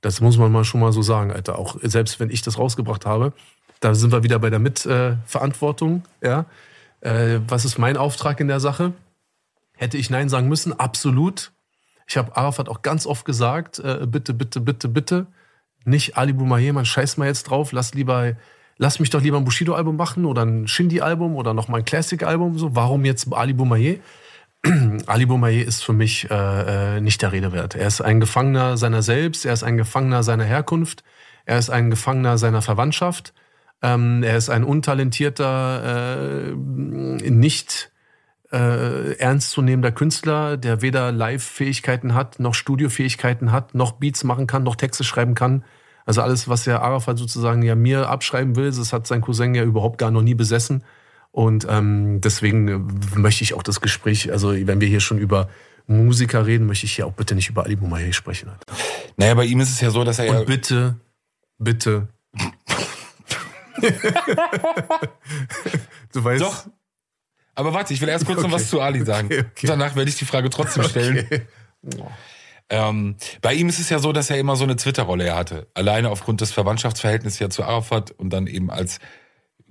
Das 0.00 0.20
muss 0.20 0.36
man 0.36 0.50
mal 0.50 0.64
schon 0.64 0.80
mal 0.80 0.92
so 0.92 1.02
sagen, 1.02 1.30
Alter. 1.30 1.58
Auch 1.58 1.76
selbst 1.80 2.18
wenn 2.18 2.30
ich 2.30 2.42
das 2.42 2.58
rausgebracht 2.58 3.06
habe, 3.06 3.32
da 3.80 3.94
sind 3.94 4.12
wir 4.12 4.22
wieder 4.22 4.38
bei 4.38 4.50
der 4.50 4.58
Mitverantwortung. 4.58 6.04
ja. 6.22 6.46
Äh, 7.00 7.40
was 7.46 7.64
ist 7.64 7.78
mein 7.78 7.96
Auftrag 7.96 8.40
in 8.40 8.48
der 8.48 8.60
Sache? 8.60 8.92
Hätte 9.76 9.96
ich 9.96 10.10
Nein 10.10 10.28
sagen 10.28 10.48
müssen? 10.48 10.78
Absolut. 10.78 11.52
Ich 12.06 12.16
habe 12.16 12.36
Arafat 12.36 12.68
auch 12.68 12.82
ganz 12.82 13.06
oft 13.06 13.24
gesagt, 13.24 13.78
äh, 13.78 14.06
bitte, 14.06 14.34
bitte, 14.34 14.60
bitte, 14.60 14.88
bitte, 14.88 15.26
nicht 15.84 16.16
Ali 16.16 16.32
man 16.32 16.84
scheiß 16.84 17.16
mal 17.18 17.26
jetzt 17.26 17.44
drauf, 17.44 17.72
lass 17.72 17.94
lieber, 17.94 18.34
lass 18.78 18.98
mich 18.98 19.10
doch 19.10 19.20
lieber 19.20 19.36
ein 19.36 19.44
Bushido-Album 19.44 19.96
machen 19.96 20.24
oder 20.24 20.44
ein 20.44 20.66
Shindy-Album 20.66 21.36
oder 21.36 21.54
noch 21.54 21.68
mal 21.68 21.78
ein 21.78 21.84
Classic-Album. 21.84 22.58
So, 22.58 22.74
warum 22.74 23.04
jetzt 23.04 23.32
Ali 23.32 23.52
Boumaier? 23.52 23.96
Ali 25.06 25.26
Boumaier 25.26 25.64
ist 25.64 25.84
für 25.84 25.92
mich 25.92 26.28
äh, 26.30 26.96
äh, 26.96 27.00
nicht 27.00 27.22
der 27.22 27.30
Rede 27.32 27.52
wert. 27.52 27.74
Er 27.76 27.86
ist 27.86 28.00
ein 28.00 28.20
Gefangener 28.20 28.76
seiner 28.76 29.02
selbst, 29.02 29.44
er 29.46 29.52
ist 29.52 29.62
ein 29.62 29.76
Gefangener 29.76 30.22
seiner 30.22 30.44
Herkunft, 30.44 31.04
er 31.44 31.58
ist 31.58 31.70
ein 31.70 31.90
Gefangener 31.90 32.38
seiner 32.38 32.62
Verwandtschaft, 32.62 33.32
ähm, 33.82 34.22
er 34.22 34.36
ist 34.36 34.50
ein 34.50 34.64
untalentierter, 34.64 36.52
äh, 36.52 37.30
nicht 37.30 37.92
äh, 38.52 39.12
ernstzunehmender 39.18 39.92
Künstler, 39.92 40.56
der 40.56 40.82
weder 40.82 41.12
Live-Fähigkeiten 41.12 42.14
hat, 42.14 42.40
noch 42.40 42.54
Studiofähigkeiten 42.54 43.52
hat, 43.52 43.74
noch 43.74 43.92
Beats 43.92 44.24
machen 44.24 44.46
kann, 44.46 44.62
noch 44.62 44.76
Texte 44.76 45.04
schreiben 45.04 45.34
kann. 45.34 45.64
Also 46.06 46.22
alles, 46.22 46.48
was 46.48 46.64
ja 46.64 46.80
Arafat 46.80 47.18
sozusagen 47.18 47.62
ja 47.62 47.74
mir 47.74 48.08
abschreiben 48.08 48.56
will, 48.56 48.70
das 48.70 48.92
hat 48.92 49.06
sein 49.06 49.20
Cousin 49.20 49.54
ja 49.54 49.62
überhaupt 49.62 49.98
gar 49.98 50.10
noch 50.10 50.22
nie 50.22 50.34
besessen. 50.34 50.82
Und 51.30 51.66
ähm, 51.68 52.20
deswegen 52.22 52.68
äh, 52.68 53.18
möchte 53.18 53.44
ich 53.44 53.54
auch 53.54 53.62
das 53.62 53.80
Gespräch, 53.80 54.32
also 54.32 54.52
wenn 54.52 54.80
wir 54.80 54.88
hier 54.88 55.00
schon 55.00 55.18
über 55.18 55.48
Musiker 55.86 56.46
reden, 56.46 56.66
möchte 56.66 56.86
ich 56.86 56.92
hier 56.96 57.06
auch 57.06 57.12
bitte 57.12 57.34
nicht 57.34 57.50
über 57.50 57.64
Ali 57.64 57.76
Boumaier 57.76 58.12
sprechen. 58.12 58.48
Alter. 58.48 58.64
Naja, 59.16 59.34
bei 59.34 59.44
ihm 59.44 59.60
ist 59.60 59.70
es 59.70 59.80
ja 59.80 59.90
so, 59.90 60.04
dass 60.04 60.18
er 60.18 60.26
ja. 60.26 60.38
Und 60.40 60.46
bitte, 60.46 60.96
bitte. 61.58 62.08
du 66.12 66.24
weißt. 66.24 66.42
Doch. 66.42 66.66
Aber 67.54 67.74
warte, 67.74 67.92
ich 67.92 68.00
will 68.00 68.08
erst 68.08 68.26
kurz 68.26 68.38
noch 68.38 68.44
Okay. 68.44 68.54
was 68.54 68.70
zu 68.70 68.80
Ali 68.80 69.04
sagen. 69.04 69.26
Okay, 69.26 69.44
okay. 69.50 69.66
Danach 69.66 69.96
werde 69.96 70.08
ich 70.08 70.16
die 70.16 70.24
Frage 70.24 70.48
trotzdem 70.50 70.84
stellen. 70.84 71.26
Okay. 71.26 71.42
Ähm, 72.70 73.16
bei 73.40 73.54
ihm 73.54 73.68
ist 73.68 73.78
es 73.78 73.88
ja 73.88 73.98
so, 73.98 74.12
dass 74.12 74.30
er 74.30 74.38
immer 74.38 74.56
so 74.56 74.64
eine 74.64 74.76
Twitter-Rolle 74.76 75.24
er 75.24 75.36
hatte. 75.36 75.68
Alleine 75.74 76.10
aufgrund 76.10 76.40
des 76.40 76.52
Verwandtschaftsverhältnisses 76.52 77.38
ja 77.38 77.50
zu 77.50 77.64
Arafat 77.64 78.10
und 78.12 78.30
dann 78.30 78.46
eben 78.46 78.70
als, 78.70 78.98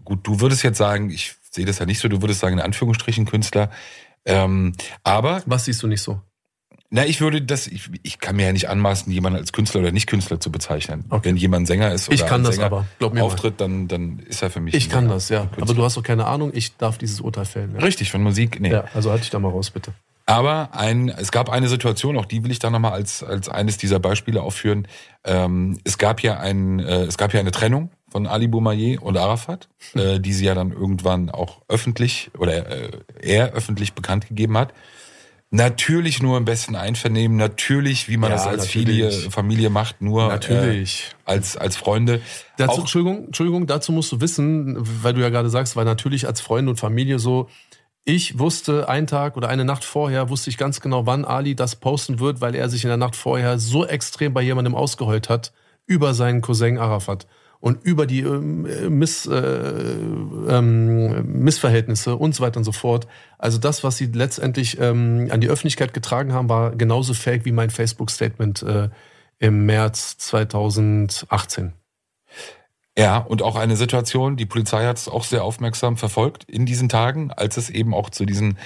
gut, 0.03 0.25
du 0.25 0.39
würdest 0.39 0.63
jetzt 0.63 0.79
sagen, 0.79 1.11
ich 1.11 1.35
sehe 1.51 1.65
das 1.65 1.79
ja 1.79 1.85
nicht 1.85 1.99
so, 1.99 2.07
du 2.07 2.21
würdest 2.21 2.39
sagen, 2.39 2.57
in 2.57 2.63
Anführungsstrichen 2.63 3.25
Künstler. 3.25 3.69
Ähm, 4.25 4.73
aber, 5.03 5.43
Was 5.45 5.65
siehst 5.65 5.83
du 5.83 5.87
nicht 5.87 6.01
so? 6.01 6.21
Na, 6.89 7.06
ich 7.06 7.19
würde 7.19 7.41
das, 7.41 7.67
ich, 7.67 7.89
ich 8.04 8.19
kann 8.19 8.38
mir 8.38 8.45
ja 8.45 8.54
nicht 8.54 8.69
anmaßen, 8.69 9.12
jemanden 9.12 9.39
als 9.39 9.52
Künstler 9.52 9.82
oder 9.82 9.91
nicht 9.91 10.08
Künstler 10.08 10.39
zu 10.39 10.52
bezeichnen. 10.52 11.04
Okay. 11.10 11.30
Wenn 11.30 11.38
jemand 11.38 11.67
Sänger 11.67 11.91
ist 11.91 12.08
oder 12.08 12.15
Ich 12.15 12.26
kann 12.26 12.41
ein 12.41 12.43
das 12.45 12.56
Sänger 12.56 12.67
aber, 12.67 12.86
glaub 12.97 13.13
mir 13.13 13.23
auftritt, 13.23 13.60
dann, 13.60 13.89
dann 13.89 14.19
ist 14.19 14.41
er 14.41 14.50
für 14.50 14.62
mich. 14.62 14.73
Ich 14.73 14.89
kann 14.89 15.10
das, 15.10 15.28
ja. 15.28 15.47
Aber 15.60 15.73
du 15.73 15.84
hast 15.84 15.97
doch 15.97 16.04
keine 16.04 16.26
Ahnung, 16.26 16.52
ich 16.54 16.78
darf 16.78 16.97
dieses 16.97 17.19
Urteil 17.19 17.45
fällen. 17.45 17.76
Ja, 17.76 17.84
Richtig, 17.84 18.10
von 18.10 18.23
Musik, 18.23 18.62
nee. 18.62 18.71
ja 18.71 18.86
also 18.93 19.12
halt 19.12 19.21
dich 19.21 19.30
da 19.30 19.39
mal 19.39 19.50
raus, 19.50 19.69
bitte. 19.69 19.93
Aber 20.26 20.69
ein, 20.73 21.08
es 21.10 21.32
gab 21.32 21.50
eine 21.50 21.69
Situation, 21.69 22.17
auch 22.17 22.26
die 22.26 22.43
will 22.43 22.52
ich 22.52 22.60
da 22.60 22.69
nochmal 22.69 22.91
als, 22.91 23.23
als 23.23 23.47
eines 23.47 23.78
dieser 23.78 24.00
Beispiele 24.00 24.41
aufführen. 24.41 24.88
Ähm, 25.23 25.80
es 25.86 25.97
gab 25.97 26.21
ja 26.21 26.38
ein, 26.38 26.80
äh, 26.80 27.04
es 27.04 27.17
gab 27.17 27.34
ja 27.34 27.39
eine 27.39 27.52
Trennung 27.52 27.91
von 28.10 28.28
Ali 28.28 28.47
Boumaier 28.47 29.02
und 29.02 29.17
Arafat, 29.17 29.69
äh, 29.93 30.19
die 30.19 30.34
sie 30.34 30.45
ja 30.45 30.54
dann 30.54 30.71
irgendwann 30.71 31.30
auch 31.30 31.62
öffentlich 31.69 32.30
oder 32.38 32.69
äh, 32.69 32.91
er 33.21 33.54
öffentlich 33.54 33.93
bekannt 33.93 34.28
gegeben 34.28 34.58
hat. 34.58 34.73
Natürlich 35.49 36.21
nur 36.21 36.38
im 36.38 36.43
besten 36.43 36.75
Einvernehmen, 36.75 37.38
natürlich, 37.38 38.10
wie 38.10 38.17
man 38.17 38.31
Ja, 38.31 38.36
das 38.36 38.47
als. 38.47 38.67
Familie, 38.69 39.12
Familie 39.12 39.69
macht, 39.69 40.01
nur 40.01 40.27
Natürlich. 40.27 41.12
Äh, 41.25 41.31
als, 41.31 41.55
als 41.55 41.77
Freunde. 41.77 42.19
Dazu, 42.57 42.71
Auch- 42.73 42.79
Entschuldigung, 42.79 43.25
Entschuldigung, 43.27 43.65
dazu 43.65 43.93
musst 43.93 44.12
du 44.12 44.19
wissen, 44.19 44.75
weil 45.03 45.13
du 45.13 45.21
ja 45.21 45.29
gerade 45.29 45.49
sagst, 45.49 45.77
weil 45.77 45.86
natürlich 45.86 46.27
als 46.27 46.41
Freunde 46.41 46.71
und 46.71 46.77
Familie 46.77 47.17
so, 47.19 47.47
Ich 48.03 48.39
wusste 48.39 48.88
einen 48.89 49.05
Tag 49.07 49.36
oder 49.36 49.49
eine 49.49 49.65
Nacht 49.65 49.83
vorher, 49.83 50.29
wusste 50.29 50.49
ich 50.49 50.57
ganz 50.57 50.79
genau, 50.81 51.05
wann 51.05 51.25
Ali 51.25 51.55
das 51.55 51.75
posten 51.75 52.19
wird, 52.21 52.39
weil 52.39 52.55
er 52.55 52.69
sich 52.69 52.83
in 52.83 52.88
der 52.89 52.95
Nacht 52.97 53.15
vorher 53.17 53.60
so 53.60 53.86
extrem 53.86 54.33
bei 54.33 54.41
jemandem 54.41 54.75
ausgeheult 54.75 55.27
hat 55.29 55.51
über 55.86 56.13
seinen 56.13 56.41
Cousin 56.41 56.77
Arafat 56.77 57.27
und 57.59 57.83
über 57.83 58.05
die 58.05 58.21
ähm, 58.21 58.63
Miss, 58.97 59.25
äh, 59.25 59.37
ähm, 59.37 61.43
Missverhältnisse 61.43 62.15
und 62.15 62.35
so 62.35 62.43
weiter 62.43 62.57
und 62.57 62.63
so 62.63 62.71
fort. 62.71 63.07
Also 63.37 63.57
das, 63.57 63.83
was 63.83 63.97
sie 63.97 64.07
letztendlich 64.07 64.79
ähm, 64.79 65.27
an 65.31 65.41
die 65.41 65.49
Öffentlichkeit 65.49 65.93
getragen 65.93 66.33
haben, 66.33 66.49
war 66.49 66.75
genauso 66.75 67.13
fake 67.13 67.45
wie 67.45 67.51
mein 67.51 67.69
Facebook-Statement 67.69 68.63
äh, 68.63 68.89
im 69.39 69.65
März 69.65 70.17
2018. 70.17 71.73
Ja, 72.97 73.19
und 73.19 73.43
auch 73.43 73.55
eine 73.55 73.75
Situation, 73.75 74.37
die 74.37 74.47
Polizei 74.47 74.85
hat 74.85 74.97
es 74.97 75.07
auch 75.07 75.23
sehr 75.23 75.43
aufmerksam 75.43 75.97
verfolgt 75.97 76.45
in 76.45 76.65
diesen 76.65 76.89
Tagen, 76.89 77.31
als 77.31 77.57
es 77.57 77.69
eben 77.69 77.93
auch 77.93 78.09
zu 78.09 78.25
diesen 78.25 78.57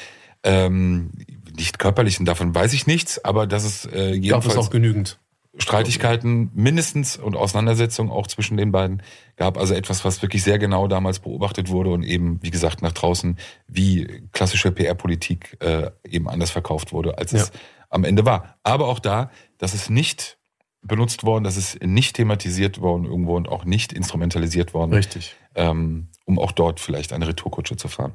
ähm, 0.44 1.12
nicht 1.58 1.80
körperlichen, 1.80 2.26
davon 2.26 2.56
weiß 2.56 2.72
ich 2.74 2.88
nichts, 2.88 3.24
aber 3.24 3.46
dass 3.46 3.66
es 3.66 3.86
äh, 3.86 4.14
jedenfalls 4.14 4.46
Gab 4.46 4.54
es 4.54 4.58
auch 4.58 4.70
genügend. 4.70 5.20
Streitigkeiten 5.58 6.50
mindestens 6.54 7.18
und 7.18 7.36
Auseinandersetzungen 7.36 8.10
auch 8.10 8.28
zwischen 8.28 8.56
den 8.56 8.72
beiden 8.72 9.04
gab. 9.36 9.58
Also 9.58 9.74
etwas, 9.74 10.06
was 10.06 10.22
wirklich 10.22 10.44
sehr 10.44 10.60
genau 10.60 10.88
damals 10.88 11.20
beobachtet 11.20 11.70
wurde 11.70 11.90
und 11.90 12.04
eben, 12.04 12.42
wie 12.42 12.52
gesagt, 12.52 12.82
nach 12.82 12.94
draußen 12.94 13.38
wie 13.68 14.24
klassische 14.32 14.72
PR-Politik 14.72 15.58
äh, 15.60 15.92
eben 16.06 16.30
anders 16.30 16.52
verkauft 16.52 16.94
wurde, 16.94 17.18
als 17.18 17.34
ja. 17.34 17.40
es 17.40 17.52
am 17.90 18.06
Ende 18.06 18.26
war. 18.26 18.56
Aber 18.64 18.88
auch 18.88 19.00
da, 19.00 19.30
dass 19.58 19.74
es 19.74 19.90
nicht 19.90 20.38
benutzt 20.82 21.26
worden, 21.26 21.44
das 21.44 21.58
ist 21.58 21.84
nicht 21.84 22.16
thematisiert 22.16 22.80
worden 22.80 23.06
irgendwo 23.06 23.36
und 23.36 23.50
auch 23.50 23.66
nicht 23.66 23.92
instrumentalisiert 23.92 24.74
worden. 24.74 24.94
Richtig. 24.94 25.36
Ähm, 25.54 26.08
um 26.26 26.40
auch 26.40 26.54
dort 26.54 26.80
vielleicht 26.80 27.12
eine 27.12 27.28
Retourkutsche 27.28 27.76
zu 27.76 27.90
fahren. 27.90 28.14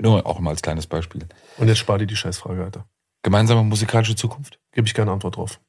Nur 0.00 0.26
auch 0.26 0.40
mal 0.40 0.50
als 0.50 0.62
kleines 0.62 0.88
Beispiel. 0.88 1.26
Und 1.56 1.68
jetzt 1.68 1.78
spar 1.78 1.98
dir 1.98 2.06
die 2.06 2.16
Scheißfrage, 2.16 2.64
Alter. 2.64 2.86
Gemeinsame 3.22 3.62
musikalische 3.62 4.16
Zukunft? 4.16 4.58
Gebe 4.72 4.88
ich 4.88 4.94
keine 4.94 5.12
Antwort 5.12 5.36
drauf. 5.36 5.60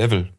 Level. 0.00 0.32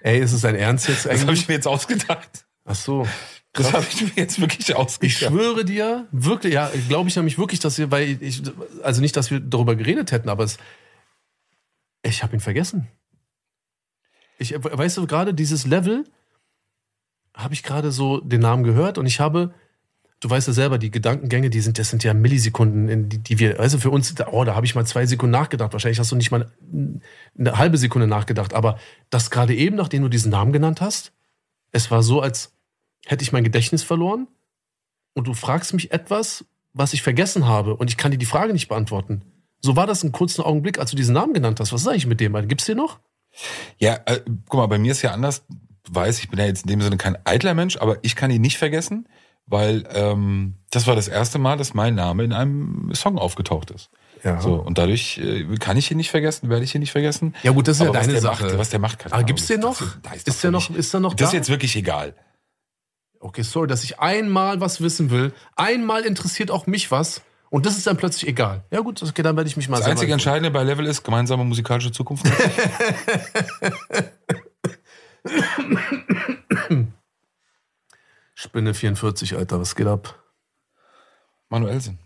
Ey, 0.00 0.20
ist 0.20 0.32
es 0.32 0.44
ein 0.46 0.54
Ernst 0.54 0.88
jetzt 0.88 1.06
eigentlich? 1.06 1.20
Das 1.20 1.26
habe 1.26 1.36
ich 1.36 1.48
mir 1.48 1.54
jetzt 1.54 1.68
ausgedacht. 1.68 2.46
Ach 2.64 2.74
so. 2.74 3.06
Das 3.52 3.74
habe 3.74 3.84
ich 3.90 4.02
mir 4.02 4.22
jetzt 4.22 4.40
wirklich 4.40 4.74
ausgedacht. 4.74 5.02
Ich 5.02 5.18
schwöre 5.18 5.64
dir, 5.64 6.06
wirklich, 6.12 6.54
ja, 6.54 6.70
glaube 6.88 7.10
ich 7.10 7.16
nämlich 7.16 7.36
wirklich, 7.36 7.60
dass 7.60 7.76
wir, 7.76 7.90
weil 7.90 8.22
ich, 8.22 8.42
also 8.82 9.02
nicht, 9.02 9.16
dass 9.16 9.30
wir 9.30 9.40
darüber 9.40 9.76
geredet 9.76 10.12
hätten, 10.12 10.30
aber 10.30 10.44
es, 10.44 10.56
ich 12.02 12.22
habe 12.22 12.34
ihn 12.34 12.40
vergessen. 12.40 12.88
Ich, 14.38 14.54
weißt 14.56 14.96
du, 14.96 15.06
gerade 15.06 15.34
dieses 15.34 15.66
Level 15.66 16.04
habe 17.34 17.52
ich 17.52 17.62
gerade 17.62 17.92
so 17.92 18.20
den 18.20 18.40
Namen 18.40 18.64
gehört 18.64 18.96
und 18.96 19.04
ich 19.04 19.20
habe, 19.20 19.52
du 20.20 20.30
weißt 20.30 20.46
ja 20.46 20.52
selber, 20.52 20.78
die 20.78 20.90
Gedankengänge, 20.90 21.50
die 21.50 21.60
sind, 21.60 21.78
das 21.78 21.90
sind 21.90 22.02
ja 22.04 22.14
Millisekunden, 22.14 23.08
die, 23.08 23.18
die 23.18 23.38
wir, 23.38 23.60
also 23.60 23.78
für 23.78 23.90
uns, 23.90 24.14
oh, 24.30 24.44
da 24.44 24.54
habe 24.54 24.66
ich 24.66 24.74
mal 24.74 24.86
zwei 24.86 25.06
Sekunden 25.06 25.32
nachgedacht. 25.32 25.72
Wahrscheinlich 25.72 25.98
hast 25.98 26.12
du 26.12 26.16
nicht 26.16 26.30
mal 26.30 26.50
eine 27.38 27.58
halbe 27.58 27.78
Sekunde 27.78 28.06
nachgedacht, 28.06 28.54
aber 28.54 28.78
das 29.10 29.30
gerade 29.30 29.54
eben, 29.54 29.76
nachdem 29.76 30.02
du 30.02 30.08
diesen 30.08 30.30
Namen 30.30 30.52
genannt 30.52 30.80
hast, 30.80 31.12
es 31.72 31.90
war 31.90 32.02
so, 32.02 32.20
als 32.20 32.54
hätte 33.04 33.22
ich 33.22 33.32
mein 33.32 33.44
Gedächtnis 33.44 33.82
verloren 33.82 34.26
und 35.14 35.26
du 35.26 35.34
fragst 35.34 35.74
mich 35.74 35.92
etwas, 35.92 36.44
was 36.72 36.92
ich 36.92 37.02
vergessen 37.02 37.46
habe 37.46 37.76
und 37.76 37.90
ich 37.90 37.96
kann 37.96 38.10
dir 38.10 38.18
die 38.18 38.26
Frage 38.26 38.52
nicht 38.52 38.68
beantworten. 38.68 39.22
So 39.60 39.76
war 39.76 39.86
das 39.86 40.02
einen 40.02 40.12
kurzen 40.12 40.42
Augenblick, 40.42 40.78
als 40.78 40.90
du 40.90 40.96
diesen 40.96 41.14
Namen 41.14 41.34
genannt 41.34 41.60
hast. 41.60 41.72
Was 41.72 41.82
ist 41.82 41.88
eigentlich 41.88 42.06
mit 42.06 42.20
dem? 42.20 42.48
Gibt's 42.48 42.66
den 42.66 42.76
noch? 42.76 43.00
Ja, 43.78 43.98
äh, 44.06 44.20
guck 44.48 44.60
mal, 44.60 44.66
bei 44.66 44.78
mir 44.78 44.92
ist 44.92 45.02
ja 45.02 45.12
anders. 45.12 45.44
Du 45.84 45.94
weißt, 45.94 46.20
ich 46.20 46.28
bin 46.28 46.38
ja 46.38 46.46
jetzt 46.46 46.62
in 46.62 46.68
dem 46.68 46.80
Sinne 46.80 46.96
kein 46.96 47.16
eitler 47.24 47.54
Mensch, 47.54 47.76
aber 47.76 47.98
ich 48.02 48.16
kann 48.16 48.30
ihn 48.30 48.40
nicht 48.40 48.58
vergessen, 48.58 49.08
weil 49.46 49.84
ähm, 49.92 50.54
das 50.70 50.86
war 50.86 50.96
das 50.96 51.08
erste 51.08 51.38
Mal, 51.38 51.56
dass 51.56 51.74
mein 51.74 51.94
Name 51.94 52.24
in 52.24 52.32
einem 52.32 52.90
Song 52.94 53.18
aufgetaucht 53.18 53.70
ist. 53.70 53.90
Ja. 54.24 54.40
So, 54.40 54.54
und 54.54 54.78
dadurch 54.78 55.18
äh, 55.18 55.44
kann 55.58 55.76
ich 55.76 55.90
ihn 55.90 55.96
nicht 55.96 56.10
vergessen, 56.10 56.48
werde 56.48 56.64
ich 56.64 56.74
ihn 56.74 56.80
nicht 56.80 56.92
vergessen. 56.92 57.34
Ja 57.42 57.52
gut, 57.52 57.68
das 57.68 57.76
ist 57.76 57.82
aber 57.82 57.94
ja 57.94 58.00
deine 58.00 58.20
Sache. 58.20 58.44
Macht, 58.44 58.58
was 58.58 58.70
der 58.70 58.80
macht, 58.80 58.98
kann 58.98 59.12
Aber 59.12 59.22
gibt's 59.22 59.46
den 59.46 59.60
noch? 59.60 59.80
Das, 60.02 60.16
ist, 60.16 60.28
ist 60.28 60.42
der 60.42 60.50
noch, 60.50 60.70
ist 60.70 60.92
der 60.92 61.00
noch 61.00 61.14
Das 61.14 61.30
da? 61.30 61.30
ist 61.30 61.34
jetzt 61.34 61.48
wirklich 61.48 61.76
egal. 61.76 62.14
Okay, 63.20 63.42
sorry, 63.42 63.68
dass 63.68 63.84
ich 63.84 64.00
einmal 64.00 64.60
was 64.60 64.80
wissen 64.80 65.10
will. 65.10 65.32
Einmal 65.54 66.02
interessiert 66.02 66.50
auch 66.50 66.66
mich 66.66 66.90
was. 66.90 67.22
Und 67.50 67.66
das 67.66 67.76
ist 67.76 67.86
dann 67.86 67.96
plötzlich 67.96 68.28
egal. 68.28 68.64
Ja 68.70 68.80
gut, 68.80 69.02
okay, 69.02 69.22
dann 69.22 69.36
werde 69.36 69.48
ich 69.48 69.56
mich 69.56 69.68
mal 69.68 69.78
Das 69.78 69.86
einzige 69.86 70.12
Entscheidende 70.12 70.50
bei 70.50 70.64
Level 70.64 70.86
ist 70.86 71.04
gemeinsame 71.04 71.44
musikalische 71.44 71.92
Zukunft. 71.92 72.26
Spinne 78.38 78.74
44, 78.74 79.34
Alter, 79.38 79.58
was 79.58 79.74
geht 79.74 79.86
ab? 79.86 80.22
Manuelsen. 81.48 81.98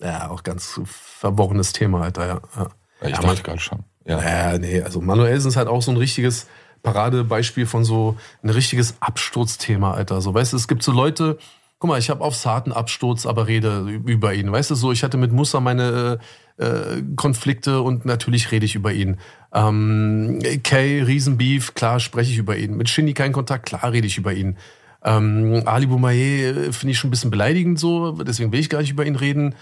Ja, 0.00 0.30
auch 0.30 0.44
ganz 0.44 0.80
verworrenes 0.84 1.72
Thema, 1.72 2.02
Alter, 2.02 2.26
ja. 2.26 2.40
ja. 2.56 2.68
ich 3.02 3.08
ja, 3.08 3.20
dachte 3.20 3.42
gerade 3.42 3.58
schon. 3.58 3.84
Ja. 4.04 4.22
ja, 4.22 4.58
nee, 4.58 4.80
also 4.80 5.00
Manuelsen 5.00 5.48
ist 5.48 5.56
halt 5.56 5.66
auch 5.66 5.82
so 5.82 5.90
ein 5.90 5.96
richtiges 5.96 6.46
Paradebeispiel 6.84 7.66
von 7.66 7.84
so 7.84 8.16
ein 8.44 8.50
richtiges 8.50 8.94
Absturzthema, 9.00 9.92
Alter. 9.92 10.20
So, 10.20 10.32
weißt 10.32 10.52
du, 10.52 10.56
es 10.56 10.68
gibt 10.68 10.84
so 10.84 10.92
Leute, 10.92 11.36
guck 11.80 11.88
mal, 11.88 11.98
ich 11.98 12.10
habe 12.10 12.22
auf 12.22 12.44
harten 12.46 12.70
Absturz, 12.70 13.26
aber 13.26 13.48
rede 13.48 13.80
über 14.06 14.32
ihn. 14.32 14.52
Weißt 14.52 14.70
du, 14.70 14.76
so, 14.76 14.92
ich 14.92 15.02
hatte 15.02 15.16
mit 15.16 15.32
Musa 15.32 15.58
meine 15.58 16.20
äh, 16.58 17.02
Konflikte 17.16 17.82
und 17.82 18.04
natürlich 18.04 18.52
rede 18.52 18.66
ich 18.66 18.76
über 18.76 18.92
ihn. 18.92 19.18
Ähm, 19.52 20.38
Kay, 20.62 21.02
Riesenbeef, 21.02 21.74
klar 21.74 21.98
spreche 21.98 22.30
ich 22.30 22.38
über 22.38 22.56
ihn. 22.56 22.76
Mit 22.76 22.88
Shindy 22.88 23.14
kein 23.14 23.32
Kontakt, 23.32 23.66
klar 23.66 23.90
rede 23.90 24.06
ich 24.06 24.16
über 24.16 24.32
ihn. 24.32 24.56
Ähm, 25.02 25.62
Ali 25.66 25.86
Boumaier 25.86 26.56
äh, 26.56 26.72
finde 26.72 26.92
ich 26.92 26.98
schon 26.98 27.08
ein 27.08 27.10
bisschen 27.12 27.30
beleidigend 27.30 27.78
so, 27.78 28.12
deswegen 28.12 28.52
will 28.52 28.60
ich 28.60 28.68
gar 28.68 28.80
nicht 28.80 28.90
über 28.90 29.06
ihn 29.06 29.16
reden. 29.16 29.54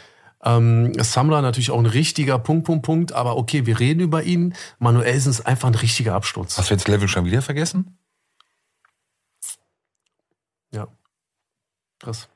Ähm, 0.44 0.92
Samra 1.02 1.42
natürlich 1.42 1.70
auch 1.70 1.78
ein 1.78 1.86
richtiger 1.86 2.38
Punkt, 2.38 2.64
Punkt, 2.66 2.84
Punkt, 2.84 3.12
aber 3.12 3.36
okay, 3.36 3.66
wir 3.66 3.80
reden 3.80 4.00
über 4.00 4.22
ihn. 4.22 4.54
Manuelsen 4.78 5.30
ist 5.30 5.46
einfach 5.46 5.68
ein 5.68 5.74
richtiger 5.74 6.14
Absturz. 6.14 6.58
Hast 6.58 6.70
du 6.70 6.74
jetzt 6.74 6.88
Level 6.88 7.08
schon 7.08 7.24
wieder 7.24 7.42
vergessen? 7.42 7.98
Ja. 10.72 10.88
Krass. 11.98 12.28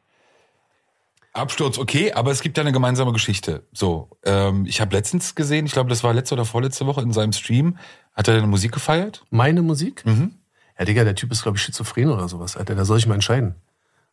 Absturz, 1.32 1.78
okay, 1.78 2.12
aber 2.12 2.30
es 2.30 2.42
gibt 2.42 2.58
ja 2.58 2.62
eine 2.62 2.72
gemeinsame 2.72 3.12
Geschichte. 3.12 3.66
So, 3.72 4.10
ähm, 4.24 4.66
ich 4.66 4.80
habe 4.80 4.94
letztens 4.94 5.34
gesehen, 5.34 5.64
ich 5.64 5.72
glaube, 5.72 5.88
das 5.88 6.04
war 6.04 6.12
letzte 6.12 6.34
oder 6.34 6.44
vorletzte 6.44 6.86
Woche 6.86 7.00
in 7.00 7.12
seinem 7.12 7.32
Stream, 7.32 7.78
hat 8.12 8.28
er 8.28 8.36
eine 8.36 8.46
Musik 8.46 8.72
gefeiert? 8.72 9.24
Meine 9.30 9.62
Musik? 9.62 10.04
Mhm. 10.04 10.41
Ja, 10.82 10.86
Digga, 10.86 11.04
der 11.04 11.14
Typ 11.14 11.30
ist, 11.30 11.44
glaube 11.44 11.58
ich, 11.58 11.62
schizophren 11.62 12.08
oder 12.08 12.28
sowas, 12.28 12.56
Alter. 12.56 12.74
Da 12.74 12.84
soll 12.84 12.98
ich 12.98 13.06
mal 13.06 13.14
entscheiden. 13.14 13.54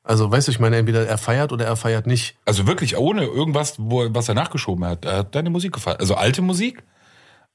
Also, 0.03 0.29
weißt 0.29 0.47
du, 0.47 0.51
ich 0.51 0.59
meine, 0.59 0.77
entweder 0.77 1.07
er 1.07 1.17
feiert 1.17 1.51
oder 1.51 1.65
er 1.65 1.75
feiert 1.75 2.05
nicht. 2.05 2.37
Also 2.45 2.67
wirklich 2.67 2.95
ohne 2.95 3.23
irgendwas, 3.23 3.77
wo, 3.79 4.05
was 4.13 4.29
er 4.29 4.35
nachgeschoben 4.35 4.85
hat. 4.85 5.03
Er 5.03 5.17
hat 5.17 5.33
deine 5.33 5.49
Musik 5.49 5.73
gefeiert. 5.73 5.99
Also 5.99 6.13
alte 6.13 6.43
Musik, 6.43 6.83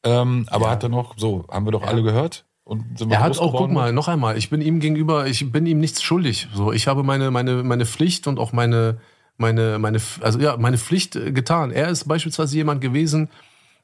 ähm, 0.02 0.46
aber 0.50 0.64
ja. 0.64 0.70
hat 0.72 0.82
er 0.82 0.88
noch, 0.88 1.16
so, 1.16 1.44
haben 1.48 1.64
wir 1.64 1.70
doch 1.70 1.82
ja. 1.82 1.86
alle 1.86 2.02
gehört. 2.02 2.44
Und 2.64 3.00
er 3.08 3.20
hat 3.20 3.38
auch, 3.38 3.54
guck 3.54 3.70
mal, 3.70 3.92
noch 3.92 4.08
einmal, 4.08 4.36
ich 4.36 4.50
bin 4.50 4.60
ihm 4.60 4.80
gegenüber, 4.80 5.28
ich 5.28 5.52
bin 5.52 5.64
ihm 5.64 5.78
nichts 5.78 6.02
schuldig. 6.02 6.48
So, 6.52 6.72
ich 6.72 6.88
habe 6.88 7.04
meine, 7.04 7.30
meine, 7.30 7.62
meine 7.62 7.86
Pflicht 7.86 8.26
und 8.26 8.40
auch 8.40 8.52
meine, 8.52 8.98
meine, 9.36 9.78
meine, 9.78 10.00
also 10.22 10.40
ja, 10.40 10.56
meine 10.56 10.78
Pflicht 10.78 11.14
äh, 11.14 11.30
getan. 11.30 11.70
Er 11.70 11.88
ist 11.88 12.08
beispielsweise 12.08 12.56
jemand 12.56 12.80
gewesen, 12.80 13.28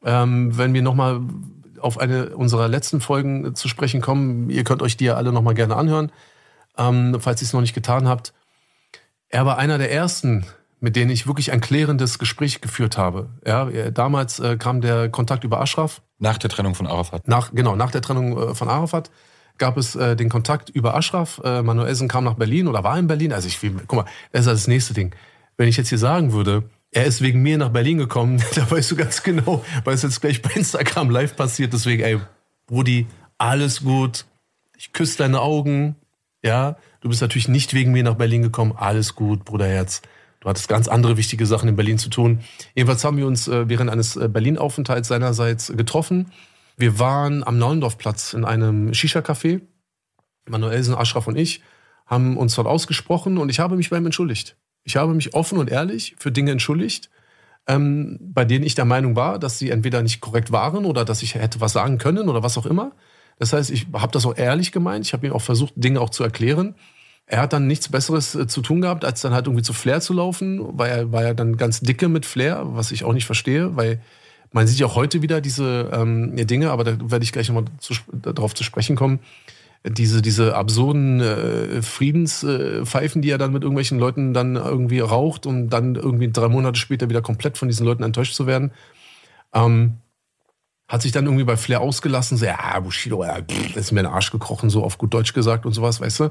ähm, 0.05 0.59
wenn 0.59 0.75
wir 0.75 0.83
nochmal 0.83 1.21
auf 1.81 1.99
eine 1.99 2.37
unserer 2.37 2.69
letzten 2.69 3.01
Folgen 3.01 3.55
zu 3.55 3.69
sprechen 3.69 4.01
kommen, 4.01 4.51
ihr 4.51 4.65
könnt 4.65 4.83
euch 4.83 4.97
die 4.97 5.07
ja 5.07 5.15
alle 5.15 5.33
nochmal 5.33 5.55
gerne 5.55 5.77
anhören, 5.77 6.13
ähm, 6.79 7.17
falls 7.21 7.43
ihr 7.43 7.47
es 7.47 7.53
noch 7.53 7.61
nicht 7.61 7.75
getan 7.75 8.09
habt. 8.09 8.33
Er 9.29 9.47
war 9.47 9.59
einer 9.59 9.79
der 9.79 9.93
ersten, 9.93 10.45
mit 10.81 10.97
denen 10.97 11.11
ich 11.11 11.27
wirklich 11.27 11.53
ein 11.53 11.61
klärendes 11.61 12.19
Gespräch 12.19 12.61
geführt 12.61 12.99
habe. 12.99 13.31
Ja, 13.47 13.91
damals 13.91 14.41
äh, 14.41 14.57
kam 14.57 14.81
der 14.81 15.09
Kontakt 15.09 15.45
über 15.45 15.61
Ashraf. 15.61 16.03
Nach 16.19 16.39
der 16.39 16.51
Trennung 16.51 16.75
von 16.75 16.87
Arafat. 16.87 17.29
Nach, 17.29 17.53
genau, 17.53 17.77
nach 17.77 17.91
der 17.91 18.03
Trennung 18.03 18.37
äh, 18.37 18.55
von 18.55 18.69
Arafat 18.69 19.11
gab 19.59 19.77
es 19.77 19.95
äh, 19.95 20.17
den 20.17 20.29
Kontakt 20.29 20.71
über 20.71 20.97
Ashraf. 20.97 21.41
Äh, 21.45 21.63
Manuelsen 21.63 22.09
kam 22.09 22.25
nach 22.25 22.35
Berlin 22.35 22.67
oder 22.67 22.83
war 22.83 22.99
in 22.99 23.07
Berlin. 23.07 23.33
Also 23.33 23.47
ich, 23.47 23.61
guck 23.87 23.93
mal, 23.93 24.07
das 24.33 24.47
ist 24.47 24.53
das 24.53 24.67
nächste 24.67 24.95
Ding. 24.95 25.15
Wenn 25.57 25.69
ich 25.69 25.77
jetzt 25.77 25.91
hier 25.91 25.99
sagen 25.99 26.33
würde, 26.33 26.65
er 26.93 27.05
ist 27.05 27.23
wegen 27.23 27.43
mir 27.43 27.59
nach 27.59 27.71
Berlin 27.71 27.99
gekommen, 27.99 28.43
da 28.55 28.71
weißt 28.71 28.91
du 28.91 28.97
ganz 28.97 29.23
genau, 29.23 29.65
weil 29.85 29.95
es 29.95 30.03
jetzt 30.03 30.21
gleich 30.21 30.43
bei 30.43 30.51
Instagram 30.51 31.11
live 31.11 31.37
passiert. 31.37 31.73
Deswegen, 31.73 32.03
ey, 32.03 32.21
Brudi, 32.67 33.07
alles 33.39 33.83
gut. 33.83 34.27
Ich 34.77 34.93
küsse 34.93 35.19
deine 35.19 35.41
Augen. 35.41 35.97
Ja, 36.43 36.77
du 37.01 37.09
bist 37.09 37.21
natürlich 37.21 37.49
nicht 37.49 37.75
wegen 37.75 37.93
mir 37.93 38.03
nach 38.03 38.15
Berlin 38.15 38.43
gekommen. 38.43 38.73
Alles 38.77 39.15
gut, 39.15 39.45
Bruderherz. 39.45 40.03
Du 40.41 40.49
hattest 40.49 40.69
ganz 40.69 40.89
andere 40.89 41.19
wichtige 41.19 41.45
Sachen 41.45 41.69
in 41.69 41.77
Berlin 41.77 41.99
zu 41.99 42.09
tun. 42.09 42.41
Jedenfalls 42.75 43.05
haben 43.05 43.19
wir 43.19 43.27
uns 43.27 43.47
äh, 43.47 43.69
während 43.69 43.91
eines 43.91 44.17
äh, 44.17 44.29
Berlin-Aufenthalts 44.29 45.09
seinerseits 45.09 45.71
getroffen. 45.77 46.33
Wir 46.79 46.99
waren 46.99 47.45
am 47.45 47.59
Naulendorfplatz 47.59 48.33
in 48.33 48.47
einem 48.47 48.95
Shisha-Café. 48.95 49.61
Manuelsen, 50.49 50.95
Ashraf 50.95 51.27
und 51.27 51.37
ich 51.37 51.63
haben 52.07 52.37
uns 52.37 52.55
dort 52.57 52.67
ausgesprochen 52.67 53.39
und 53.39 53.51
ich 53.51 53.61
habe 53.61 53.77
mich 53.77 53.91
bei 53.91 53.99
ihm 53.99 54.07
entschuldigt. 54.07 54.57
Ich 54.85 54.97
habe 54.97 55.15
mich 55.15 55.35
offen 55.35 55.59
und 55.59 55.71
ehrlich 55.71 56.17
für 56.19 56.33
Dinge 56.33 56.53
entschuldigt, 56.53 57.11
ähm, 57.67 58.19
bei 58.21 58.45
denen 58.45 58.65
ich 58.65 58.75
der 58.75 58.85
Meinung 58.85 59.17
war, 59.17 59.39
dass 59.39 59.59
sie 59.59 59.71
entweder 59.71 60.03
nicht 60.03 60.21
korrekt 60.21 60.51
waren 60.53 60.85
oder 60.85 61.05
dass 61.05 61.23
ich 61.23 61.35
hätte 61.35 61.61
was 61.61 61.73
sagen 61.73 61.99
können 61.99 62.29
oder 62.29 62.43
was 62.43 62.59
auch 62.59 62.67
immer. 62.67 62.93
Das 63.39 63.53
heißt, 63.53 63.71
ich 63.71 63.87
habe 63.93 64.13
das 64.13 64.27
auch 64.27 64.37
ehrlich 64.37 64.73
gemeint. 64.73 65.07
Ich 65.07 65.13
habe 65.13 65.27
ihm 65.27 65.33
auch 65.33 65.43
versucht, 65.43 65.73
Dinge 65.77 66.01
auch 66.01 66.11
zu 66.11 66.23
erklären. 66.23 66.75
er 67.27 67.41
hat 67.43 67.53
dann 67.53 67.67
nichts 67.67 67.89
Besseres 67.89 68.35
äh, 68.35 68.47
zu 68.47 68.61
tun 68.61 68.81
gehabt, 68.81 69.05
als 69.05 69.21
dann 69.21 69.33
halt 69.33 69.47
irgendwie 69.47 69.63
zu 69.63 69.73
Flair 69.73 70.01
zu 70.01 70.13
laufen, 70.13 70.61
weil 70.79 70.91
er 70.91 71.13
war 71.13 71.23
ja 71.23 71.35
dann 71.35 71.57
ganz 71.57 71.81
dicke 71.81 72.09
mit 72.09 72.27
Flair, 72.27 72.63
was 72.75 72.91
ich 72.91 73.05
auch 73.05 73.13
nicht 73.13 73.27
verstehe, 73.27 73.77
weil 73.77 74.01
man 74.53 74.67
sieht 74.67 74.81
ja 74.81 74.87
auch 74.87 74.97
heute 74.97 75.23
wieder 75.23 75.41
diese 75.41 75.91
ähm, 75.93 76.35
Dinge, 76.35 76.71
aber 76.71 76.83
da 76.83 76.97
werde 77.11 77.23
ich 77.25 77.33
gleich 77.33 77.49
nochmal 77.49 77.67
zu, 77.79 77.95
darauf 78.13 78.55
zu 78.55 78.65
sprechen 78.65 78.97
kommen. 78.97 79.21
Diese, 79.83 80.21
diese 80.21 80.57
absurden 80.57 81.21
äh, 81.21 81.81
Friedenspfeifen, 81.81 83.23
die 83.23 83.31
er 83.31 83.39
dann 83.39 83.53
mit 83.53 83.63
irgendwelchen 83.63 83.99
Leuten 83.99 84.35
dann 84.35 84.57
irgendwie 84.57 85.01
raucht, 85.01 85.47
um 85.47 85.71
dann 85.71 85.95
irgendwie 85.95 86.31
drei 86.31 86.49
Monate 86.49 86.79
später 86.79 87.09
wieder 87.09 87.23
komplett 87.23 87.57
von 87.57 87.69
diesen 87.69 87.87
Leuten 87.87 88.03
enttäuscht 88.03 88.35
zu 88.35 88.47
werden. 88.47 88.73
Ähm, 89.55 89.97
hat 90.91 91.03
sich 91.03 91.13
dann 91.13 91.25
irgendwie 91.25 91.45
bei 91.45 91.57
Flair 91.57 91.81
ausgelassen, 91.81 92.37
so, 92.37 92.47
ja, 92.47 92.81
Bushido, 92.81 93.23
ja, 93.25 93.41
pff, 93.41 93.77
ist 93.77 93.93
mir 93.93 94.01
in 94.01 94.07
Arsch 94.07 94.33
gekrochen, 94.33 94.71
so 94.71 94.83
auf 94.83 94.99
gut 94.99 95.15
Deutsch 95.15 95.33
gesagt 95.33 95.65
und 95.65 95.73
sowas, 95.73 96.01
weißt 96.01 96.21
du. 96.21 96.31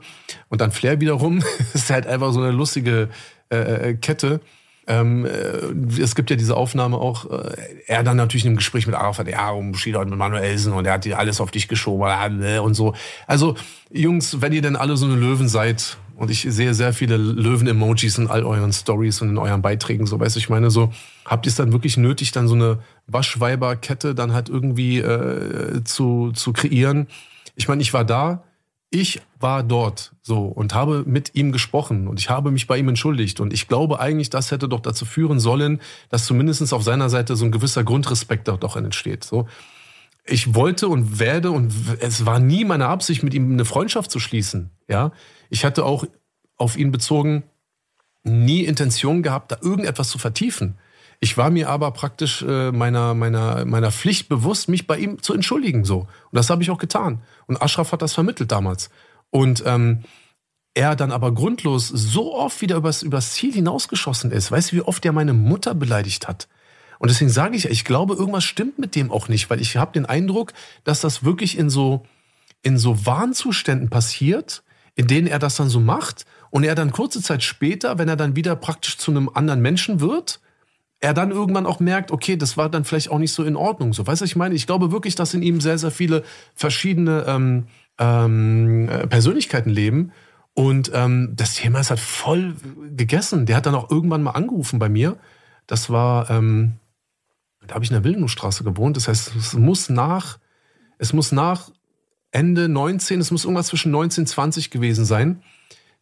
Und 0.49 0.59
dann 0.59 0.71
Flair 0.71 0.99
wiederum, 0.99 1.41
ist 1.73 1.89
halt 1.89 2.05
einfach 2.05 2.33
so 2.33 2.41
eine 2.41 2.51
lustige 2.51 3.09
äh, 3.49 3.57
äh, 3.89 3.93
Kette. 3.93 4.41
Ähm, 4.89 5.23
äh, 5.25 6.01
es 6.01 6.15
gibt 6.15 6.31
ja 6.31 6.35
diese 6.35 6.57
Aufnahme 6.57 6.97
auch, 6.97 7.29
äh, 7.29 7.53
er 7.85 8.01
dann 8.01 8.17
natürlich 8.17 8.43
in 8.43 8.49
einem 8.49 8.57
Gespräch 8.57 8.87
mit 8.87 8.95
Arafat, 8.95 9.27
ja, 9.27 9.51
um 9.51 9.71
Bushido 9.71 10.01
und 10.01 10.09
mit 10.09 10.17
Manuelsen 10.17 10.73
und 10.73 10.85
er 10.85 10.93
hat 10.93 11.05
dir 11.05 11.19
alles 11.19 11.39
auf 11.39 11.51
dich 11.51 11.67
geschoben 11.67 12.59
und 12.59 12.73
so. 12.73 12.95
Also, 13.27 13.55
Jungs, 13.91 14.41
wenn 14.41 14.51
ihr 14.51 14.63
denn 14.63 14.75
alle 14.75 14.97
so 14.97 15.05
eine 15.05 15.15
Löwen 15.15 15.47
seid, 15.47 15.97
und 16.15 16.29
ich 16.29 16.41
sehe 16.41 16.73
sehr 16.73 16.91
viele 16.91 17.15
Löwen-Emojis 17.15 18.17
in 18.17 18.27
all 18.27 18.43
euren 18.43 18.73
Stories 18.73 19.21
und 19.21 19.29
in 19.29 19.37
euren 19.37 19.61
Beiträgen, 19.61 20.05
so 20.05 20.19
weißt 20.19 20.35
du, 20.35 20.39
ich 20.39 20.49
meine, 20.49 20.69
so, 20.69 20.91
habt 21.23 21.45
ihr 21.45 21.49
es 21.49 21.55
dann 21.55 21.71
wirklich 21.71 21.95
nötig, 21.95 22.31
dann 22.31 22.49
so 22.49 22.55
eine 22.55 22.79
Waschweiberkette 23.07 24.15
dann 24.15 24.33
halt 24.33 24.49
irgendwie 24.49 24.99
äh, 24.99 25.81
zu, 25.85 26.31
zu 26.33 26.51
kreieren? 26.51 27.07
Ich 27.55 27.69
meine, 27.69 27.81
ich 27.81 27.93
war 27.93 28.03
da, 28.03 28.43
ich 28.91 29.21
war 29.39 29.63
dort 29.63 30.13
so 30.21 30.45
und 30.45 30.73
habe 30.73 31.03
mit 31.05 31.35
ihm 31.35 31.51
gesprochen 31.51 32.07
und 32.07 32.19
ich 32.19 32.29
habe 32.29 32.51
mich 32.51 32.65
bei 32.67 32.77
ihm 32.77 32.89
entschuldigt. 32.89 33.39
Und 33.39 33.53
ich 33.53 33.67
glaube 33.67 33.99
eigentlich, 33.99 34.29
das 34.29 34.51
hätte 34.51 34.67
doch 34.67 34.79
dazu 34.79 35.05
führen 35.05 35.39
sollen, 35.39 35.79
dass 36.09 36.25
zumindest 36.25 36.73
auf 36.73 36.83
seiner 36.83 37.09
Seite 37.09 37.35
so 37.35 37.45
ein 37.45 37.51
gewisser 37.51 37.83
Grundrespekt 37.83 38.47
doch 38.47 38.75
entsteht. 38.75 39.23
So. 39.23 39.47
Ich 40.25 40.55
wollte 40.55 40.87
und 40.87 41.19
werde 41.19 41.51
und 41.51 41.71
es 41.99 42.25
war 42.25 42.39
nie 42.39 42.65
meine 42.65 42.87
Absicht, 42.87 43.21
mit 43.21 43.33
ihm 43.33 43.51
eine 43.51 43.65
Freundschaft 43.65 44.09
zu 44.09 44.19
schließen. 44.19 44.71
Ja, 44.87 45.11
ich 45.49 45.65
hatte 45.65 45.85
auch 45.85 46.05
auf 46.57 46.75
ihn 46.77 46.91
bezogen 46.91 47.43
nie 48.23 48.65
Intention 48.65 49.23
gehabt, 49.23 49.51
da 49.51 49.57
irgendetwas 49.61 50.09
zu 50.09 50.17
vertiefen. 50.17 50.77
Ich 51.21 51.37
war 51.37 51.49
mir 51.49 51.69
aber 51.69 51.91
praktisch 51.91 52.41
äh, 52.43 52.71
meiner, 52.71 53.13
meiner, 53.13 53.65
meiner 53.65 53.91
Pflicht 53.91 54.29
bewusst, 54.29 54.69
mich 54.69 54.87
bei 54.87 54.97
ihm 54.97 55.21
zu 55.21 55.33
entschuldigen. 55.33 55.83
So. 55.83 55.99
Und 55.99 56.07
das 56.31 56.49
habe 56.49 56.63
ich 56.63 56.71
auch 56.71 56.77
getan. 56.77 57.21
Und 57.45 57.61
Ashraf 57.61 57.91
hat 57.91 58.01
das 58.01 58.13
vermittelt 58.13 58.51
damals. 58.51 58.89
Und 59.29 59.63
ähm, 59.65 60.03
er 60.73 60.95
dann 60.95 61.11
aber 61.11 61.33
grundlos 61.33 61.89
so 61.89 62.33
oft 62.35 62.61
wieder 62.61 62.77
übers, 62.77 63.03
übers 63.03 63.33
Ziel 63.33 63.51
hinausgeschossen 63.51 64.31
ist. 64.31 64.51
Weißt 64.51 64.71
du, 64.71 64.77
wie 64.77 64.81
oft 64.81 65.03
er 65.05 65.11
meine 65.11 65.33
Mutter 65.33 65.75
beleidigt 65.75 66.27
hat? 66.27 66.47
Und 66.99 67.09
deswegen 67.09 67.29
sage 67.29 67.57
ich, 67.57 67.65
ich 67.65 67.85
glaube, 67.85 68.13
irgendwas 68.13 68.43
stimmt 68.43 68.79
mit 68.79 68.95
dem 68.95 69.11
auch 69.11 69.27
nicht, 69.27 69.49
weil 69.49 69.61
ich 69.61 69.77
habe 69.77 69.93
den 69.93 70.05
Eindruck, 70.05 70.53
dass 70.83 71.01
das 71.01 71.23
wirklich 71.23 71.57
in 71.57 71.69
so, 71.69 72.05
in 72.61 72.77
so 72.77 73.05
Warnzuständen 73.05 73.89
passiert, 73.89 74.63
in 74.95 75.07
denen 75.07 75.27
er 75.27 75.39
das 75.39 75.55
dann 75.55 75.69
so 75.69 75.79
macht 75.79 76.25
und 76.49 76.63
er 76.63 76.75
dann 76.75 76.91
kurze 76.91 77.21
Zeit 77.21 77.43
später, 77.43 77.97
wenn 77.97 78.09
er 78.09 78.17
dann 78.17 78.35
wieder 78.35 78.55
praktisch 78.55 78.97
zu 78.97 79.11
einem 79.11 79.29
anderen 79.29 79.61
Menschen 79.61 80.01
wird, 80.01 80.41
er 81.01 81.13
dann 81.13 81.31
irgendwann 81.31 81.65
auch 81.65 81.79
merkt, 81.79 82.11
okay, 82.11 82.35
das 82.35 82.57
war 82.57 82.69
dann 82.69 82.83
vielleicht 82.83 83.09
auch 83.09 83.19
nicht 83.19 83.31
so 83.31 83.43
in 83.43 83.55
Ordnung. 83.55 83.93
So, 83.93 84.05
weißt 84.05 84.21
du, 84.21 84.25
ich 84.25 84.35
meine, 84.35 84.55
ich 84.55 84.67
glaube 84.67 84.91
wirklich, 84.91 85.15
dass 85.15 85.33
in 85.33 85.41
ihm 85.41 85.61
sehr, 85.61 85.77
sehr 85.77 85.91
viele 85.91 86.23
verschiedene 86.55 87.23
ähm, 87.27 87.67
ähm, 87.97 88.89
äh, 88.89 89.07
Persönlichkeiten 89.07 89.69
leben. 89.69 90.11
Und 90.53 90.91
ähm, 90.93 91.33
das 91.35 91.53
Thema 91.55 91.79
ist 91.79 91.89
halt 91.89 92.01
voll 92.01 92.55
gegessen. 92.95 93.45
Der 93.45 93.55
hat 93.55 93.65
dann 93.65 93.75
auch 93.75 93.89
irgendwann 93.89 94.23
mal 94.23 94.31
angerufen 94.31 94.77
bei 94.77 94.89
mir. 94.89 95.17
Das 95.67 95.89
war, 95.89 96.29
ähm, 96.29 96.79
da 97.65 97.75
habe 97.75 97.85
ich 97.85 97.91
in 97.91 97.95
der 97.95 98.03
Wildenstraße 98.03 98.65
gewohnt. 98.65 98.97
Das 98.97 99.07
heißt, 99.07 99.35
es 99.35 99.53
muss 99.53 99.89
nach, 99.89 100.37
es 100.97 101.13
muss 101.13 101.31
nach 101.31 101.71
Ende 102.31 102.67
19, 102.67 103.21
es 103.21 103.31
muss 103.31 103.45
irgendwas 103.45 103.67
zwischen 103.67 103.91
19 103.91 104.23
und 104.23 104.27
20 104.27 104.69
gewesen 104.69 105.05
sein. 105.05 105.41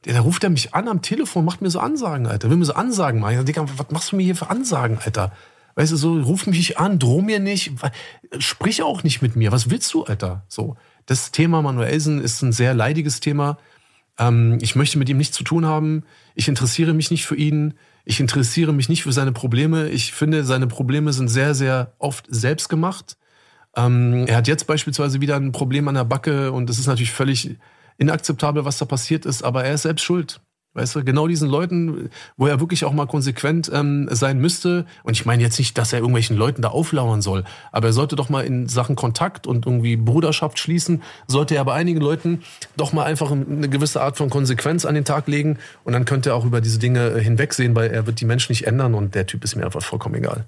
Da 0.04 0.20
ruft 0.22 0.44
er 0.44 0.50
mich 0.50 0.74
an 0.74 0.88
am 0.88 1.02
Telefon, 1.02 1.44
macht 1.44 1.62
mir 1.62 1.70
so 1.70 1.80
Ansagen, 1.80 2.28
Alter. 2.28 2.50
Will 2.50 2.58
mir 2.58 2.66
so 2.66 2.74
Ansagen 2.74 3.20
machen. 3.20 3.40
Ich 3.40 3.46
Digga, 3.46 3.66
was 3.78 3.92
machst 3.92 4.12
du 4.12 4.16
mir 4.16 4.24
hier 4.24 4.36
für 4.36 4.50
Ansagen, 4.50 5.00
Alter? 5.04 5.34
Weißt 5.76 5.92
du, 5.92 5.96
so, 5.96 6.20
ruf 6.20 6.48
mich 6.48 6.80
an, 6.80 6.98
droh 6.98 7.22
mir 7.22 7.40
nicht, 7.40 7.74
sprich 8.40 8.82
auch 8.82 9.04
nicht 9.04 9.22
mit 9.22 9.36
mir. 9.36 9.52
Was 9.52 9.70
willst 9.70 9.94
du, 9.94 10.06
Alter? 10.06 10.44
So. 10.48 10.76
Das 11.06 11.32
Thema 11.32 11.62
Manuelsen 11.62 12.20
ist 12.20 12.42
ein 12.42 12.52
sehr 12.52 12.74
leidiges 12.74 13.20
Thema. 13.20 13.58
Ähm, 14.18 14.58
ich 14.62 14.76
möchte 14.76 14.98
mit 14.98 15.10
ihm 15.10 15.18
nichts 15.18 15.38
zu 15.38 15.44
tun 15.44 15.66
haben. 15.66 16.04
Ich 16.36 16.48
interessiere 16.48 16.94
mich 16.94 17.12
nicht 17.12 17.26
für 17.26 17.36
ihn. 17.36 17.76
Ich 18.06 18.20
interessiere 18.20 18.74
mich 18.74 18.90
nicht 18.90 19.04
für 19.04 19.12
seine 19.12 19.32
Probleme. 19.32 19.90
Ich 19.90 20.14
finde, 20.14 20.44
seine 20.44 20.68
Probleme 20.68 21.14
sind 21.14 21.28
sehr, 21.28 21.54
sehr 21.54 21.94
oft 22.00 22.26
selbst 22.30 22.70
gemacht. 22.70 23.18
Ähm, 23.76 24.26
er 24.28 24.38
hat 24.38 24.48
jetzt 24.48 24.66
beispielsweise 24.66 25.22
wieder 25.22 25.36
ein 25.36 25.52
Problem 25.52 25.88
an 25.88 25.96
der 25.96 26.06
Backe 26.06 26.52
und 26.52 26.70
es 26.70 26.80
ist 26.80 26.88
natürlich 26.88 27.12
völlig 27.12 27.58
inakzeptabel, 27.98 28.66
was 28.66 28.78
da 28.78 28.86
passiert 28.86 29.26
ist, 29.26 29.44
aber 29.44 29.64
er 29.64 29.74
ist 29.74 29.84
selbst 29.84 30.04
schuld. 30.04 30.40
Weißt 30.78 30.96
du, 30.96 31.04
genau 31.04 31.28
diesen 31.28 31.50
Leuten, 31.50 32.12
wo 32.38 32.46
er 32.46 32.60
wirklich 32.60 32.86
auch 32.86 32.94
mal 32.94 33.08
konsequent 33.08 33.72
ähm, 33.74 34.08
sein 34.12 34.38
müsste. 34.38 34.86
Und 35.02 35.14
ich 35.16 35.26
meine 35.26 35.42
jetzt 35.42 35.58
nicht, 35.58 35.76
dass 35.76 35.92
er 35.92 36.00
irgendwelchen 36.00 36.38
Leuten 36.38 36.62
da 36.62 36.68
auflauern 36.68 37.24
soll, 37.24 37.46
aber 37.72 37.88
er 37.88 37.94
sollte 37.94 38.16
doch 38.16 38.30
mal 38.30 38.46
in 38.46 38.68
Sachen 38.68 38.96
Kontakt 38.96 39.48
und 39.48 39.66
irgendwie 39.66 39.96
Bruderschaft 39.96 40.60
schließen, 40.60 41.02
sollte 41.26 41.56
er 41.56 41.66
bei 41.66 41.74
einigen 41.74 42.00
Leuten 42.00 42.44
doch 42.76 42.94
mal 42.94 43.06
einfach 43.06 43.32
eine 43.32 43.70
gewisse 43.70 44.02
Art 44.02 44.18
von 44.18 44.30
Konsequenz 44.30 44.86
an 44.86 44.94
den 44.94 45.04
Tag 45.04 45.28
legen. 45.28 45.58
Und 45.84 45.94
dann 45.94 46.06
könnte 46.06 46.30
er 46.30 46.36
auch 46.36 46.46
über 46.46 46.62
diese 46.62 46.78
Dinge 46.78 47.08
äh, 47.10 47.24
hinwegsehen, 47.24 47.76
weil 47.76 47.90
er 47.90 48.06
wird 48.06 48.22
die 48.22 48.26
Menschen 48.26 48.52
nicht 48.52 48.68
ändern 48.68 48.94
und 48.94 49.16
der 49.16 49.26
Typ 49.26 49.44
ist 49.44 49.56
mir 49.56 49.66
einfach 49.66 49.82
vollkommen 49.82 50.14
egal. 50.14 50.46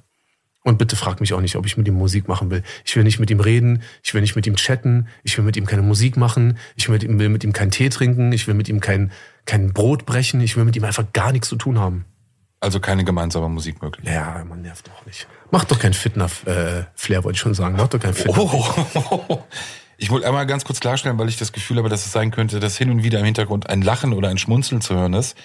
Und 0.64 0.78
bitte 0.78 0.96
frag 0.96 1.22
mich 1.22 1.34
auch 1.34 1.40
nicht, 1.40 1.56
ob 1.56 1.66
ich 1.66 1.78
mit 1.78 1.88
ihm 1.88 1.96
Musik 1.96 2.28
machen 2.28 2.52
will. 2.52 2.64
Ich 2.86 2.96
will 2.96 3.04
nicht 3.04 3.20
mit 3.20 3.32
ihm 3.32 3.40
reden, 3.40 3.82
ich 4.04 4.14
will 4.14 4.22
nicht 4.22 4.36
mit 4.36 4.46
ihm 4.46 4.56
chatten, 4.56 5.08
ich 5.24 5.38
will 5.38 5.46
mit 5.46 5.56
ihm 5.56 5.66
keine 5.66 5.82
Musik 5.82 6.18
machen, 6.18 6.58
ich 6.76 6.88
will 6.90 6.94
mit 6.94 7.04
ihm, 7.04 7.18
will 7.18 7.30
mit 7.30 7.44
ihm 7.44 7.54
keinen 7.54 7.72
Tee 7.72 7.90
trinken, 7.90 8.32
ich 8.34 8.48
will 8.48 8.56
mit 8.56 8.68
ihm 8.68 8.82
kein, 8.82 9.12
kein 9.46 9.72
Brot 9.72 10.06
brechen, 10.06 10.42
ich 10.42 10.58
will 10.58 10.66
mit 10.66 10.76
ihm 10.76 10.84
einfach 10.84 11.06
gar 11.14 11.32
nichts 11.32 11.48
zu 11.48 11.56
tun 11.56 11.80
haben. 11.80 12.06
Also 12.60 12.82
keine 12.82 13.06
gemeinsame 13.06 13.48
Musik 13.48 13.82
möglich. 13.82 14.06
Ja, 14.06 14.44
man 14.44 14.62
nervt 14.62 14.88
doch 14.88 15.06
nicht. 15.06 15.28
Mach 15.50 15.64
doch 15.64 15.80
kein 15.80 15.94
Fitner-Flair, 15.94 16.88
äh, 17.20 17.24
wollte 17.24 17.36
ich 17.36 17.40
schon 17.40 17.54
sagen. 17.54 17.76
Mach 17.78 17.88
doch 17.88 18.00
kein 18.00 18.14
Fitner. 18.14 18.38
Oh. 18.38 19.44
Ich 20.02 20.10
wollte 20.10 20.26
einmal 20.28 20.48
ganz 20.48 20.64
kurz 20.64 20.80
klarstellen, 20.80 21.20
weil 21.20 21.28
ich 21.28 21.36
das 21.36 21.52
Gefühl 21.52 21.78
habe, 21.78 21.90
dass 21.90 22.06
es 22.06 22.14
sein 22.14 22.32
könnte, 22.32 22.62
dass 22.62 22.78
hin 22.78 22.90
und 22.90 23.04
wieder 23.04 23.20
im 23.20 23.26
Hintergrund 23.26 23.70
ein 23.70 23.82
Lachen 23.82 24.14
oder 24.14 24.30
ein 24.30 24.38
Schmunzeln 24.38 24.80
zu 24.80 24.96
hören 24.96 25.14
ist. 25.14 25.38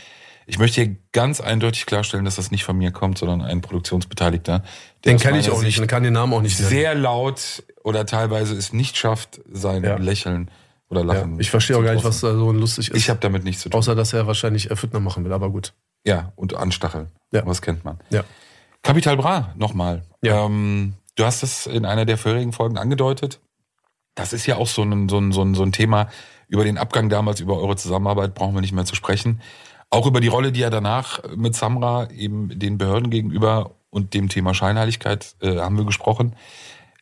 Ich 0.47 0.59
möchte 0.59 0.83
hier 0.83 0.97
ganz 1.13 1.41
eindeutig 1.41 1.87
klarstellen, 1.87 2.25
dass 2.25 2.37
das 2.37 2.51
nicht 2.51 2.65
von 2.65 2.77
mir 2.77 2.91
kommt, 2.91 3.19
sondern 3.19 3.41
ein 3.41 3.61
Produktionsbeteiligter. 3.61 4.63
Den 5.05 5.19
kenne 5.19 5.39
ich 5.39 5.51
auch 5.51 5.63
nicht 5.63 5.81
und 5.81 5.87
kann 5.87 6.03
den 6.03 6.13
Namen 6.13 6.33
auch 6.33 6.43
nicht 6.43 6.59
nennen. 6.59 6.71
Sehr 6.71 6.95
laut 6.95 7.63
oder 7.83 8.07
teilweise 8.07 8.55
es 8.55 8.73
nicht 8.73 8.97
schafft, 8.97 9.41
sein 9.51 9.85
ja. 9.85 9.97
Lächeln 9.97 10.51
oder 10.89 11.05
Lachen. 11.05 11.35
Ja, 11.35 11.41
ich 11.41 11.51
verstehe 11.51 11.77
auch 11.77 11.83
gar 11.83 11.95
nicht, 11.95 12.05
was 12.05 12.21
da 12.21 12.35
so 12.35 12.53
lustig 12.53 12.91
ist. 12.91 12.97
Ich 12.97 13.11
habe 13.11 13.21
damit 13.21 13.45
nichts 13.45 13.63
zu 13.63 13.71
tun. 13.71 13.79
Außer, 13.79 13.95
dass 13.95 14.13
er 14.13 14.27
wahrscheinlich 14.27 14.71
Erfüttner 14.71 15.01
machen 15.01 15.25
will, 15.25 15.33
aber 15.33 15.51
gut. 15.51 15.73
Ja, 16.05 16.33
und 16.37 16.55
anstacheln. 16.55 17.09
Ja. 17.33 17.47
Was 17.47 17.63
kennt 17.63 17.85
man. 17.85 17.99
Ja. 18.11 18.25
Capital 18.83 19.17
Bra, 19.17 19.55
nochmal. 19.57 20.03
Ja. 20.23 20.45
Ähm, 20.45 20.95
du 21.17 21.25
hast 21.25 21.43
es 21.43 21.67
in 21.67 21.87
einer 21.87 22.05
der 22.05 22.19
vorherigen 22.19 22.53
Folgen 22.53 22.77
angedeutet. 22.77 23.41
Das 24.15 24.33
ist 24.33 24.47
ja 24.47 24.57
auch 24.57 24.69
so 24.69 24.83
ein, 24.83 25.09
so, 25.09 25.19
ein, 25.19 25.33
so, 25.33 25.43
ein, 25.43 25.55
so 25.55 25.63
ein 25.63 25.73
Thema. 25.73 26.09
Über 26.47 26.65
den 26.65 26.79
Abgang 26.79 27.09
damals, 27.09 27.41
über 27.41 27.59
eure 27.59 27.77
Zusammenarbeit 27.77 28.35
brauchen 28.35 28.55
wir 28.55 28.61
nicht 28.61 28.73
mehr 28.73 28.85
zu 28.85 28.95
sprechen. 28.95 29.41
Auch 29.95 30.07
über 30.07 30.21
die 30.21 30.29
Rolle, 30.29 30.51
die 30.51 30.63
er 30.63 30.71
danach 30.71 31.21
mit 31.37 31.55
Samra 31.55 32.11
eben 32.11 32.59
den 32.59 32.79
Behörden 32.79 33.11
gegenüber 33.11 33.77
und 33.91 34.13
dem 34.13 34.29
Thema 34.29 34.53
Scheinheiligkeit 34.53 35.37
äh, 35.41 35.59
haben 35.59 35.77
wir 35.77 35.85
gesprochen. 35.85 36.35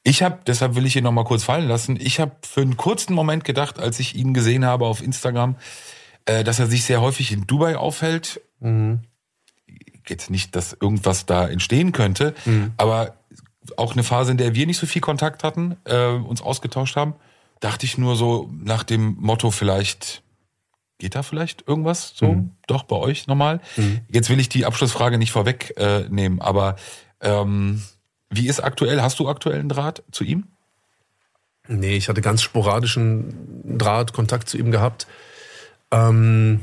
Ich 0.05 0.23
habe, 0.23 0.41
deshalb 0.47 0.75
will 0.75 0.85
ich 0.85 0.95
ihn 0.95 1.05
noch 1.05 1.13
mal 1.13 1.25
kurz 1.25 1.43
fallen 1.43 1.67
lassen, 1.67 1.97
ich 1.99 2.21
habe 2.21 2.33
für 2.43 2.61
einen 2.61 2.77
kurzen 2.77 3.15
Moment 3.15 3.45
gedacht, 3.45 3.79
als 3.79 3.99
ich 3.99 4.15
ihn 4.15 4.35
gesehen 4.35 4.67
habe 4.67 4.85
auf 4.85 5.03
Instagram, 5.03 5.57
äh, 6.27 6.45
dass 6.45 6.59
er 6.59 6.67
sich 6.67 6.85
sehr 6.85 7.01
häufig 7.01 7.33
in 7.33 7.47
Dubai 7.47 7.79
aufhält. 7.79 8.43
Mhm. 8.61 9.01
Jetzt 10.07 10.29
nicht, 10.29 10.55
dass 10.55 10.77
irgendwas 10.79 11.25
da 11.25 11.49
entstehen 11.49 11.93
könnte, 11.93 12.35
mhm. 12.45 12.73
aber 12.77 13.15
auch 13.79 13.93
eine 13.93 14.03
Phase, 14.03 14.33
in 14.33 14.37
der 14.37 14.55
wir 14.55 14.67
nicht 14.67 14.79
so 14.79 14.87
viel 14.87 15.01
Kontakt 15.01 15.45
hatten, 15.45 15.77
äh, 15.85 16.09
uns 16.09 16.43
ausgetauscht 16.43 16.97
haben, 16.97 17.15
dachte 17.61 17.87
ich 17.87 17.97
nur 17.97 18.17
so 18.17 18.51
nach 18.53 18.83
dem 18.83 19.17
Motto 19.19 19.51
vielleicht 19.51 20.22
Geht 21.03 21.17
da 21.17 21.25
vielleicht 21.25 21.67
irgendwas 21.67 22.13
so? 22.15 22.35
Mhm. 22.35 22.53
Doch 22.69 22.85
bei 22.85 22.95
euch 22.95 23.27
nochmal? 23.27 23.59
Mhm. 23.77 24.03
Jetzt 24.09 24.31
will 24.31 24.39
ich 24.39 24.49
die 24.49 24.67
Abschlussfrage 24.67 25.19
nicht 25.19 25.33
vorwegnehmen, 25.33 26.39
äh, 26.39 26.43
aber 26.45 26.77
ähm, 27.21 27.83
wie 28.31 28.47
ist 28.47 28.61
aktuell? 28.61 29.03
Hast 29.03 29.19
du 29.19 29.29
aktuellen 29.29 29.69
Draht 29.69 30.05
zu 30.13 30.23
ihm? 30.23 30.45
Nee, 31.67 31.97
ich 31.97 32.09
hatte 32.09 32.21
ganz 32.21 32.41
sporadischen 32.41 33.79
Draht, 33.79 34.13
Kontakt 34.13 34.49
zu 34.49 34.59
ihm 34.59 34.71
gehabt. 34.71 35.09
Ähm, 35.91 36.61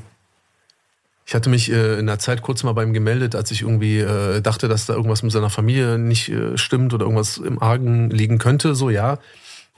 ich 1.25 1.35
hatte 1.35 1.49
mich 1.49 1.69
äh, 1.69 1.99
in 1.99 2.07
der 2.07 2.19
Zeit 2.19 2.41
kurz 2.41 2.63
mal 2.63 2.71
bei 2.71 2.83
ihm 2.83 2.93
gemeldet, 2.93 3.35
als 3.35 3.51
ich 3.51 3.63
irgendwie 3.63 3.99
äh, 3.99 4.39
dachte, 4.39 4.69
dass 4.69 4.85
da 4.85 4.93
irgendwas 4.93 5.21
mit 5.21 5.33
seiner 5.33 5.49
Familie 5.49 5.97
nicht 5.99 6.29
äh, 6.29 6.57
stimmt 6.57 6.93
oder 6.93 7.03
irgendwas 7.03 7.39
im 7.39 7.61
Argen 7.61 8.09
liegen 8.09 8.37
könnte. 8.37 8.73
So, 8.73 8.89
ja. 8.89 9.19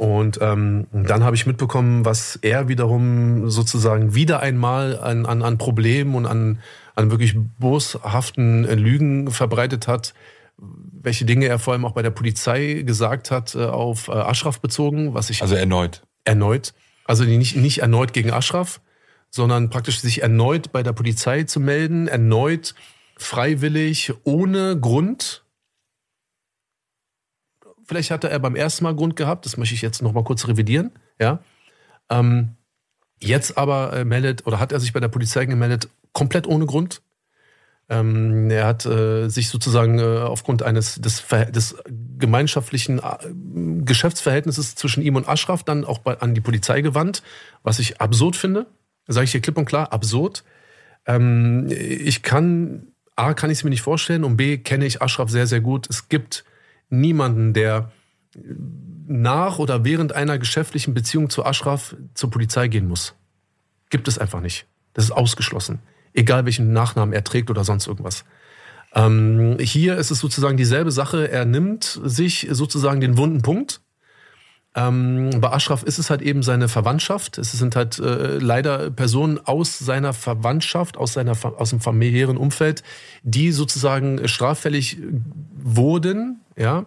Und 0.02 0.40
ähm, 0.42 0.88
dann 0.92 1.24
habe 1.24 1.36
ich 1.36 1.46
mitbekommen, 1.46 2.06
was 2.06 2.36
er 2.42 2.68
wiederum 2.68 3.52
sozusagen 3.52 4.16
wieder 4.16 4.40
einmal 4.40 5.00
an, 5.00 5.28
an, 5.28 5.44
an 5.44 5.60
Problemen 5.60 6.16
und 6.16 6.26
an, 6.26 6.58
an 6.96 7.12
wirklich 7.12 7.36
boshaften 7.60 8.64
Lügen 8.64 9.30
verbreitet 9.30 9.88
hat, 9.88 10.16
welche 10.58 11.26
Dinge 11.26 11.46
er 11.46 11.60
vor 11.60 11.74
allem 11.74 11.86
auch 11.86 11.92
bei 11.92 12.02
der 12.02 12.10
Polizei 12.10 12.82
gesagt 12.84 13.30
hat, 13.30 13.54
äh, 13.54 13.64
auf 13.66 14.08
äh, 14.08 14.14
Ashraf 14.14 14.60
bezogen, 14.60 15.14
was 15.14 15.30
ich. 15.30 15.44
Also 15.44 15.54
erneut. 15.54 16.02
Erneut. 16.24 16.74
Also 17.06 17.24
nicht, 17.24 17.56
nicht 17.56 17.84
erneut 17.84 18.12
gegen 18.12 18.32
Ashraf, 18.32 18.82
sondern 19.30 19.70
praktisch 19.70 20.00
sich 20.00 20.24
erneut 20.24 20.72
bei 20.72 20.82
der 20.82 20.94
Polizei 20.94 21.44
zu 21.44 21.60
melden, 21.60 22.08
erneut 22.08 22.74
freiwillig, 23.18 24.14
ohne 24.24 24.80
Grund 24.80 25.44
Vielleicht 27.92 28.10
hatte 28.10 28.30
er 28.30 28.40
beim 28.40 28.56
ersten 28.56 28.86
Mal 28.86 28.96
Grund 28.96 29.18
gehabt, 29.18 29.46
das 29.46 29.58
möchte 29.58 29.76
ich 29.76 29.82
jetzt 29.82 30.02
noch 30.02 30.14
mal 30.14 30.24
kurz 30.24 30.48
revidieren. 30.48 30.92
Ja. 31.20 31.40
Ähm, 32.10 32.56
jetzt 33.20 33.58
aber 33.58 33.92
äh, 33.92 34.06
meldet 34.06 34.48
oder 34.48 34.62
hat 34.62 34.72
er 34.72 34.80
sich 34.80 34.94
bei 34.94 35.02
der 35.02 35.10
Polizei 35.10 35.44
gemeldet, 35.44 35.90
komplett 36.14 36.48
ohne 36.48 36.66
Grund. 36.66 37.02
Ähm, 37.90 38.50
er 38.50 38.66
hat 38.66 38.86
äh, 38.86 39.28
sich 39.28 39.50
sozusagen 39.50 40.00
äh, 40.00 40.20
aufgrund 40.20 40.64
eines 40.64 41.02
des, 41.02 41.26
des 41.50 41.76
gemeinschaftlichen 42.18 43.00
äh, 43.00 43.84
Geschäftsverhältnisses 43.84 44.76
zwischen 44.76 45.04
ihm 45.04 45.18
und 45.18 45.28
Ashraf 45.28 45.64
dann 45.64 45.84
auch 45.84 45.98
bei, 45.98 46.18
an 46.18 46.34
die 46.34 46.40
Polizei 46.40 46.80
gewandt, 46.80 47.24
was 47.62 47.78
ich 47.80 48.00
absurd 48.00 48.38
finde. 48.38 48.68
Sage 49.08 49.26
ich 49.26 49.34
hier 49.34 49.42
klipp 49.42 49.58
und 49.58 49.66
klar, 49.66 49.92
absurd. 49.92 50.46
Ähm, 51.06 51.68
ich 51.70 52.24
kann, 52.24 52.94
A, 53.18 53.34
kann 53.34 53.50
ich 53.50 53.58
es 53.58 53.64
mir 53.66 53.70
nicht 53.70 53.82
vorstellen 53.82 54.24
und 54.24 54.38
B, 54.38 54.60
kenne 54.60 54.86
ich 54.86 55.02
Ashraf 55.02 55.30
sehr, 55.30 55.46
sehr 55.46 55.60
gut. 55.60 55.90
Es 55.90 56.08
gibt 56.08 56.46
niemanden, 56.92 57.54
der 57.54 57.92
nach 59.08 59.60
oder 59.60 59.84
während 59.84 60.14
einer 60.14 60.38
geschäftlichen 60.38 60.94
Beziehung 60.94 61.30
zu 61.30 61.46
Ashraf 61.46 61.96
zur 62.14 62.30
Polizei 62.30 62.68
gehen 62.68 62.88
muss. 62.88 63.16
Gibt 63.90 64.08
es 64.08 64.18
einfach 64.18 64.42
nicht. 64.42 64.68
Das 64.94 65.06
ist 65.06 65.12
ausgeschlossen. 65.12 65.80
Egal 66.14 66.46
welchen 66.46 66.74
Nachnamen 66.74 67.14
er 67.14 67.24
trägt 67.24 67.50
oder 67.50 67.64
sonst 67.64 67.88
irgendwas. 67.88 68.26
Ähm, 68.94 69.58
hier 69.60 69.98
ist 69.98 70.12
es 70.12 70.20
sozusagen 70.20 70.58
dieselbe 70.58 70.92
Sache. 70.92 71.30
Er 71.30 71.46
nimmt 71.46 72.00
sich 72.04 72.48
sozusagen 72.52 73.02
den 73.02 73.18
wunden 73.18 73.42
Punkt. 73.42 73.82
Ähm, 74.74 75.30
bei 75.42 75.52
Ashraf 75.52 75.84
ist 75.84 75.98
es 75.98 76.10
halt 76.10 76.22
eben 76.22 76.44
seine 76.44 76.70
Verwandtschaft. 76.70 77.38
Es 77.38 77.52
sind 77.52 77.76
halt 77.76 78.00
äh, 78.00 78.38
leider 78.38 78.90
Personen 78.92 79.40
aus 79.40 79.80
seiner 79.80 80.14
Verwandtschaft, 80.14 80.98
aus, 80.98 81.14
seiner, 81.14 81.36
aus 81.58 81.72
dem 81.72 81.82
familiären 81.82 82.38
Umfeld, 82.38 82.84
die 83.24 83.52
sozusagen 83.52 84.28
straffällig 84.28 84.98
wurden 85.58 86.41
ja, 86.62 86.86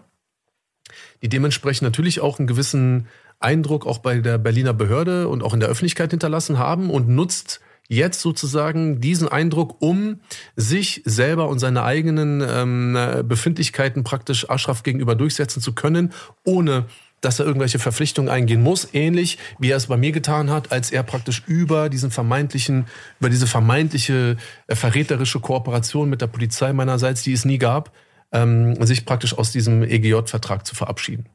die 1.22 1.28
dementsprechend 1.28 1.82
natürlich 1.82 2.20
auch 2.20 2.38
einen 2.38 2.46
gewissen 2.46 3.08
Eindruck 3.40 3.86
auch 3.86 3.98
bei 3.98 4.20
der 4.20 4.38
Berliner 4.38 4.72
Behörde 4.72 5.28
und 5.28 5.42
auch 5.42 5.52
in 5.52 5.60
der 5.60 5.68
Öffentlichkeit 5.68 6.10
hinterlassen 6.10 6.58
haben 6.58 6.90
und 6.90 7.08
nutzt 7.08 7.60
jetzt 7.88 8.20
sozusagen 8.20 9.00
diesen 9.00 9.28
Eindruck, 9.28 9.82
um 9.82 10.20
sich 10.56 11.02
selber 11.04 11.48
und 11.48 11.58
seine 11.58 11.82
eigenen 11.82 12.42
ähm, 12.46 13.26
Befindlichkeiten 13.28 14.04
praktisch 14.04 14.48
Aschraf 14.48 14.82
gegenüber 14.84 15.14
durchsetzen 15.14 15.60
zu 15.60 15.74
können, 15.74 16.12
ohne 16.44 16.86
dass 17.20 17.40
er 17.40 17.46
irgendwelche 17.46 17.78
Verpflichtungen 17.78 18.30
eingehen 18.30 18.62
muss, 18.62 18.88
ähnlich 18.92 19.38
wie 19.58 19.70
er 19.70 19.78
es 19.78 19.86
bei 19.86 19.96
mir 19.96 20.12
getan 20.12 20.50
hat, 20.50 20.72
als 20.72 20.90
er 20.90 21.02
praktisch 21.02 21.42
über 21.46 21.88
diesen 21.88 22.10
vermeintlichen, 22.10 22.86
über 23.18 23.30
diese 23.30 23.46
vermeintliche 23.46 24.36
äh, 24.66 24.74
verräterische 24.74 25.40
Kooperation 25.40 26.08
mit 26.08 26.20
der 26.20 26.26
Polizei 26.26 26.72
meinerseits, 26.72 27.22
die 27.22 27.32
es 27.32 27.44
nie 27.44 27.58
gab, 27.58 27.92
ähm, 28.34 28.84
sich 28.84 29.06
praktisch 29.06 29.38
aus 29.38 29.52
diesem 29.52 29.82
EGJ-Vertrag 29.82 30.66
zu 30.66 30.74
verabschieden. 30.74 31.26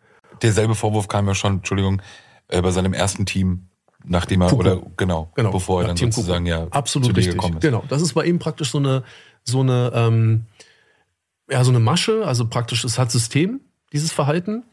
Derselbe 0.42 0.76
Vorwurf 0.76 1.08
kam 1.08 1.28
ja 1.28 1.34
schon, 1.34 1.58
Entschuldigung, 1.58 2.02
äh, 2.50 2.62
bei 2.62 2.72
seinem 2.72 2.94
ersten 2.94 3.26
Team, 3.26 3.70
nachdem 4.06 4.42
er, 4.42 4.50
Kuku. 4.50 4.60
oder 4.60 4.82
genau, 4.98 5.32
genau, 5.34 5.52
bevor 5.52 5.82
er 5.82 5.88
dann 5.88 5.96
Team 5.96 6.12
sozusagen 6.12 6.46
Kuku. 6.46 6.58
ja 6.58 6.68
Absolut 6.70 7.10
zu 7.10 7.16
richtig. 7.16 7.36
gekommen 7.36 7.56
ist. 7.56 7.62
Genau, 7.62 7.84
das 7.88 8.02
ist 8.02 8.14
bei 8.14 8.26
ihm 8.26 8.38
praktisch 8.38 8.72
so 8.72 8.78
eine, 8.78 9.04
so 9.44 9.62
eine, 9.62 9.92
ähm, 9.96 10.46
ja, 11.50 11.64
so 11.64 11.72
eine 11.72 11.80
Masche, 11.80 12.26
also 12.26 12.48
praktisch, 12.48 12.84
es 12.84 13.00
hat 13.00 13.12
System, 13.12 13.62
dieses 13.94 14.12
Verhalten. 14.12 14.64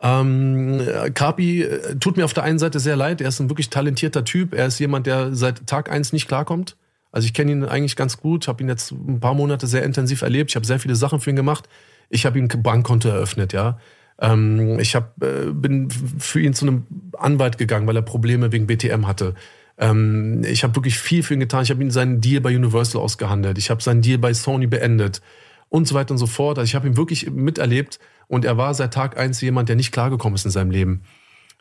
Ähm, 0.00 0.80
Kapi 1.14 1.62
äh, 1.62 1.96
tut 1.98 2.16
mir 2.16 2.24
auf 2.24 2.34
der 2.34 2.44
einen 2.44 2.58
Seite 2.58 2.80
sehr 2.80 2.96
leid, 2.96 3.20
er 3.20 3.28
ist 3.28 3.40
ein 3.40 3.50
wirklich 3.50 3.70
talentierter 3.70 4.24
Typ, 4.24 4.54
er 4.54 4.66
ist 4.66 4.78
jemand, 4.78 5.06
der 5.06 5.34
seit 5.34 5.66
Tag 5.66 5.90
eins 5.90 6.12
nicht 6.12 6.28
klarkommt. 6.28 6.76
Also 7.16 7.24
ich 7.24 7.32
kenne 7.32 7.50
ihn 7.50 7.64
eigentlich 7.64 7.96
ganz 7.96 8.18
gut, 8.18 8.46
habe 8.46 8.62
ihn 8.62 8.68
jetzt 8.68 8.92
ein 8.92 9.20
paar 9.20 9.32
Monate 9.32 9.66
sehr 9.66 9.82
intensiv 9.84 10.20
erlebt. 10.20 10.50
Ich 10.50 10.54
habe 10.54 10.66
sehr 10.66 10.78
viele 10.78 10.94
Sachen 10.94 11.18
für 11.18 11.30
ihn 11.30 11.36
gemacht. 11.36 11.66
Ich 12.10 12.26
habe 12.26 12.38
ihm 12.38 12.46
ein 12.52 12.62
Bankkonto 12.62 13.08
eröffnet, 13.08 13.54
ja. 13.54 13.78
Ähm, 14.20 14.78
ich 14.78 14.94
hab, 14.94 15.22
äh, 15.22 15.50
bin 15.50 15.88
für 15.90 16.40
ihn 16.40 16.52
zu 16.52 16.66
einem 16.66 16.84
Anwalt 17.16 17.56
gegangen, 17.56 17.86
weil 17.86 17.96
er 17.96 18.02
Probleme 18.02 18.52
wegen 18.52 18.66
BTM 18.66 19.06
hatte. 19.06 19.34
Ähm, 19.78 20.42
ich 20.44 20.62
habe 20.62 20.76
wirklich 20.76 20.98
viel 20.98 21.22
für 21.22 21.32
ihn 21.32 21.40
getan. 21.40 21.62
Ich 21.62 21.70
habe 21.70 21.82
ihm 21.82 21.90
seinen 21.90 22.20
Deal 22.20 22.42
bei 22.42 22.54
Universal 22.54 23.00
ausgehandelt. 23.00 23.56
Ich 23.56 23.70
habe 23.70 23.82
seinen 23.82 24.02
Deal 24.02 24.18
bei 24.18 24.34
Sony 24.34 24.66
beendet 24.66 25.22
und 25.70 25.88
so 25.88 25.94
weiter 25.94 26.10
und 26.10 26.18
so 26.18 26.26
fort. 26.26 26.58
Also 26.58 26.68
ich 26.68 26.74
habe 26.74 26.86
ihn 26.86 26.98
wirklich 26.98 27.30
miterlebt 27.30 27.98
und 28.28 28.44
er 28.44 28.58
war 28.58 28.74
seit 28.74 28.92
Tag 28.92 29.16
eins 29.16 29.40
jemand, 29.40 29.70
der 29.70 29.76
nicht 29.76 29.90
klargekommen 29.90 30.34
ist 30.34 30.44
in 30.44 30.50
seinem 30.50 30.70
Leben. 30.70 31.00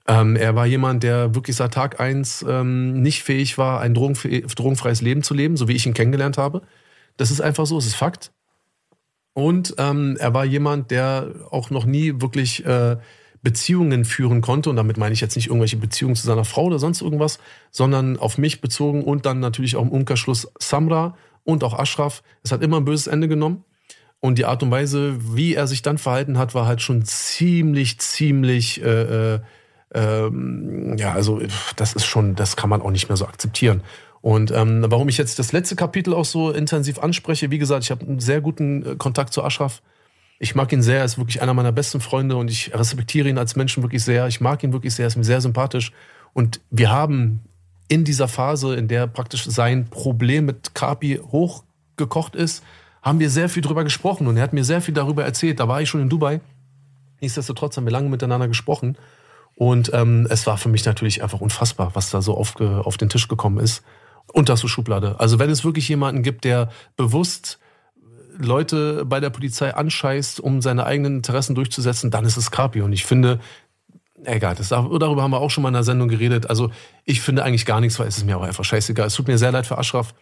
Ähm, 0.07 0.35
er 0.35 0.55
war 0.55 0.65
jemand, 0.65 1.03
der 1.03 1.33
wirklich 1.33 1.55
seit 1.55 1.73
Tag 1.73 1.99
eins 1.99 2.45
ähm, 2.47 3.01
nicht 3.01 3.23
fähig 3.23 3.57
war, 3.57 3.81
ein 3.81 3.93
drogenfreies 3.93 5.01
Leben 5.01 5.23
zu 5.23 5.33
leben, 5.33 5.57
so 5.57 5.67
wie 5.67 5.73
ich 5.73 5.85
ihn 5.85 5.95
kennengelernt 5.95 6.37
habe. 6.37 6.61
Das 7.17 7.31
ist 7.31 7.41
einfach 7.41 7.65
so, 7.65 7.77
es 7.77 7.87
ist 7.87 7.95
Fakt. 7.95 8.31
Und 9.33 9.75
ähm, 9.77 10.15
er 10.19 10.33
war 10.33 10.45
jemand, 10.45 10.91
der 10.91 11.33
auch 11.49 11.69
noch 11.69 11.85
nie 11.85 12.21
wirklich 12.21 12.65
äh, 12.65 12.97
Beziehungen 13.41 14.05
führen 14.05 14.41
konnte. 14.41 14.69
Und 14.69 14.75
damit 14.75 14.97
meine 14.97 15.13
ich 15.13 15.21
jetzt 15.21 15.35
nicht 15.35 15.47
irgendwelche 15.47 15.77
Beziehungen 15.77 16.15
zu 16.15 16.25
seiner 16.25 16.45
Frau 16.45 16.65
oder 16.65 16.79
sonst 16.79 17.01
irgendwas, 17.01 17.39
sondern 17.71 18.17
auf 18.17 18.37
mich 18.37 18.61
bezogen 18.61 19.03
und 19.03 19.25
dann 19.25 19.39
natürlich 19.39 19.75
auch 19.75 19.81
im 19.81 19.89
Umkehrschluss 19.89 20.51
Samra 20.59 21.17
und 21.43 21.63
auch 21.63 21.77
Ashraf. 21.77 22.23
Es 22.43 22.51
hat 22.51 22.61
immer 22.61 22.77
ein 22.77 22.85
böses 22.85 23.07
Ende 23.07 23.27
genommen. 23.27 23.63
Und 24.19 24.37
die 24.37 24.45
Art 24.45 24.63
und 24.63 24.71
Weise, 24.71 25.17
wie 25.35 25.53
er 25.53 25.67
sich 25.67 25.81
dann 25.81 25.97
verhalten 25.97 26.37
hat, 26.37 26.55
war 26.55 26.65
halt 26.65 26.81
schon 26.81 27.03
ziemlich, 27.03 27.99
ziemlich 27.99 28.81
äh, 28.83 29.33
äh 29.35 29.39
ähm, 29.95 30.97
ja, 30.97 31.13
also 31.13 31.41
das 31.77 31.93
ist 31.93 32.05
schon, 32.05 32.35
das 32.35 32.55
kann 32.55 32.69
man 32.69 32.81
auch 32.81 32.91
nicht 32.91 33.07
mehr 33.07 33.17
so 33.17 33.25
akzeptieren. 33.25 33.81
Und 34.21 34.51
ähm, 34.51 34.83
warum 34.89 35.07
ich 35.07 35.17
jetzt 35.17 35.39
das 35.39 35.51
letzte 35.51 35.75
Kapitel 35.75 36.13
auch 36.13 36.25
so 36.25 36.51
intensiv 36.51 36.99
anspreche, 36.99 37.51
wie 37.51 37.59
gesagt, 37.59 37.85
ich 37.85 37.91
habe 37.91 38.05
einen 38.05 38.19
sehr 38.19 38.41
guten 38.41 38.85
äh, 38.85 38.95
Kontakt 38.95 39.33
zu 39.33 39.43
Ashraf. 39.43 39.81
Ich 40.37 40.53
mag 40.53 40.71
ihn 40.73 40.81
sehr, 40.81 40.99
er 40.99 41.05
ist 41.05 41.17
wirklich 41.17 41.41
einer 41.41 41.53
meiner 41.53 41.71
besten 41.71 42.01
Freunde 42.01 42.35
und 42.35 42.51
ich 42.51 42.73
respektiere 42.73 43.29
ihn 43.29 43.37
als 43.37 43.55
Menschen 43.55 43.83
wirklich 43.83 44.03
sehr. 44.03 44.27
Ich 44.27 44.41
mag 44.41 44.63
ihn 44.63 44.73
wirklich 44.73 44.93
sehr, 44.93 45.05
er 45.05 45.07
ist 45.07 45.15
mir 45.15 45.23
sehr 45.23 45.39
sympathisch. 45.39 45.93
Und 46.33 46.59
wir 46.71 46.91
haben 46.91 47.41
in 47.87 48.03
dieser 48.03 48.27
Phase, 48.27 48.75
in 48.75 48.89
der 48.89 49.07
praktisch 49.07 49.45
sein 49.45 49.87
Problem 49.89 50.45
mit 50.45 50.75
Kapi 50.75 51.21
hochgekocht 51.31 52.35
ist, 52.35 52.63
haben 53.01 53.19
wir 53.19 53.29
sehr 53.29 53.47
viel 53.47 53.61
drüber 53.61 53.83
gesprochen 53.83 54.27
und 54.27 54.35
er 54.35 54.43
hat 54.43 54.51
mir 54.51 54.65
sehr 54.65 54.81
viel 54.81 54.93
darüber 54.93 55.23
erzählt. 55.23 55.59
Da 55.59 55.67
war 55.67 55.81
ich 55.81 55.87
schon 55.87 56.01
in 56.01 56.09
Dubai. 56.09 56.41
Nichtsdestotrotz 57.21 57.77
haben 57.77 57.85
wir 57.85 57.91
lange 57.91 58.09
miteinander 58.09 58.47
gesprochen 58.47 58.97
und 59.55 59.91
ähm, 59.93 60.27
es 60.29 60.45
war 60.47 60.57
für 60.57 60.69
mich 60.69 60.85
natürlich 60.85 61.23
einfach 61.23 61.39
unfassbar, 61.41 61.91
was 61.93 62.09
da 62.09 62.21
so 62.21 62.35
auf, 62.35 62.59
auf 62.59 62.97
den 62.97 63.09
Tisch 63.09 63.27
gekommen 63.27 63.59
ist. 63.59 63.83
Unterste 64.33 64.67
Schublade. 64.67 65.15
Also 65.19 65.39
wenn 65.39 65.49
es 65.49 65.63
wirklich 65.63 65.87
jemanden 65.87 66.23
gibt, 66.23 66.43
der 66.43 66.69
bewusst 66.97 67.59
Leute 68.37 69.05
bei 69.05 69.21
der 69.21 69.29
Polizei 69.29 69.73
anscheißt, 69.73 70.41
um 70.41 70.61
seine 70.61 70.85
eigenen 70.85 71.17
Interessen 71.17 71.55
durchzusetzen, 71.55 72.11
dann 72.11 72.25
ist 72.25 72.35
es 72.35 72.51
Carpi. 72.51 72.81
Und 72.81 72.91
ich 72.91 73.05
finde, 73.05 73.39
egal, 74.25 74.55
das, 74.55 74.69
darüber 74.69 75.23
haben 75.23 75.31
wir 75.31 75.39
auch 75.39 75.51
schon 75.51 75.61
mal 75.61 75.69
in 75.69 75.75
der 75.75 75.83
Sendung 75.83 76.09
geredet. 76.09 76.49
Also 76.49 76.71
ich 77.05 77.21
finde 77.21 77.43
eigentlich 77.43 77.65
gar 77.65 77.79
nichts, 77.79 77.97
weil 77.97 78.07
es 78.07 78.17
ist 78.17 78.25
mir 78.25 78.37
auch 78.37 78.43
einfach 78.43 78.65
scheißegal. 78.65 79.07
Es 79.07 79.15
tut 79.15 79.27
mir 79.27 79.37
sehr 79.37 79.53
leid 79.53 79.65
für 79.65 79.77
Ashraf. 79.77 80.13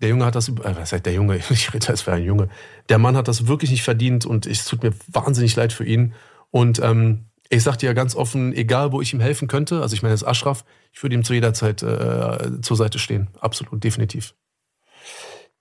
Der 0.00 0.08
Junge 0.08 0.24
hat 0.24 0.34
das, 0.34 0.48
äh, 0.48 0.54
was 0.76 0.92
heißt 0.92 1.04
der 1.04 1.12
Junge? 1.12 1.38
Ich 1.50 1.74
rede 1.74 1.88
als 1.88 2.02
für 2.02 2.12
einen 2.12 2.24
Junge. 2.24 2.48
Der 2.88 2.98
Mann 2.98 3.16
hat 3.16 3.28
das 3.28 3.48
wirklich 3.48 3.70
nicht 3.70 3.82
verdient 3.82 4.24
und 4.24 4.46
es 4.46 4.64
tut 4.64 4.82
mir 4.82 4.92
wahnsinnig 5.08 5.54
leid 5.56 5.72
für 5.72 5.84
ihn. 5.84 6.14
Und 6.50 6.80
ähm, 6.82 7.27
ich 7.50 7.62
sag 7.62 7.76
dir 7.76 7.86
ja 7.86 7.92
ganz 7.92 8.14
offen, 8.14 8.52
egal 8.52 8.92
wo 8.92 9.00
ich 9.00 9.12
ihm 9.12 9.20
helfen 9.20 9.48
könnte, 9.48 9.80
also 9.80 9.94
ich 9.94 10.02
meine, 10.02 10.14
es 10.14 10.22
ist 10.22 10.28
Ashraf, 10.28 10.64
ich 10.92 11.02
würde 11.02 11.14
ihm 11.14 11.24
zu 11.24 11.32
jeder 11.32 11.54
Zeit 11.54 11.82
äh, 11.82 12.60
zur 12.60 12.76
Seite 12.76 12.98
stehen. 12.98 13.28
Absolut, 13.40 13.82
definitiv. 13.82 14.34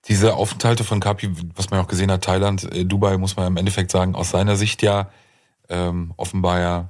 Diese 0.07 0.35
Aufenthalte 0.35 0.83
von 0.83 0.99
Kapi, 0.99 1.31
was 1.55 1.69
man 1.69 1.79
ja 1.79 1.85
auch 1.85 1.89
gesehen 1.89 2.11
hat, 2.11 2.23
Thailand, 2.23 2.63
äh, 2.73 2.85
Dubai, 2.85 3.17
muss 3.17 3.35
man 3.35 3.47
im 3.47 3.57
Endeffekt 3.57 3.91
sagen, 3.91 4.15
aus 4.15 4.29
seiner 4.29 4.55
Sicht 4.55 4.81
ja 4.81 5.09
ähm, 5.69 6.13
offenbar 6.17 6.59
ja 6.59 6.89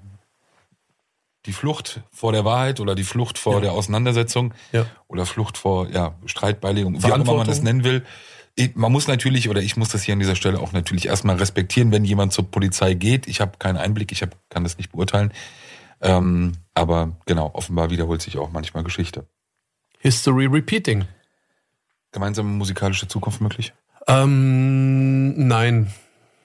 die 1.45 1.53
Flucht 1.53 2.01
vor 2.11 2.31
der 2.31 2.43
Wahrheit 2.43 2.79
oder 2.79 2.93
die 2.93 3.03
Flucht 3.03 3.37
vor 3.37 3.55
ja. 3.55 3.61
der 3.61 3.71
Auseinandersetzung 3.71 4.53
ja. 4.71 4.85
oder 5.07 5.25
Flucht 5.25 5.57
vor 5.57 5.87
ja, 5.89 6.15
Streitbeilegung, 6.25 7.01
wie 7.01 7.11
auch 7.11 7.15
immer 7.15 7.35
man 7.35 7.47
das 7.47 7.61
nennen 7.61 7.83
will 7.83 8.03
man 8.73 8.91
muss 8.91 9.07
natürlich, 9.07 9.49
oder 9.49 9.61
ich 9.61 9.77
muss 9.77 9.89
das 9.89 10.03
hier 10.03 10.13
an 10.13 10.19
dieser 10.19 10.35
Stelle 10.35 10.59
auch 10.59 10.71
natürlich 10.71 11.07
erstmal 11.07 11.35
respektieren, 11.35 11.91
wenn 11.91 12.03
jemand 12.05 12.33
zur 12.33 12.49
Polizei 12.49 12.95
geht. 12.95 13.27
Ich 13.27 13.39
habe 13.39 13.57
keinen 13.59 13.77
Einblick, 13.77 14.11
ich 14.11 14.21
hab, 14.21 14.35
kann 14.49 14.63
das 14.63 14.77
nicht 14.77 14.91
beurteilen. 14.91 15.31
Ähm, 16.01 16.53
aber 16.73 17.17
genau, 17.25 17.51
offenbar 17.53 17.89
wiederholt 17.89 18.21
sich 18.21 18.37
auch 18.37 18.51
manchmal 18.51 18.83
Geschichte. 18.83 19.27
History 19.99 20.45
repeating. 20.45 21.05
Gemeinsame 22.11 22.49
musikalische 22.49 23.07
Zukunft 23.07 23.41
möglich? 23.41 23.73
Ähm, 24.07 25.47
nein. 25.47 25.91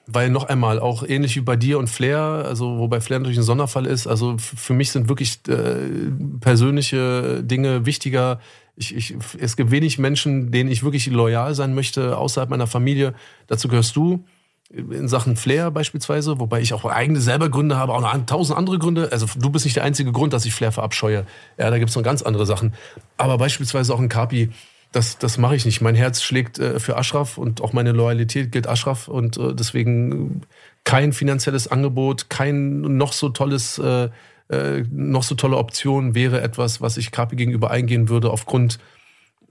weil 0.05 0.29
noch 0.29 0.43
einmal 0.45 0.79
auch 0.79 1.03
ähnlich 1.03 1.35
wie 1.35 1.41
bei 1.41 1.55
dir 1.55 1.79
und 1.79 1.89
Flair, 1.89 2.19
also 2.19 2.77
wobei 2.77 2.99
Flair 2.99 3.19
natürlich 3.19 3.37
ein 3.37 3.43
Sonderfall 3.43 3.85
ist, 3.85 4.05
also 4.05 4.37
für 4.37 4.73
mich 4.73 4.91
sind 4.91 5.07
wirklich 5.07 5.39
äh, 5.47 6.11
persönliche 6.41 7.41
Dinge 7.43 7.85
wichtiger. 7.85 8.39
Ich, 8.75 8.95
ich, 8.95 9.15
es 9.39 9.55
gibt 9.55 9.71
wenig 9.71 9.99
Menschen, 9.99 10.51
denen 10.51 10.71
ich 10.71 10.83
wirklich 10.83 11.07
loyal 11.07 11.53
sein 11.53 11.75
möchte, 11.75 12.17
außerhalb 12.17 12.49
meiner 12.49 12.67
Familie. 12.67 13.13
Dazu 13.47 13.67
gehörst 13.67 13.95
du 13.95 14.25
in 14.69 15.07
Sachen 15.07 15.35
Flair 15.35 15.69
beispielsweise, 15.69 16.39
wobei 16.39 16.59
ich 16.61 16.73
auch 16.73 16.85
eigene 16.85 17.21
selber 17.21 17.49
Gründe 17.49 17.77
habe, 17.77 17.93
auch 17.93 18.01
noch 18.01 18.25
tausend 18.25 18.57
andere 18.57 18.79
Gründe. 18.79 19.09
Also 19.11 19.27
du 19.37 19.49
bist 19.51 19.65
nicht 19.65 19.75
der 19.75 19.83
einzige 19.83 20.11
Grund, 20.11 20.33
dass 20.33 20.45
ich 20.45 20.53
Flair 20.55 20.71
verabscheue. 20.71 21.25
Ja, 21.59 21.69
da 21.69 21.77
gibt 21.77 21.89
es 21.89 21.95
noch 21.95 22.03
ganz 22.03 22.23
andere 22.23 22.45
Sachen. 22.47 22.73
Aber 23.17 23.37
beispielsweise 23.37 23.93
auch 23.93 23.99
ein 23.99 24.09
Kapi, 24.09 24.49
das, 24.91 25.17
das 25.17 25.37
mache 25.37 25.55
ich 25.55 25.65
nicht. 25.65 25.81
Mein 25.81 25.95
Herz 25.95 26.21
schlägt 26.23 26.59
äh, 26.59 26.79
für 26.79 26.97
Ashraf 26.97 27.37
und 27.37 27.61
auch 27.61 27.73
meine 27.73 27.91
Loyalität 27.91 28.51
gilt 28.51 28.67
Ashraf 28.67 29.07
und 29.07 29.37
äh, 29.37 29.53
deswegen 29.53 30.41
kein 30.83 31.13
finanzielles 31.13 31.67
Angebot, 31.67 32.29
kein 32.29 32.81
noch 32.81 33.13
so 33.13 33.29
tolles, 33.29 33.77
äh, 33.79 34.09
äh, 34.49 34.83
noch 34.91 35.23
so 35.23 35.35
tolle 35.35 35.57
Option 35.57 36.15
wäre 36.15 36.41
etwas, 36.41 36.81
was 36.81 36.97
ich 36.97 37.11
Kapi 37.11 37.35
gegenüber 37.35 37.71
eingehen 37.71 38.09
würde 38.09 38.29
aufgrund 38.29 38.79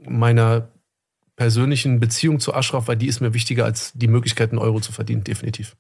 meiner 0.05 0.69
persönlichen 1.37 2.01
Beziehung 2.01 2.41
zu 2.41 2.55
Ashraf, 2.55 2.89
weil 2.89 2.97
die 2.97 3.07
ist 3.07 3.21
mir 3.21 3.35
wichtiger 3.35 3.65
als 3.65 3.93
die 3.95 4.09
Möglichkeit, 4.09 4.51
einen 4.51 4.59
Euro 4.59 4.81
zu 4.81 4.93
verdienen, 4.93 5.25
definitiv. 5.25 5.77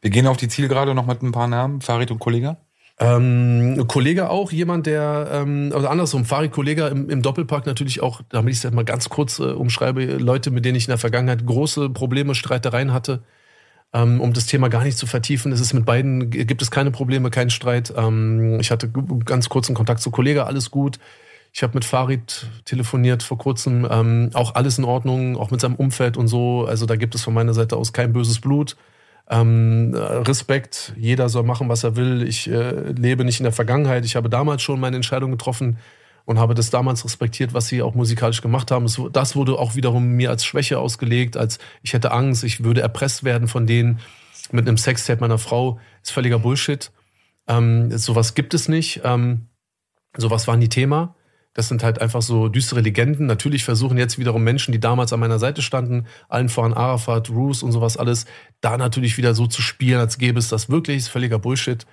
Wir 0.00 0.10
gehen 0.10 0.26
auf 0.26 0.36
die 0.36 0.48
Zielgerade 0.48 0.94
noch 0.94 1.06
mit 1.06 1.22
ein 1.22 1.32
paar 1.32 1.48
Namen. 1.48 1.80
Farid 1.80 2.10
und 2.10 2.18
Kollege? 2.18 2.58
Ähm, 3.00 3.88
Kollege 3.88 4.30
auch, 4.30 4.52
jemand, 4.52 4.86
der, 4.86 5.28
ähm, 5.32 5.72
oder 5.74 5.90
andersrum, 5.90 6.24
Farid 6.24 6.52
Kollege 6.52 6.86
im, 6.86 7.10
im 7.10 7.22
Doppelpark 7.22 7.66
natürlich 7.66 8.02
auch, 8.02 8.20
damit 8.28 8.54
ich 8.54 8.62
es 8.62 8.70
mal 8.70 8.84
ganz 8.84 9.08
kurz 9.08 9.40
äh, 9.40 9.44
umschreibe, 9.44 10.04
Leute, 10.04 10.52
mit 10.52 10.64
denen 10.64 10.76
ich 10.76 10.84
in 10.84 10.90
der 10.90 10.98
Vergangenheit 10.98 11.44
große 11.44 11.90
Probleme, 11.90 12.36
Streitereien 12.36 12.92
hatte. 12.92 13.24
Ähm, 13.94 14.20
um 14.20 14.32
das 14.32 14.46
Thema 14.46 14.68
gar 14.68 14.82
nicht 14.82 14.98
zu 14.98 15.06
vertiefen, 15.06 15.52
es 15.52 15.60
ist 15.60 15.72
mit 15.72 15.84
beiden, 15.84 16.28
gibt 16.30 16.60
es 16.60 16.72
keine 16.72 16.90
Probleme, 16.90 17.30
keinen 17.30 17.50
Streit. 17.50 17.94
Ähm, 17.96 18.58
ich 18.58 18.72
hatte 18.72 18.90
ganz 19.24 19.48
kurzen 19.48 19.74
Kontakt 19.74 20.00
zu 20.00 20.10
Kollege, 20.10 20.46
alles 20.46 20.72
gut. 20.72 20.98
Ich 21.52 21.62
habe 21.62 21.74
mit 21.74 21.84
Farid 21.84 22.48
telefoniert 22.64 23.22
vor 23.22 23.38
kurzem, 23.38 23.86
ähm, 23.88 24.30
auch 24.34 24.56
alles 24.56 24.78
in 24.78 24.84
Ordnung, 24.84 25.36
auch 25.36 25.52
mit 25.52 25.60
seinem 25.60 25.76
Umfeld 25.76 26.16
und 26.16 26.26
so. 26.26 26.66
Also 26.66 26.86
da 26.86 26.96
gibt 26.96 27.14
es 27.14 27.22
von 27.22 27.32
meiner 27.32 27.54
Seite 27.54 27.76
aus 27.76 27.92
kein 27.92 28.12
böses 28.12 28.40
Blut. 28.40 28.76
Respekt, 29.26 30.92
jeder 30.98 31.30
soll 31.30 31.44
machen, 31.44 31.70
was 31.70 31.82
er 31.82 31.96
will. 31.96 32.28
Ich 32.28 32.46
äh, 32.46 32.92
lebe 32.92 33.24
nicht 33.24 33.40
in 33.40 33.44
der 33.44 33.54
Vergangenheit. 33.54 34.04
Ich 34.04 34.16
habe 34.16 34.28
damals 34.28 34.60
schon 34.60 34.78
meine 34.78 34.96
Entscheidung 34.96 35.30
getroffen 35.30 35.78
und 36.24 36.38
habe 36.38 36.54
das 36.54 36.70
damals 36.70 37.04
respektiert, 37.04 37.54
was 37.54 37.66
sie 37.68 37.82
auch 37.82 37.94
musikalisch 37.94 38.40
gemacht 38.40 38.70
haben. 38.70 38.86
Das 39.12 39.36
wurde 39.36 39.58
auch 39.58 39.74
wiederum 39.74 40.12
mir 40.12 40.30
als 40.30 40.44
Schwäche 40.44 40.78
ausgelegt, 40.78 41.36
als 41.36 41.58
ich 41.82 41.92
hätte 41.92 42.12
Angst, 42.12 42.44
ich 42.44 42.64
würde 42.64 42.80
erpresst 42.80 43.24
werden 43.24 43.48
von 43.48 43.66
denen 43.66 44.00
mit 44.52 44.66
einem 44.66 44.78
Sextape 44.78 45.20
meiner 45.20 45.38
Frau. 45.38 45.78
ist 46.02 46.12
völliger 46.12 46.38
Bullshit. 46.38 46.90
Ähm, 47.46 47.96
sowas 47.96 48.34
gibt 48.34 48.54
es 48.54 48.68
nicht. 48.68 49.02
Ähm, 49.04 49.48
sowas 50.16 50.46
war 50.46 50.56
nie 50.56 50.68
Thema. 50.68 51.14
Das 51.54 51.68
sind 51.68 51.84
halt 51.84 52.00
einfach 52.00 52.22
so 52.22 52.48
düstere 52.48 52.80
Legenden. 52.80 53.26
Natürlich 53.26 53.64
versuchen 53.64 53.96
jetzt 53.96 54.18
wiederum 54.18 54.42
Menschen, 54.42 54.72
die 54.72 54.80
damals 54.80 55.12
an 55.12 55.20
meiner 55.20 55.38
Seite 55.38 55.62
standen, 55.62 56.06
allen 56.28 56.48
voran 56.48 56.74
Arafat, 56.74 57.30
Roos 57.30 57.62
und 57.62 57.70
sowas 57.70 57.96
alles, 57.96 58.26
da 58.60 58.76
natürlich 58.76 59.16
wieder 59.18 59.34
so 59.34 59.46
zu 59.46 59.62
spielen, 59.62 60.00
als 60.00 60.18
gäbe 60.18 60.38
es 60.38 60.48
das 60.48 60.68
wirklich. 60.68 60.96
Ist 60.98 61.08
völliger 61.08 61.38
Bullshit. 61.38 61.86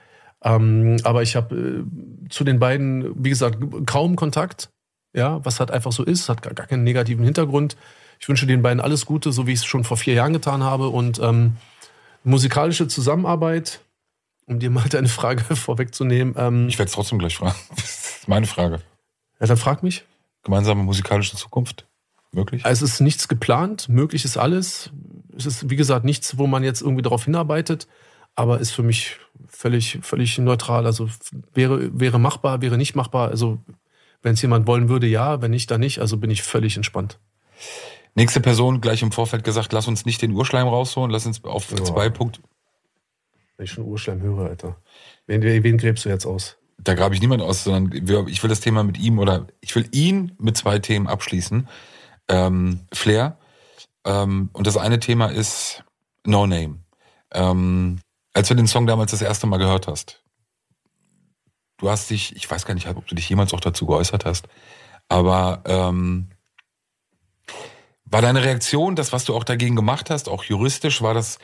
Ähm, 0.43 0.97
aber 1.03 1.21
ich 1.21 1.35
habe 1.35 1.55
äh, 1.55 2.29
zu 2.29 2.43
den 2.43 2.59
beiden, 2.59 3.23
wie 3.23 3.29
gesagt, 3.29 3.57
kaum 3.85 4.15
Kontakt. 4.15 4.69
Ja, 5.13 5.43
was 5.43 5.59
halt 5.59 5.71
einfach 5.71 5.91
so 5.91 6.03
ist, 6.03 6.29
hat 6.29 6.41
gar, 6.41 6.53
gar 6.53 6.67
keinen 6.67 6.83
negativen 6.83 7.25
Hintergrund. 7.25 7.75
Ich 8.19 8.29
wünsche 8.29 8.47
den 8.47 8.61
beiden 8.61 8.79
alles 8.79 9.05
Gute, 9.05 9.31
so 9.31 9.45
wie 9.45 9.51
ich 9.51 9.59
es 9.59 9.65
schon 9.65 9.83
vor 9.83 9.97
vier 9.97 10.13
Jahren 10.13 10.31
getan 10.31 10.63
habe. 10.63 10.87
Und 10.87 11.19
ähm, 11.19 11.57
musikalische 12.23 12.87
Zusammenarbeit, 12.87 13.81
um 14.45 14.59
dir 14.59 14.69
mal 14.69 14.87
deine 14.89 15.09
Frage 15.09 15.43
vorwegzunehmen. 15.55 16.35
Ähm, 16.37 16.67
ich 16.67 16.79
werde 16.79 16.87
es 16.89 16.93
trotzdem 16.93 17.19
gleich 17.19 17.35
fragen. 17.35 17.55
Das 17.75 18.25
ist 18.25 18.27
meine 18.27 18.45
Frage. 18.45 18.81
Ja, 19.39 19.47
dann 19.47 19.57
frag 19.57 19.81
mich. 19.81 20.05
Gemeinsame 20.43 20.83
musikalische 20.83 21.35
Zukunft? 21.35 21.87
Möglich? 22.31 22.61
Es 22.63 22.83
ist 22.83 23.01
nichts 23.01 23.27
geplant, 23.27 23.89
möglich 23.89 24.23
ist 24.23 24.37
alles. 24.37 24.91
Es 25.35 25.47
ist, 25.47 25.69
wie 25.71 25.75
gesagt, 25.75 26.05
nichts, 26.05 26.37
wo 26.37 26.45
man 26.45 26.63
jetzt 26.63 26.81
irgendwie 26.81 27.01
darauf 27.01 27.25
hinarbeitet, 27.25 27.87
aber 28.35 28.59
ist 28.59 28.71
für 28.71 28.83
mich 28.83 29.17
völlig, 29.47 29.99
völlig 30.01 30.37
neutral. 30.37 30.85
Also 30.85 31.09
wäre, 31.53 31.89
wäre 31.99 32.19
machbar, 32.19 32.61
wäre 32.61 32.77
nicht 32.77 32.95
machbar. 32.95 33.29
Also 33.29 33.59
wenn 34.21 34.33
es 34.33 34.41
jemand 34.41 34.67
wollen 34.67 34.89
würde, 34.89 35.07
ja, 35.07 35.41
wenn 35.41 35.51
nicht, 35.51 35.71
dann 35.71 35.81
nicht. 35.81 35.99
Also 35.99 36.17
bin 36.17 36.31
ich 36.31 36.43
völlig 36.43 36.75
entspannt. 36.75 37.19
Nächste 38.15 38.41
Person 38.41 38.81
gleich 38.81 39.01
im 39.01 39.11
Vorfeld 39.11 39.43
gesagt, 39.43 39.71
lass 39.73 39.87
uns 39.87 40.05
nicht 40.05 40.21
den 40.21 40.31
Urschleim 40.31 40.67
rausholen, 40.67 41.11
lass 41.11 41.25
uns 41.25 41.43
auf 41.43 41.71
ja. 41.71 41.83
zwei 41.83 42.09
Punkte. 42.09 42.41
Wenn 43.57 43.65
ich 43.65 43.71
schon 43.71 43.85
Urschleim 43.85 44.21
höre, 44.21 44.49
Alter. 44.49 44.77
Wen, 45.27 45.41
wen 45.41 45.77
gräbst 45.77 46.05
du 46.05 46.09
jetzt 46.09 46.25
aus? 46.25 46.57
da 46.83 46.93
grabe 46.93 47.15
ich 47.15 47.21
niemand 47.21 47.41
aus, 47.41 47.63
sondern 47.63 47.91
ich 48.27 48.43
will 48.43 48.49
das 48.49 48.59
Thema 48.59 48.83
mit 48.83 48.97
ihm 48.97 49.19
oder 49.19 49.47
ich 49.61 49.75
will 49.75 49.87
ihn 49.91 50.33
mit 50.39 50.57
zwei 50.57 50.79
Themen 50.79 51.07
abschließen. 51.07 51.67
Ähm, 52.27 52.81
Flair. 52.91 53.37
Ähm, 54.05 54.49
und 54.53 54.67
das 54.67 54.77
eine 54.77 54.99
Thema 54.99 55.27
ist 55.27 55.83
No 56.25 56.47
Name. 56.47 56.79
Ähm, 57.33 57.99
als 58.33 58.47
du 58.47 58.55
den 58.55 58.67
Song 58.67 58.87
damals 58.87 59.11
das 59.11 59.21
erste 59.21 59.47
Mal 59.47 59.57
gehört 59.57 59.87
hast, 59.87 60.23
du 61.77 61.89
hast 61.89 62.09
dich, 62.09 62.35
ich 62.35 62.49
weiß 62.49 62.65
gar 62.65 62.73
nicht, 62.73 62.87
ob 62.87 63.07
du 63.07 63.15
dich 63.15 63.29
jemals 63.29 63.53
auch 63.53 63.59
dazu 63.59 63.85
geäußert 63.85 64.25
hast, 64.25 64.47
aber 65.09 65.63
ähm, 65.65 66.29
war 68.05 68.21
deine 68.21 68.43
Reaktion, 68.43 68.95
das, 68.95 69.13
was 69.13 69.25
du 69.25 69.35
auch 69.35 69.43
dagegen 69.43 69.75
gemacht 69.75 70.09
hast, 70.09 70.29
auch 70.29 70.43
juristisch, 70.43 71.01
war 71.01 71.13
das 71.13 71.39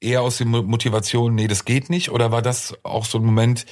eher 0.00 0.22
aus 0.22 0.38
der 0.38 0.46
Motivation, 0.46 1.34
nee, 1.34 1.48
das 1.48 1.64
geht 1.64 1.90
nicht? 1.90 2.10
Oder 2.10 2.30
war 2.30 2.42
das 2.42 2.76
auch 2.84 3.04
so 3.04 3.18
ein 3.18 3.24
Moment, 3.24 3.66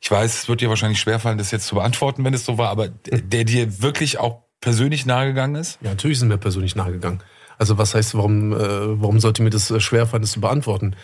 ich 0.00 0.10
weiß, 0.10 0.42
es 0.42 0.48
wird 0.48 0.60
dir 0.60 0.68
wahrscheinlich 0.68 1.00
schwerfallen, 1.00 1.38
das 1.38 1.50
jetzt 1.50 1.66
zu 1.66 1.74
beantworten, 1.74 2.24
wenn 2.24 2.34
es 2.34 2.44
so 2.44 2.58
war, 2.58 2.70
aber 2.70 2.88
der 2.88 3.44
dir 3.44 3.82
wirklich 3.82 4.18
auch 4.18 4.42
persönlich 4.60 5.06
nahegegangen 5.06 5.56
ist? 5.56 5.78
Ja, 5.82 5.90
natürlich 5.90 6.18
sind 6.18 6.28
mir 6.28 6.38
persönlich 6.38 6.76
nahegegangen. 6.76 7.22
Also 7.58 7.78
was 7.78 7.94
heißt, 7.94 8.14
warum, 8.14 8.52
äh, 8.52 8.58
warum 9.00 9.20
sollte 9.20 9.42
mir 9.42 9.50
das 9.50 9.70
äh, 9.70 9.80
schwerfallen, 9.80 10.22
das 10.22 10.32
zu 10.32 10.40
beantworten? 10.40 10.96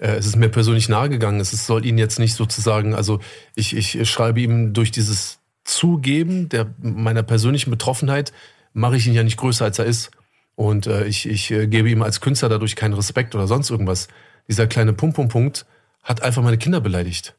Äh, 0.00 0.16
es 0.16 0.26
ist 0.26 0.36
mir 0.36 0.48
persönlich 0.48 0.88
nahegegangen. 0.88 1.40
Es 1.40 1.50
soll 1.66 1.84
ihn 1.84 1.98
jetzt 1.98 2.18
nicht 2.18 2.34
sozusagen, 2.34 2.94
also 2.94 3.20
ich, 3.54 3.76
ich 3.76 4.10
schreibe 4.10 4.40
ihm 4.40 4.72
durch 4.72 4.90
dieses 4.90 5.38
Zugeben 5.64 6.48
der 6.48 6.74
meiner 6.80 7.22
persönlichen 7.22 7.70
Betroffenheit, 7.70 8.32
mache 8.72 8.96
ich 8.96 9.06
ihn 9.06 9.14
ja 9.14 9.22
nicht 9.22 9.36
größer, 9.36 9.64
als 9.64 9.78
er 9.78 9.84
ist. 9.84 10.10
Und 10.56 10.86
äh, 10.86 11.06
ich, 11.06 11.28
ich 11.28 11.50
äh, 11.50 11.66
gebe 11.66 11.90
ihm 11.90 12.02
als 12.02 12.20
Künstler 12.20 12.48
dadurch 12.48 12.76
keinen 12.76 12.94
Respekt 12.94 13.34
oder 13.34 13.46
sonst 13.46 13.70
irgendwas. 13.70 14.08
Dieser 14.48 14.66
kleine 14.66 14.92
Pum-Pum-Punkt 14.92 15.66
hat 16.02 16.22
einfach 16.22 16.42
meine 16.42 16.58
Kinder 16.58 16.80
beleidigt 16.80 17.36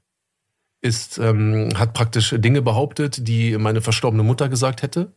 ist, 0.82 1.20
ähm, 1.20 1.70
hat 1.76 1.94
praktisch 1.94 2.36
Dinge 2.38 2.62
behauptet, 2.62 3.28
die 3.28 3.58
meine 3.58 3.82
verstorbene 3.82 4.24
Mutter 4.24 4.50
gesagt 4.50 4.82
hätte, 4.82 5.14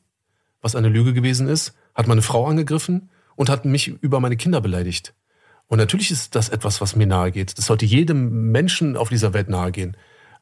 was 0.61 0.77
eine 0.77 0.89
Lüge 0.89 1.15
gewesen 1.15 1.49
ist, 1.49 1.75
hat 1.95 2.07
meine 2.07 2.23
Frau 2.23 2.47
angegriffen 2.47 3.11
und 3.35 3.49
hat 3.49 3.65
mich 3.65 3.89
über 3.89 4.21
meine 4.21 4.37
Kinder 4.37 4.61
beleidigt. 4.61 5.15
Und 5.67 5.79
natürlich 5.79 6.11
ist 6.11 6.35
das 6.35 6.49
etwas, 6.49 6.81
was 6.81 6.97
mir 6.97 7.07
nahe 7.07 7.33
geht. 7.33 7.57
Das 7.59 7.67
sollte 7.67 7.87
jedem 7.87 8.53
Menschen 8.53 8.97
auf 8.97 9.09
dieser 9.09 9.33
Welt 9.33 9.49
nahe 9.49 9.73
gehen. 9.73 9.97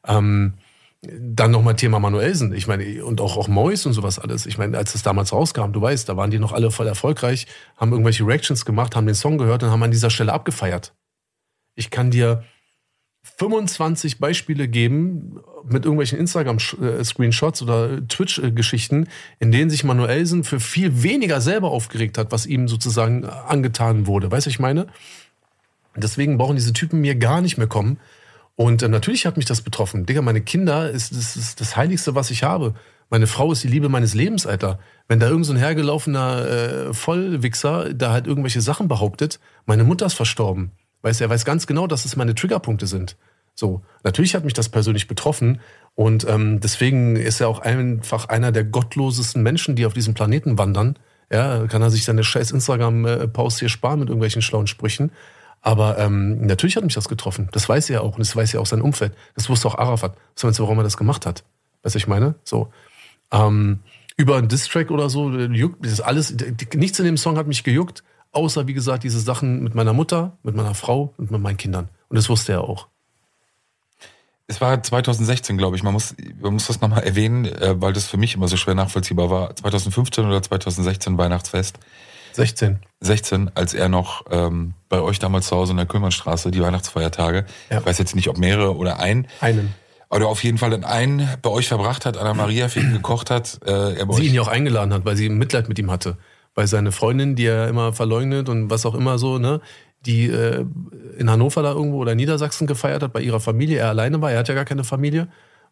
Ähm, 0.05 0.55
dann 1.01 1.51
nochmal 1.51 1.75
Thema 1.75 1.99
Manuelsen. 1.99 2.53
Ich 2.53 2.67
meine, 2.67 3.03
und 3.03 3.19
auch, 3.19 3.37
auch 3.37 3.47
Mois 3.47 3.85
und 3.85 3.93
sowas 3.93 4.19
alles. 4.19 4.45
Ich 4.45 4.57
meine, 4.57 4.77
als 4.77 4.93
das 4.93 5.03
damals 5.03 5.33
rauskam, 5.33 5.71
du 5.71 5.81
weißt, 5.81 6.07
da 6.07 6.15
waren 6.15 6.31
die 6.31 6.39
noch 6.39 6.53
alle 6.53 6.71
voll 6.71 6.87
erfolgreich, 6.87 7.47
haben 7.77 7.91
irgendwelche 7.91 8.25
Reactions 8.25 8.65
gemacht, 8.65 8.95
haben 8.95 9.05
den 9.05 9.15
Song 9.15 9.37
gehört 9.37 9.63
und 9.63 9.69
haben 9.69 9.83
an 9.83 9.91
dieser 9.91 10.09
Stelle 10.09 10.31
abgefeiert. 10.31 10.93
Ich 11.75 11.89
kann 11.89 12.11
dir 12.11 12.43
25 13.23 14.19
Beispiele 14.19 14.67
geben 14.67 15.39
mit 15.65 15.85
irgendwelchen 15.85 16.19
Instagram-Screenshots 16.19 17.61
oder 17.61 18.05
Twitch-Geschichten, 18.07 19.07
in 19.39 19.51
denen 19.51 19.69
sich 19.69 19.83
Manuelsen 19.83 20.43
für 20.43 20.59
viel 20.59 21.03
weniger 21.03 21.39
selber 21.39 21.71
aufgeregt 21.71 22.17
hat, 22.17 22.31
was 22.31 22.45
ihm 22.45 22.67
sozusagen 22.67 23.25
angetan 23.25 24.07
wurde. 24.07 24.29
Weißt 24.29 24.45
du, 24.45 24.49
ich 24.49 24.59
meine? 24.59 24.87
Deswegen 25.95 26.37
brauchen 26.37 26.55
diese 26.55 26.73
Typen 26.73 27.01
mir 27.01 27.15
gar 27.15 27.41
nicht 27.41 27.57
mehr 27.57 27.67
kommen. 27.67 27.97
Und 28.55 28.83
äh, 28.83 28.87
natürlich 28.87 29.25
hat 29.25 29.37
mich 29.37 29.45
das 29.45 29.61
betroffen. 29.61 30.05
Digga, 30.05 30.21
meine 30.21 30.41
Kinder 30.41 30.89
ist 30.89 31.15
das, 31.15 31.35
ist 31.35 31.61
das 31.61 31.75
Heiligste, 31.75 32.15
was 32.15 32.29
ich 32.29 32.43
habe. 32.43 32.75
Meine 33.09 33.27
Frau 33.27 33.51
ist 33.51 33.63
die 33.63 33.67
Liebe 33.67 33.89
meines 33.89 34.13
Lebens, 34.13 34.45
Alter. 34.45 34.79
Wenn 35.07 35.19
da 35.19 35.27
irgend 35.27 35.45
so 35.45 35.53
ein 35.53 35.59
hergelaufener 35.59 36.47
äh, 36.47 36.93
Vollwichser 36.93 37.93
da 37.93 38.11
halt 38.11 38.27
irgendwelche 38.27 38.61
Sachen 38.61 38.87
behauptet, 38.87 39.39
meine 39.65 39.83
Mutter 39.83 40.05
ist 40.05 40.13
verstorben. 40.13 40.71
Weißt 41.03 41.21
er 41.21 41.29
weiß 41.29 41.45
ganz 41.45 41.67
genau, 41.67 41.85
dass 41.85 42.05
es 42.05 42.15
meine 42.15 42.33
Triggerpunkte 42.33 42.87
sind. 42.87 43.15
So, 43.53 43.83
natürlich 44.03 44.33
hat 44.33 44.45
mich 44.45 44.53
das 44.53 44.69
persönlich 44.69 45.07
betroffen 45.07 45.61
und 45.93 46.27
ähm, 46.27 46.59
deswegen 46.59 47.15
ist 47.15 47.39
er 47.39 47.49
auch 47.49 47.59
einfach 47.59 48.29
einer 48.29 48.51
der 48.51 48.63
gottlosesten 48.63 49.43
Menschen, 49.43 49.75
die 49.75 49.85
auf 49.85 49.93
diesem 49.93 50.15
Planeten 50.15 50.57
wandern. 50.57 50.97
Ja, 51.31 51.67
kann 51.67 51.81
er 51.81 51.91
sich 51.91 52.03
seine 52.03 52.23
scheiß 52.23 52.51
Instagram-Posts 52.51 53.59
hier 53.59 53.69
sparen 53.69 53.99
mit 53.99 54.09
irgendwelchen 54.09 54.41
schlauen 54.41 54.67
Sprüchen. 54.67 55.11
Aber 55.61 55.97
ähm, 55.97 56.45
natürlich 56.45 56.75
hat 56.75 56.83
mich 56.83 56.93
das 56.93 57.07
getroffen. 57.07 57.47
Das 57.53 57.69
weiß 57.69 57.89
er 57.89 58.01
auch 58.01 58.13
und 58.13 58.19
das 58.19 58.35
weiß 58.35 58.51
ja 58.51 58.59
auch 58.59 58.65
sein 58.65 58.81
Umfeld. 58.81 59.13
Das 59.35 59.49
wusste 59.49 59.67
auch 59.67 59.77
Arafat. 59.77 60.17
Das 60.35 60.43
meinst 60.43 60.59
du, 60.59 60.63
warum 60.63 60.79
er 60.79 60.83
das 60.83 60.97
gemacht 60.97 61.25
hat? 61.25 61.43
Weißt 61.83 61.95
du, 61.95 61.97
ich 61.97 62.07
meine? 62.07 62.35
So. 62.43 62.71
Ähm, 63.31 63.79
über 64.17 64.37
einen 64.37 64.47
Distrack 64.47 64.91
oder 64.91 65.09
so, 65.09 65.31
juckt, 65.31 65.85
das 65.85 66.01
alles, 66.01 66.35
nichts 66.75 66.99
in 66.99 67.05
dem 67.05 67.17
Song 67.17 67.37
hat 67.37 67.47
mich 67.47 67.63
gejuckt. 67.63 68.03
Außer 68.33 68.67
wie 68.67 68.73
gesagt 68.73 69.03
diese 69.03 69.19
Sachen 69.19 69.63
mit 69.63 69.73
meiner 69.75 69.93
Mutter, 69.93 70.37
mit 70.43 70.55
meiner 70.55 70.75
Frau 70.75 71.13
und 71.17 71.31
mit 71.31 71.41
meinen 71.41 71.57
Kindern. 71.57 71.87
Und 72.09 72.17
das 72.17 72.27
wusste 72.29 72.51
er 72.53 72.61
auch. 72.65 72.87
Es 74.47 74.59
war 74.59 74.83
2016, 74.83 75.57
glaube 75.57 75.77
ich. 75.77 75.83
Man 75.83 75.93
muss, 75.93 76.15
man 76.41 76.53
muss 76.53 76.67
das 76.67 76.81
nochmal 76.81 77.03
erwähnen, 77.03 77.45
äh, 77.45 77.79
weil 77.81 77.93
das 77.93 78.07
für 78.07 78.17
mich 78.17 78.35
immer 78.35 78.47
so 78.49 78.57
schwer 78.57 78.75
nachvollziehbar 78.75 79.29
war. 79.29 79.55
2015 79.55 80.25
oder 80.25 80.41
2016 80.43 81.17
Weihnachtsfest. 81.17 81.79
16. 82.33 82.79
16, 82.99 83.51
als 83.55 83.73
er 83.73 83.89
noch 83.89 84.25
ähm, 84.31 84.73
bei 84.89 84.99
euch 85.01 85.19
damals 85.19 85.47
zu 85.47 85.55
Hause 85.55 85.71
in 85.71 85.77
der 85.77 85.85
Kümmernstraße, 85.85 86.51
die 86.51 86.61
Weihnachtsfeiertage, 86.61 87.45
Ja. 87.69 87.79
ich 87.79 87.85
weiß 87.85 87.99
jetzt 87.99 88.15
nicht, 88.15 88.27
ob 88.27 88.37
mehrere 88.39 88.75
oder 88.75 88.99
ein, 88.99 89.27
Einen. 89.39 89.73
aber 90.09 90.27
auf 90.27 90.43
jeden 90.43 90.57
Fall 90.57 90.71
dann 90.71 90.83
einen 90.83 91.27
bei 91.43 91.49
euch 91.51 91.67
verbracht 91.67 92.05
hat, 92.07 92.17
Anna 92.17 92.33
Maria 92.33 92.69
für 92.69 92.79
ihn 92.79 92.91
gekocht 92.91 93.29
hat. 93.29 93.59
Äh, 93.65 93.97
er 93.99 94.05
bei 94.07 94.15
Sie 94.15 94.21
euch, 94.23 94.27
ihn 94.29 94.33
ja 94.33 94.41
auch 94.41 94.47
eingeladen 94.47 94.93
hat, 94.93 95.05
weil 95.05 95.15
sie 95.15 95.29
Mitleid 95.29 95.69
mit 95.69 95.77
ihm 95.77 95.91
hatte. 95.91 96.17
Weil 96.55 96.67
seine 96.67 96.91
Freundin, 96.91 97.35
die 97.35 97.45
er 97.45 97.67
immer 97.67 97.93
verleugnet 97.93 98.49
und 98.49 98.69
was 98.69 98.85
auch 98.85 98.95
immer 98.95 99.17
so, 99.17 99.39
ne, 99.39 99.61
die 100.05 100.29
äh, 100.29 100.65
in 101.17 101.29
Hannover 101.29 101.63
da 101.63 101.71
irgendwo 101.71 101.97
oder 101.97 102.11
in 102.11 102.17
Niedersachsen 102.17 102.67
gefeiert 102.67 103.03
hat, 103.03 103.13
bei 103.13 103.21
ihrer 103.21 103.39
Familie, 103.39 103.79
er 103.79 103.89
alleine 103.89 104.21
war, 104.21 104.31
er 104.31 104.39
hat 104.39 104.49
ja 104.49 104.53
gar 104.53 104.65
keine 104.65 104.83
Familie 104.83 105.29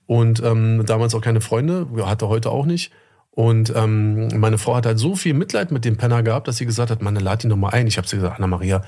und 0.07 0.41
ähm, 0.43 0.85
damals 0.85 1.13
auch 1.15 1.21
keine 1.21 1.41
Freunde, 1.41 1.87
ja, 1.95 2.09
hat 2.09 2.21
er 2.21 2.29
heute 2.29 2.49
auch 2.49 2.65
nicht. 2.65 2.91
Und 3.31 3.73
ähm, 3.75 4.27
meine 4.39 4.57
Frau 4.57 4.75
hat 4.75 4.85
halt 4.85 4.99
so 4.99 5.15
viel 5.15 5.33
Mitleid 5.33 5.71
mit 5.71 5.85
dem 5.85 5.95
Penner 5.95 6.21
gehabt, 6.21 6.47
dass 6.47 6.57
sie 6.57 6.65
gesagt 6.65 6.91
hat, 6.91 7.01
Mann, 7.01 7.15
lad 7.15 7.43
ihn 7.43 7.49
doch 7.49 7.55
mal 7.55 7.69
ein. 7.69 7.87
Ich 7.87 7.97
habe 7.97 8.07
sie 8.07 8.17
gesagt, 8.17 8.37
Anna 8.37 8.47
Maria, 8.47 8.81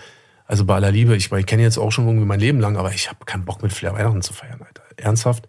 also 0.46 0.66
bei 0.66 0.76
aller 0.76 0.92
Liebe, 0.92 1.16
ich, 1.16 1.32
ich 1.32 1.46
kenne 1.46 1.64
jetzt 1.64 1.78
auch 1.78 1.92
schon 1.92 2.06
irgendwie 2.06 2.26
mein 2.26 2.42
Leben 2.42 2.60
lang, 2.60 2.76
aber 2.76 2.92
ich 2.92 3.10
habe 3.10 3.24
keinen 3.26 3.46
Bock 3.46 3.64
mit 3.64 3.72
Flair 3.72 3.94
Weihnachten 3.94 4.22
zu 4.22 4.34
feiern, 4.34 4.62
Alter. 4.62 4.84
Ernsthaft? 4.98 5.48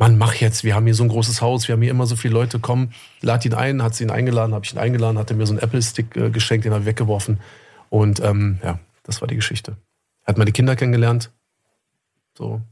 Mann, 0.00 0.16
mach 0.16 0.34
jetzt, 0.36 0.64
wir 0.64 0.74
haben 0.74 0.86
hier 0.86 0.94
so 0.94 1.02
ein 1.02 1.10
großes 1.10 1.42
Haus, 1.42 1.68
wir 1.68 1.74
haben 1.74 1.82
hier 1.82 1.90
immer 1.90 2.06
so 2.06 2.16
viele 2.16 2.32
Leute, 2.32 2.58
komm, 2.58 2.88
lad 3.20 3.44
ihn 3.44 3.52
ein, 3.52 3.82
hat 3.82 3.94
sie 3.94 4.04
ihn 4.04 4.10
eingeladen, 4.10 4.54
habe 4.54 4.64
ich 4.64 4.72
ihn 4.72 4.78
eingeladen, 4.78 5.18
hat 5.18 5.30
er 5.30 5.36
mir 5.36 5.44
so 5.44 5.52
einen 5.52 5.60
Apple-Stick 5.60 6.16
äh, 6.16 6.30
geschenkt, 6.30 6.64
den 6.64 6.72
habe 6.72 6.84
ich 6.84 6.86
weggeworfen. 6.86 7.38
Und 7.90 8.18
ähm, 8.20 8.60
ja, 8.64 8.78
das 9.02 9.20
war 9.20 9.28
die 9.28 9.34
Geschichte. 9.34 9.76
Hat 10.24 10.38
meine 10.38 10.52
Kinder 10.52 10.74
kennengelernt. 10.74 11.30
So. 12.38 12.62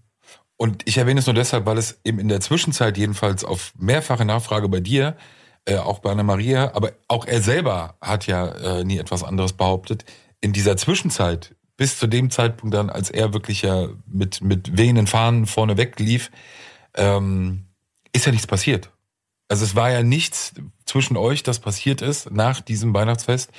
Und 0.57 0.89
ich 0.89 0.97
erwähne 0.97 1.21
es 1.21 1.27
nur 1.27 1.35
deshalb, 1.35 1.67
weil 1.67 1.77
es 1.77 2.01
eben 2.03 2.19
in 2.19 2.29
der 2.29 2.41
Zwischenzeit 2.41 2.97
jedenfalls 2.97 3.45
auf 3.45 3.75
mehrfache 3.77 4.25
Nachfrage 4.25 4.71
bei 4.71 4.81
dir, 4.81 5.15
äh, 5.67 5.77
auch 5.77 5.99
bei 5.99 6.11
Anna 6.11 6.23
Maria, 6.23 6.75
aber 6.75 6.93
auch 7.09 7.27
er 7.27 7.43
selber 7.43 7.99
hat 8.01 8.27
ja 8.27 8.47
äh, 8.79 8.85
nie 8.85 8.97
etwas 8.97 9.23
anderes 9.23 9.53
behauptet. 9.53 10.07
In 10.41 10.55
dieser 10.55 10.79
Zwischenzeit, 10.79 11.55
bis 11.77 11.99
zu 11.99 12.07
dem 12.07 12.31
Zeitpunkt 12.31 12.75
dann, 12.75 12.89
als 12.89 13.11
er 13.11 13.35
wirklich 13.35 13.61
ja 13.61 13.89
mit, 14.07 14.41
mit 14.41 14.79
wehenden 14.79 15.07
Fahnen 15.07 15.45
vorne 15.45 15.77
weglief, 15.77 16.31
ähm, 16.99 17.65
ist 18.13 18.27
ja 18.27 18.33
nichts 18.33 18.47
passiert. 18.47 18.91
Also 19.49 19.65
es 19.65 19.75
war 19.75 19.91
ja 19.91 20.03
nichts 20.03 20.53
zwischen 20.85 21.17
euch, 21.17 21.43
das 21.43 21.59
passiert 21.59 22.03
ist 22.03 22.31
nach 22.31 22.61
diesem 22.61 22.93
Weihnachtsfest, 22.93 23.51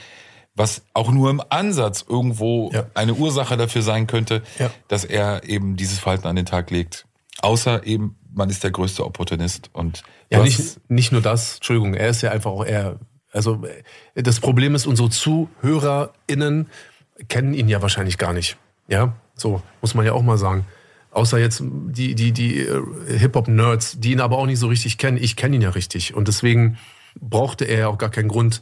was 0.55 0.83
auch 0.93 1.09
nur 1.11 1.29
im 1.31 1.41
Ansatz 1.49 2.05
irgendwo 2.07 2.69
Ja. 2.71 2.85
eine 2.93 3.13
Ursache 3.15 3.57
dafür 3.57 3.81
sein 3.81 4.05
könnte, 4.05 4.43
Ja. 4.59 4.69
dass 4.87 5.03
er 5.05 5.43
eben 5.49 5.75
dieses 5.77 5.97
Verhalten 5.99 6.27
an 6.27 6.35
den 6.35 6.45
Tag 6.45 6.69
legt. 6.69 7.05
Außer 7.41 7.85
eben, 7.87 8.17
man 8.31 8.49
ist 8.49 8.63
der 8.63 8.71
größte 8.71 9.03
Opportunist 9.05 9.69
und 9.73 10.03
Ja, 10.29 10.43
nicht, 10.43 10.79
nicht 10.89 11.11
nur 11.11 11.21
das, 11.21 11.55
Entschuldigung, 11.55 11.93
er 11.95 12.09
ist 12.09 12.21
ja 12.21 12.31
einfach 12.31 12.51
auch 12.51 12.65
er. 12.65 12.99
Also 13.31 13.63
äh, 14.15 14.21
das 14.21 14.39
Problem 14.39 14.75
ist, 14.75 14.85
unsere 14.85 15.09
ZuhörerInnen 15.09 16.69
kennen 17.27 17.53
ihn 17.53 17.67
ja 17.69 17.81
wahrscheinlich 17.81 18.17
gar 18.17 18.33
nicht. 18.33 18.57
Ja, 18.87 19.13
so 19.35 19.61
muss 19.81 19.93
man 19.95 20.05
ja 20.05 20.13
auch 20.13 20.21
mal 20.23 20.37
sagen. 20.37 20.65
Außer 21.11 21.39
jetzt 21.39 21.63
die, 21.63 22.13
die, 22.15 22.31
die 22.31 22.59
äh, 22.59 23.17
Hip-Hop-Nerds, 23.17 23.99
die 23.99 24.11
ihn 24.11 24.21
aber 24.21 24.37
auch 24.37 24.45
nicht 24.45 24.59
so 24.59 24.67
richtig 24.67 24.97
kennen. 24.97 25.17
Ich 25.17 25.35
kenne 25.35 25.55
ihn 25.55 25.61
ja 25.61 25.71
richtig. 25.71 26.13
Und 26.13 26.27
deswegen 26.27 26.77
brauchte 27.19 27.65
er 27.65 27.79
ja 27.79 27.87
auch 27.87 27.97
gar 27.97 28.11
keinen 28.11 28.27
Grund, 28.27 28.61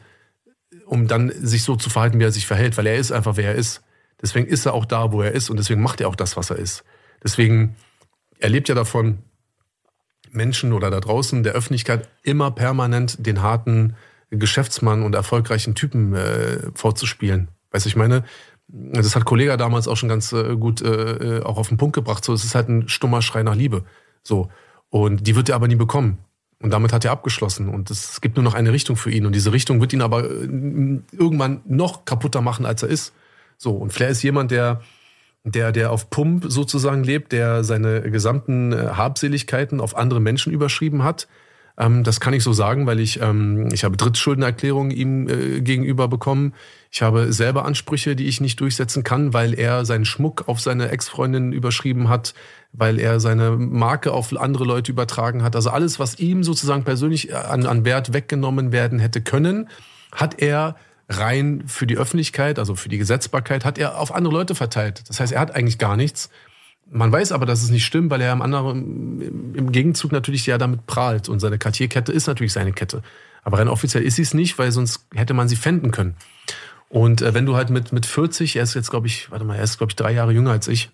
um 0.86 1.08
dann 1.08 1.30
sich 1.30 1.64
so 1.64 1.76
zu 1.76 1.90
verhalten, 1.90 2.20
wie 2.20 2.24
er 2.24 2.32
sich 2.32 2.48
verhält, 2.48 2.78
weil 2.78 2.88
er 2.88 2.96
ist 2.96 3.12
einfach, 3.12 3.36
wer 3.36 3.50
er 3.50 3.56
ist. 3.56 3.82
Deswegen 4.22 4.48
ist 4.48 4.66
er 4.66 4.74
auch 4.74 4.86
da, 4.86 5.12
wo 5.12 5.22
er 5.22 5.34
ist 5.34 5.50
und 5.50 5.58
deswegen 5.58 5.82
macht 5.82 6.02
er 6.02 6.08
auch 6.08 6.16
das, 6.16 6.38
was 6.38 6.50
er 6.50 6.56
ist. 6.56 6.84
Deswegen, 7.24 7.76
er 8.40 8.50
lebt 8.50 8.70
ja 8.70 8.76
davon, 8.76 9.20
Menschen 10.32 10.74
oder 10.74 10.90
da 10.90 11.00
draußen 11.00 11.44
der 11.44 11.54
Öffentlichkeit 11.54 12.10
immer 12.24 12.52
permanent 12.52 13.26
den 13.26 13.42
harten 13.42 13.96
Geschäftsmann 14.30 15.04
und 15.04 15.16
erfolgreichen 15.16 15.76
Typen 15.76 16.14
äh, 16.14 16.72
vorzuspielen. 16.74 17.50
Weißt 17.72 17.86
du, 17.86 17.90
ich 17.90 17.96
meine, 17.96 18.24
das 18.68 19.16
hat 19.16 19.26
Kollega 19.26 19.58
damals 19.58 19.88
auch 19.88 19.96
schon 19.96 20.10
ganz 20.10 20.34
äh, 20.34 20.56
gut 20.58 20.82
äh, 20.82 21.42
auch 21.44 21.58
auf 21.58 21.70
den 21.70 21.78
Punkt 21.78 21.96
gebracht. 21.96 22.24
So, 22.26 22.34
es 22.34 22.44
ist 22.44 22.56
halt 22.56 22.68
ein 22.70 22.90
stummer 22.90 23.22
Schrei 23.22 23.44
nach 23.44 23.56
Liebe. 23.56 23.84
So. 24.24 24.50
Und 24.90 25.28
die 25.28 25.36
wird 25.36 25.50
er 25.50 25.56
aber 25.56 25.68
nie 25.68 25.76
bekommen. 25.76 26.18
Und 26.62 26.72
damit 26.72 26.92
hat 26.92 27.06
er 27.06 27.12
abgeschlossen. 27.12 27.70
Und 27.70 27.92
es 27.92 28.20
gibt 28.20 28.36
nur 28.36 28.44
noch 28.44 28.56
eine 28.56 28.74
Richtung 28.74 28.96
für 28.96 29.12
ihn. 29.12 29.26
Und 29.26 29.34
diese 29.36 29.54
Richtung 29.54 29.80
wird 29.80 29.94
ihn 29.94 30.02
aber 30.02 30.26
äh, 30.26 30.48
irgendwann 31.12 31.62
noch 31.66 32.06
kaputter 32.06 32.42
machen, 32.42 32.66
als 32.66 32.84
er 32.84 32.90
ist. 32.90 33.14
So. 33.58 33.72
Und 33.72 33.94
Flair 33.94 34.10
ist 34.10 34.24
jemand, 34.24 34.52
der, 34.52 34.82
der, 35.44 35.72
der 35.72 35.92
auf 35.92 36.10
Pump 36.10 36.46
sozusagen 36.48 37.04
lebt, 37.04 37.32
der 37.32 37.64
seine 37.64 38.02
gesamten 38.12 38.74
äh, 38.74 38.88
Habseligkeiten 38.94 39.80
auf 39.80 39.96
andere 39.96 40.20
Menschen 40.20 40.52
überschrieben 40.52 41.04
hat. 41.04 41.28
Ähm, 41.78 42.04
das 42.04 42.20
kann 42.20 42.34
ich 42.34 42.44
so 42.44 42.54
sagen, 42.54 42.88
weil 42.88 43.00
ich, 43.00 43.22
ähm, 43.22 43.70
ich 43.72 43.84
habe 43.84 43.98
Drittschuldenerklärungen 43.98 44.92
ihm 44.92 45.30
äh, 45.30 45.62
gegenüber 45.62 46.08
bekommen. 46.08 46.54
Ich 46.92 47.02
habe 47.02 47.32
selber 47.32 47.66
Ansprüche, 47.66 48.16
die 48.16 48.26
ich 48.26 48.42
nicht 48.42 48.60
durchsetzen 48.60 49.04
kann, 49.04 49.34
weil 49.34 49.54
er 49.54 49.86
seinen 49.86 50.06
Schmuck 50.06 50.48
auf 50.48 50.60
seine 50.60 50.90
Ex-Freundin 50.90 51.52
überschrieben 51.52 52.10
hat, 52.10 52.34
weil 52.74 53.00
er 53.00 53.20
seine 53.20 53.52
Marke 53.52 54.12
auf 54.12 54.36
andere 54.36 54.64
Leute 54.64 54.92
übertragen 54.92 55.44
hat. 55.44 55.56
Also 55.56 55.70
alles, 55.70 56.00
was 56.00 56.20
ihm 56.20 56.44
sozusagen 56.44 56.84
persönlich 56.84 57.36
an, 57.36 57.66
an 57.66 57.86
Wert 57.86 58.14
weggenommen 58.14 58.72
werden 58.72 59.00
hätte 59.00 59.22
können, 59.22 59.70
hat 60.12 60.42
er 60.42 60.76
rein 61.10 61.64
für 61.68 61.88
die 61.88 61.98
Öffentlichkeit, 61.98 62.60
also 62.60 62.76
für 62.76 62.90
die 62.90 62.98
Gesetzbarkeit, 62.98 63.66
hat 63.66 63.78
er 63.78 64.00
auf 64.00 64.14
andere 64.14 64.34
Leute 64.34 64.56
verteilt. 64.56 65.04
Das 65.08 65.20
heißt, 65.20 65.32
er 65.32 65.40
hat 65.40 65.56
eigentlich 65.56 65.78
gar 65.78 65.96
nichts. 65.96 66.30
Man 66.90 67.12
weiß 67.12 67.32
aber, 67.34 67.46
dass 67.46 67.64
es 67.64 67.70
nicht 67.70 67.86
stimmt, 67.86 68.10
weil 68.12 68.22
er 68.22 68.32
im 68.32 68.42
anderen, 68.42 69.54
im 69.54 69.72
Gegenzug 69.72 70.12
natürlich 70.12 70.46
ja 70.46 70.58
damit 70.58 70.86
prahlt. 70.86 71.28
Und 71.28 71.40
seine 71.40 71.58
Cartier-Kette 71.58 72.12
ist 72.12 72.28
natürlich 72.28 72.54
seine 72.54 72.72
Kette. 72.72 73.04
Aber 73.44 73.60
rein 73.60 73.68
offiziell 73.68 74.04
ist 74.04 74.16
sie 74.16 74.22
es 74.22 74.34
nicht, 74.34 74.58
weil 74.58 74.72
sonst 74.72 75.06
hätte 75.14 75.34
man 75.34 75.48
sie 75.48 75.56
fänden 75.56 75.92
können. 75.92 76.16
Und 76.90 77.22
äh, 77.22 77.34
wenn 77.34 77.46
du 77.46 77.56
halt 77.56 77.70
mit, 77.70 77.92
mit 77.92 78.06
40, 78.06 78.56
er 78.56 78.64
ist 78.64 78.74
jetzt, 78.74 78.90
glaube 78.90 79.08
ich, 79.08 79.30
warte 79.32 79.46
mal, 79.46 79.56
er 79.56 79.64
ist, 79.64 79.78
glaube 79.78 79.92
ich, 79.92 79.96
drei 79.96 80.12
Jahre 80.14 80.32
jünger 80.32 80.52
als 80.52 80.68
ich. 80.68 80.90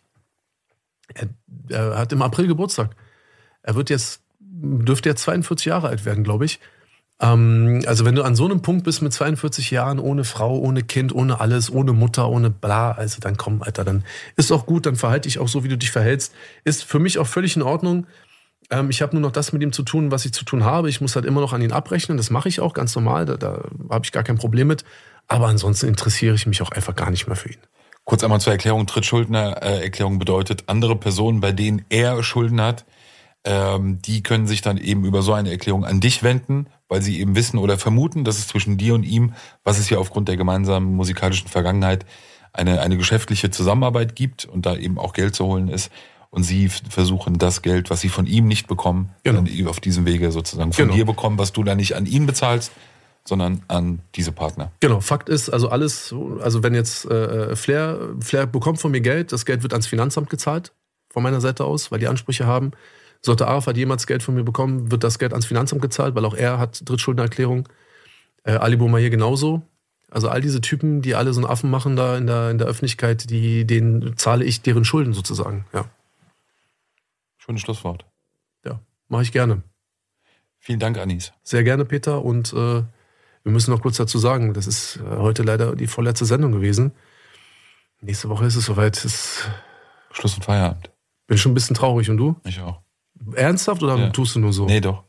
Er, 1.14 1.30
er 1.70 1.98
hat 1.98 2.12
im 2.12 2.22
April 2.22 2.48
Geburtstag. 2.48 2.96
Er 3.62 3.76
wird 3.76 3.90
jetzt, 3.90 4.22
dürfte 4.40 5.10
jetzt 5.10 5.24
42 5.24 5.66
Jahre 5.66 5.90
alt 5.90 6.06
werden, 6.06 6.24
glaube 6.24 6.46
ich. 6.46 6.60
Ähm, 7.24 7.82
also 7.88 8.04
wenn 8.06 8.16
du 8.16 8.24
an 8.24 8.36
so 8.36 8.46
einem 8.46 8.62
Punkt 8.62 8.84
bist 8.84 9.02
mit 9.02 9.14
42 9.14 9.72
Jahren, 9.72 10.00
ohne 10.00 10.26
Frau, 10.26 10.58
ohne 10.58 10.84
Kind, 10.84 11.16
ohne 11.16 11.40
alles, 11.40 11.72
ohne 11.72 11.94
Mutter, 11.94 12.30
ohne 12.30 12.50
bla, 12.50 12.92
also 12.92 13.20
dann 13.22 13.38
komm, 13.38 13.62
Alter, 13.62 13.86
dann 13.86 14.04
ist 14.36 14.52
auch 14.52 14.66
gut, 14.66 14.86
dann 14.86 14.98
verhalte 14.98 15.30
dich 15.30 15.40
auch 15.40 15.48
so, 15.48 15.64
wie 15.64 15.70
du 15.70 15.78
dich 15.78 15.92
verhältst. 15.92 16.34
Ist 16.66 16.84
für 16.84 17.00
mich 17.00 17.18
auch 17.20 17.28
völlig 17.28 17.56
in 17.56 17.62
Ordnung. 17.62 18.08
Ähm, 18.70 18.90
ich 18.90 19.02
habe 19.02 19.14
nur 19.14 19.22
noch 19.22 19.32
das 19.32 19.54
mit 19.54 19.62
ihm 19.62 19.72
zu 19.72 19.84
tun, 19.84 20.12
was 20.12 20.26
ich 20.26 20.34
zu 20.34 20.44
tun 20.44 20.66
habe. 20.66 20.90
Ich 20.90 21.00
muss 21.00 21.16
halt 21.16 21.26
immer 21.26 21.40
noch 21.40 21.54
an 21.54 21.62
ihn 21.62 21.72
abrechnen. 21.72 22.18
Das 22.18 22.30
mache 22.30 22.50
ich 22.50 22.60
auch 22.60 22.74
ganz 22.74 22.94
normal. 22.96 23.26
Da, 23.26 23.38
da 23.38 23.64
habe 23.90 24.04
ich 24.04 24.12
gar 24.12 24.24
kein 24.24 24.38
Problem 24.38 24.68
mit. 24.68 24.84
Aber 25.28 25.48
ansonsten 25.48 25.88
interessiere 25.88 26.36
ich 26.36 26.46
mich 26.46 26.62
auch 26.62 26.72
einfach 26.72 26.96
gar 26.96 27.10
nicht 27.10 27.28
mehr 27.28 27.38
für 27.38 27.50
ihn. 27.50 27.60
Kurz 28.04 28.22
einmal 28.24 28.42
zur 28.42 28.52
Erklärung. 28.52 28.86
Trittschuldner-Erklärung 28.86 30.20
bedeutet, 30.20 30.66
andere 30.68 30.98
Personen, 30.98 31.40
bei 31.40 31.54
denen 31.54 31.86
er 31.88 32.22
Schulden 32.22 32.60
hat, 32.60 32.84
ähm, 33.46 34.02
die 34.02 34.24
können 34.24 34.48
sich 34.48 34.62
dann 34.62 34.78
eben 34.78 35.06
über 35.06 35.22
so 35.22 35.32
eine 35.34 35.52
Erklärung 35.52 35.86
an 35.86 36.02
dich 36.02 36.24
wenden, 36.24 36.68
weil 36.94 37.02
sie 37.02 37.20
eben 37.20 37.36
wissen 37.36 37.58
oder 37.58 37.80
vermuten, 37.80 38.24
dass 38.24 38.38
es 38.38 38.48
zwischen 38.48 38.78
dir 38.78 38.94
und 38.94 39.02
ihm, 39.02 39.34
was 39.64 39.80
es 39.80 39.90
ja 39.90 39.98
aufgrund 39.98 40.28
der 40.28 40.38
gemeinsamen 40.38 40.96
musikalischen 40.96 41.48
Vergangenheit, 41.48 42.06
eine, 42.54 42.82
eine 42.82 42.98
geschäftliche 42.98 43.50
Zusammenarbeit 43.50 44.16
gibt 44.16 44.46
und 44.46 44.68
da 44.68 44.76
eben 44.76 45.00
auch 45.00 45.14
Geld 45.14 45.34
zu 45.34 45.46
holen 45.46 45.70
ist. 45.70 45.92
Und 46.30 46.44
sie 46.44 46.70
versuchen 46.70 47.40
das 47.40 47.64
Geld, 47.64 47.90
was 47.90 48.02
sie 48.02 48.10
von 48.10 48.28
ihm 48.28 48.46
nicht 48.48 48.68
bekommen, 48.68 49.10
Genau. 49.24 49.44
auf 49.68 49.80
diesem 49.80 50.06
Wege 50.06 50.32
sozusagen 50.32 50.72
von 50.72 50.86
Genau. 50.86 50.96
dir 50.96 51.06
bekommen, 51.06 51.40
was 51.40 51.52
du 51.52 51.64
dann 51.64 51.78
nicht 51.78 51.96
an 51.96 52.06
ihn 52.06 52.28
bezahlst, 52.28 52.72
sondern 53.26 53.64
an 53.70 54.02
diese 54.14 54.32
Partner. 54.32 54.72
Genau, 54.80 55.00
Fakt 55.00 55.30
ist, 55.30 55.50
also 55.50 55.70
alles, 55.70 56.14
also 56.42 56.62
wenn 56.62 56.76
jetzt 56.76 57.06
äh, 57.06 57.56
Flair, 57.56 58.10
Flair 58.20 58.46
bekommt 58.46 58.80
von 58.80 58.92
mir 58.92 59.02
Geld, 59.02 59.32
das 59.32 59.46
Geld 59.46 59.64
wird 59.64 59.74
ans 59.74 59.88
Finanzamt 59.88 60.30
gezahlt, 60.30 60.74
von 61.10 61.24
meiner 61.24 61.42
Seite 61.42 61.66
aus, 61.66 61.92
weil 61.92 61.98
die 61.98 62.08
Ansprüche 62.08 62.46
haben. 62.46 62.72
Sollte 63.26 63.48
Arafat 63.48 63.78
jemals 63.78 64.06
Geld 64.06 64.22
von 64.22 64.36
mir 64.36 64.44
bekommen, 64.44 64.92
wird 64.92 65.04
das 65.04 65.18
Geld 65.18 65.32
ans 65.32 65.46
Finanzamt 65.46 65.82
gezahlt, 65.82 66.14
weil 66.16 66.26
auch 66.26 66.36
er 66.36 66.60
hat 66.60 66.88
Drittschuldenerklärung. 66.88 67.70
Äh, 68.44 68.54
Ali 68.54 68.76
Boumaier 68.76 69.10
genauso. 69.10 69.62
Also 70.12 70.30
all 70.30 70.42
diese 70.42 70.62
Typen, 70.62 71.02
die 71.02 71.16
alle 71.16 71.34
so 71.34 71.42
einen 71.42 71.50
Affen 71.50 71.72
machen 71.72 71.96
da 71.96 72.18
in 72.18 72.28
der, 72.28 72.52
in 72.52 72.58
der 72.58 72.68
Öffentlichkeit, 72.68 73.30
die, 73.30 73.66
denen 73.66 74.18
zahle 74.18 74.46
ich 74.46 74.62
deren 74.62 74.86
Schulden 74.86 75.14
sozusagen. 75.14 75.66
Ja, 75.74 75.86
Schönes 77.46 77.62
Schlusswort. 77.62 78.06
ja 78.64 78.80
mache 79.10 79.24
ich 79.24 79.34
gerne. 79.34 79.64
Vielen 80.60 80.80
Dank, 80.80 80.98
Anis. 80.98 81.34
Sehr 81.44 81.64
gerne, 81.64 81.84
Peter. 81.84 82.24
Und 82.24 82.54
äh, 82.54 82.56
wir 82.56 83.52
müssen 83.52 83.72
noch 83.72 83.82
kurz 83.82 83.98
dazu 83.98 84.18
sagen, 84.18 84.54
das 84.54 84.66
ist 84.66 84.98
äh, 84.98 85.18
heute 85.18 85.44
leider 85.44 85.76
die 85.76 85.88
vorletzte 85.88 86.24
Sendung 86.24 86.54
gewesen. 86.54 86.94
Nächste 88.00 88.30
Woche 88.30 88.46
ist 88.46 88.56
es 88.56 88.66
soweit. 88.66 89.04
Es 89.04 89.46
Schluss 90.12 90.36
und 90.36 90.46
Feierabend. 90.46 90.90
bin 91.28 91.38
schon 91.38 91.52
ein 91.52 91.56
bisschen 91.56 91.76
traurig. 91.76 92.10
Und 92.10 92.18
du? 92.18 92.40
Ich 92.46 92.62
auch. 92.62 92.82
Ernsthaft 93.36 93.84
oder 93.84 93.98
Ja. 93.98 94.10
tust 94.10 94.36
du 94.36 94.40
nur 94.40 94.54
so? 94.54 94.66
Nee, 94.66 94.82
doch. 94.82 95.04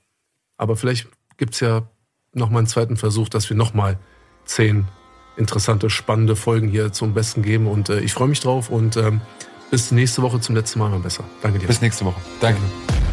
Aber 0.57 0.77
vielleicht 0.77 1.09
gibt 1.37 1.55
es 1.55 1.61
ja 1.61 1.83
noch 2.33 2.51
mal 2.51 2.59
einen 2.59 2.67
zweiten 2.67 2.97
Versuch, 2.97 3.29
dass 3.29 3.49
wir 3.51 3.57
noch 3.57 3.75
mal 3.75 3.99
10 4.45 4.87
interessante, 5.37 5.91
spannende 5.91 6.37
Folgen 6.37 6.69
hier 6.69 6.93
zum 6.93 7.15
Besten 7.15 7.43
geben. 7.43 7.67
Und 7.67 7.89
äh, 7.89 8.01
ich 8.01 8.13
freue 8.13 8.29
mich 8.29 8.41
drauf 8.41 8.71
und 8.71 8.97
ähm, 8.97 9.21
bis 9.71 9.91
nächste 9.91 10.23
Woche 10.23 10.41
zum 10.41 10.55
letzten 10.55 10.79
Mal 10.79 10.91
mal 10.91 11.01
besser. 11.01 11.25
Danke 11.43 11.59
dir. 11.59 11.67
Bis 11.67 11.81
nächste 11.81 12.05
Woche. 12.05 12.21
Danke. 12.41 12.61
Gerne. 12.61 13.04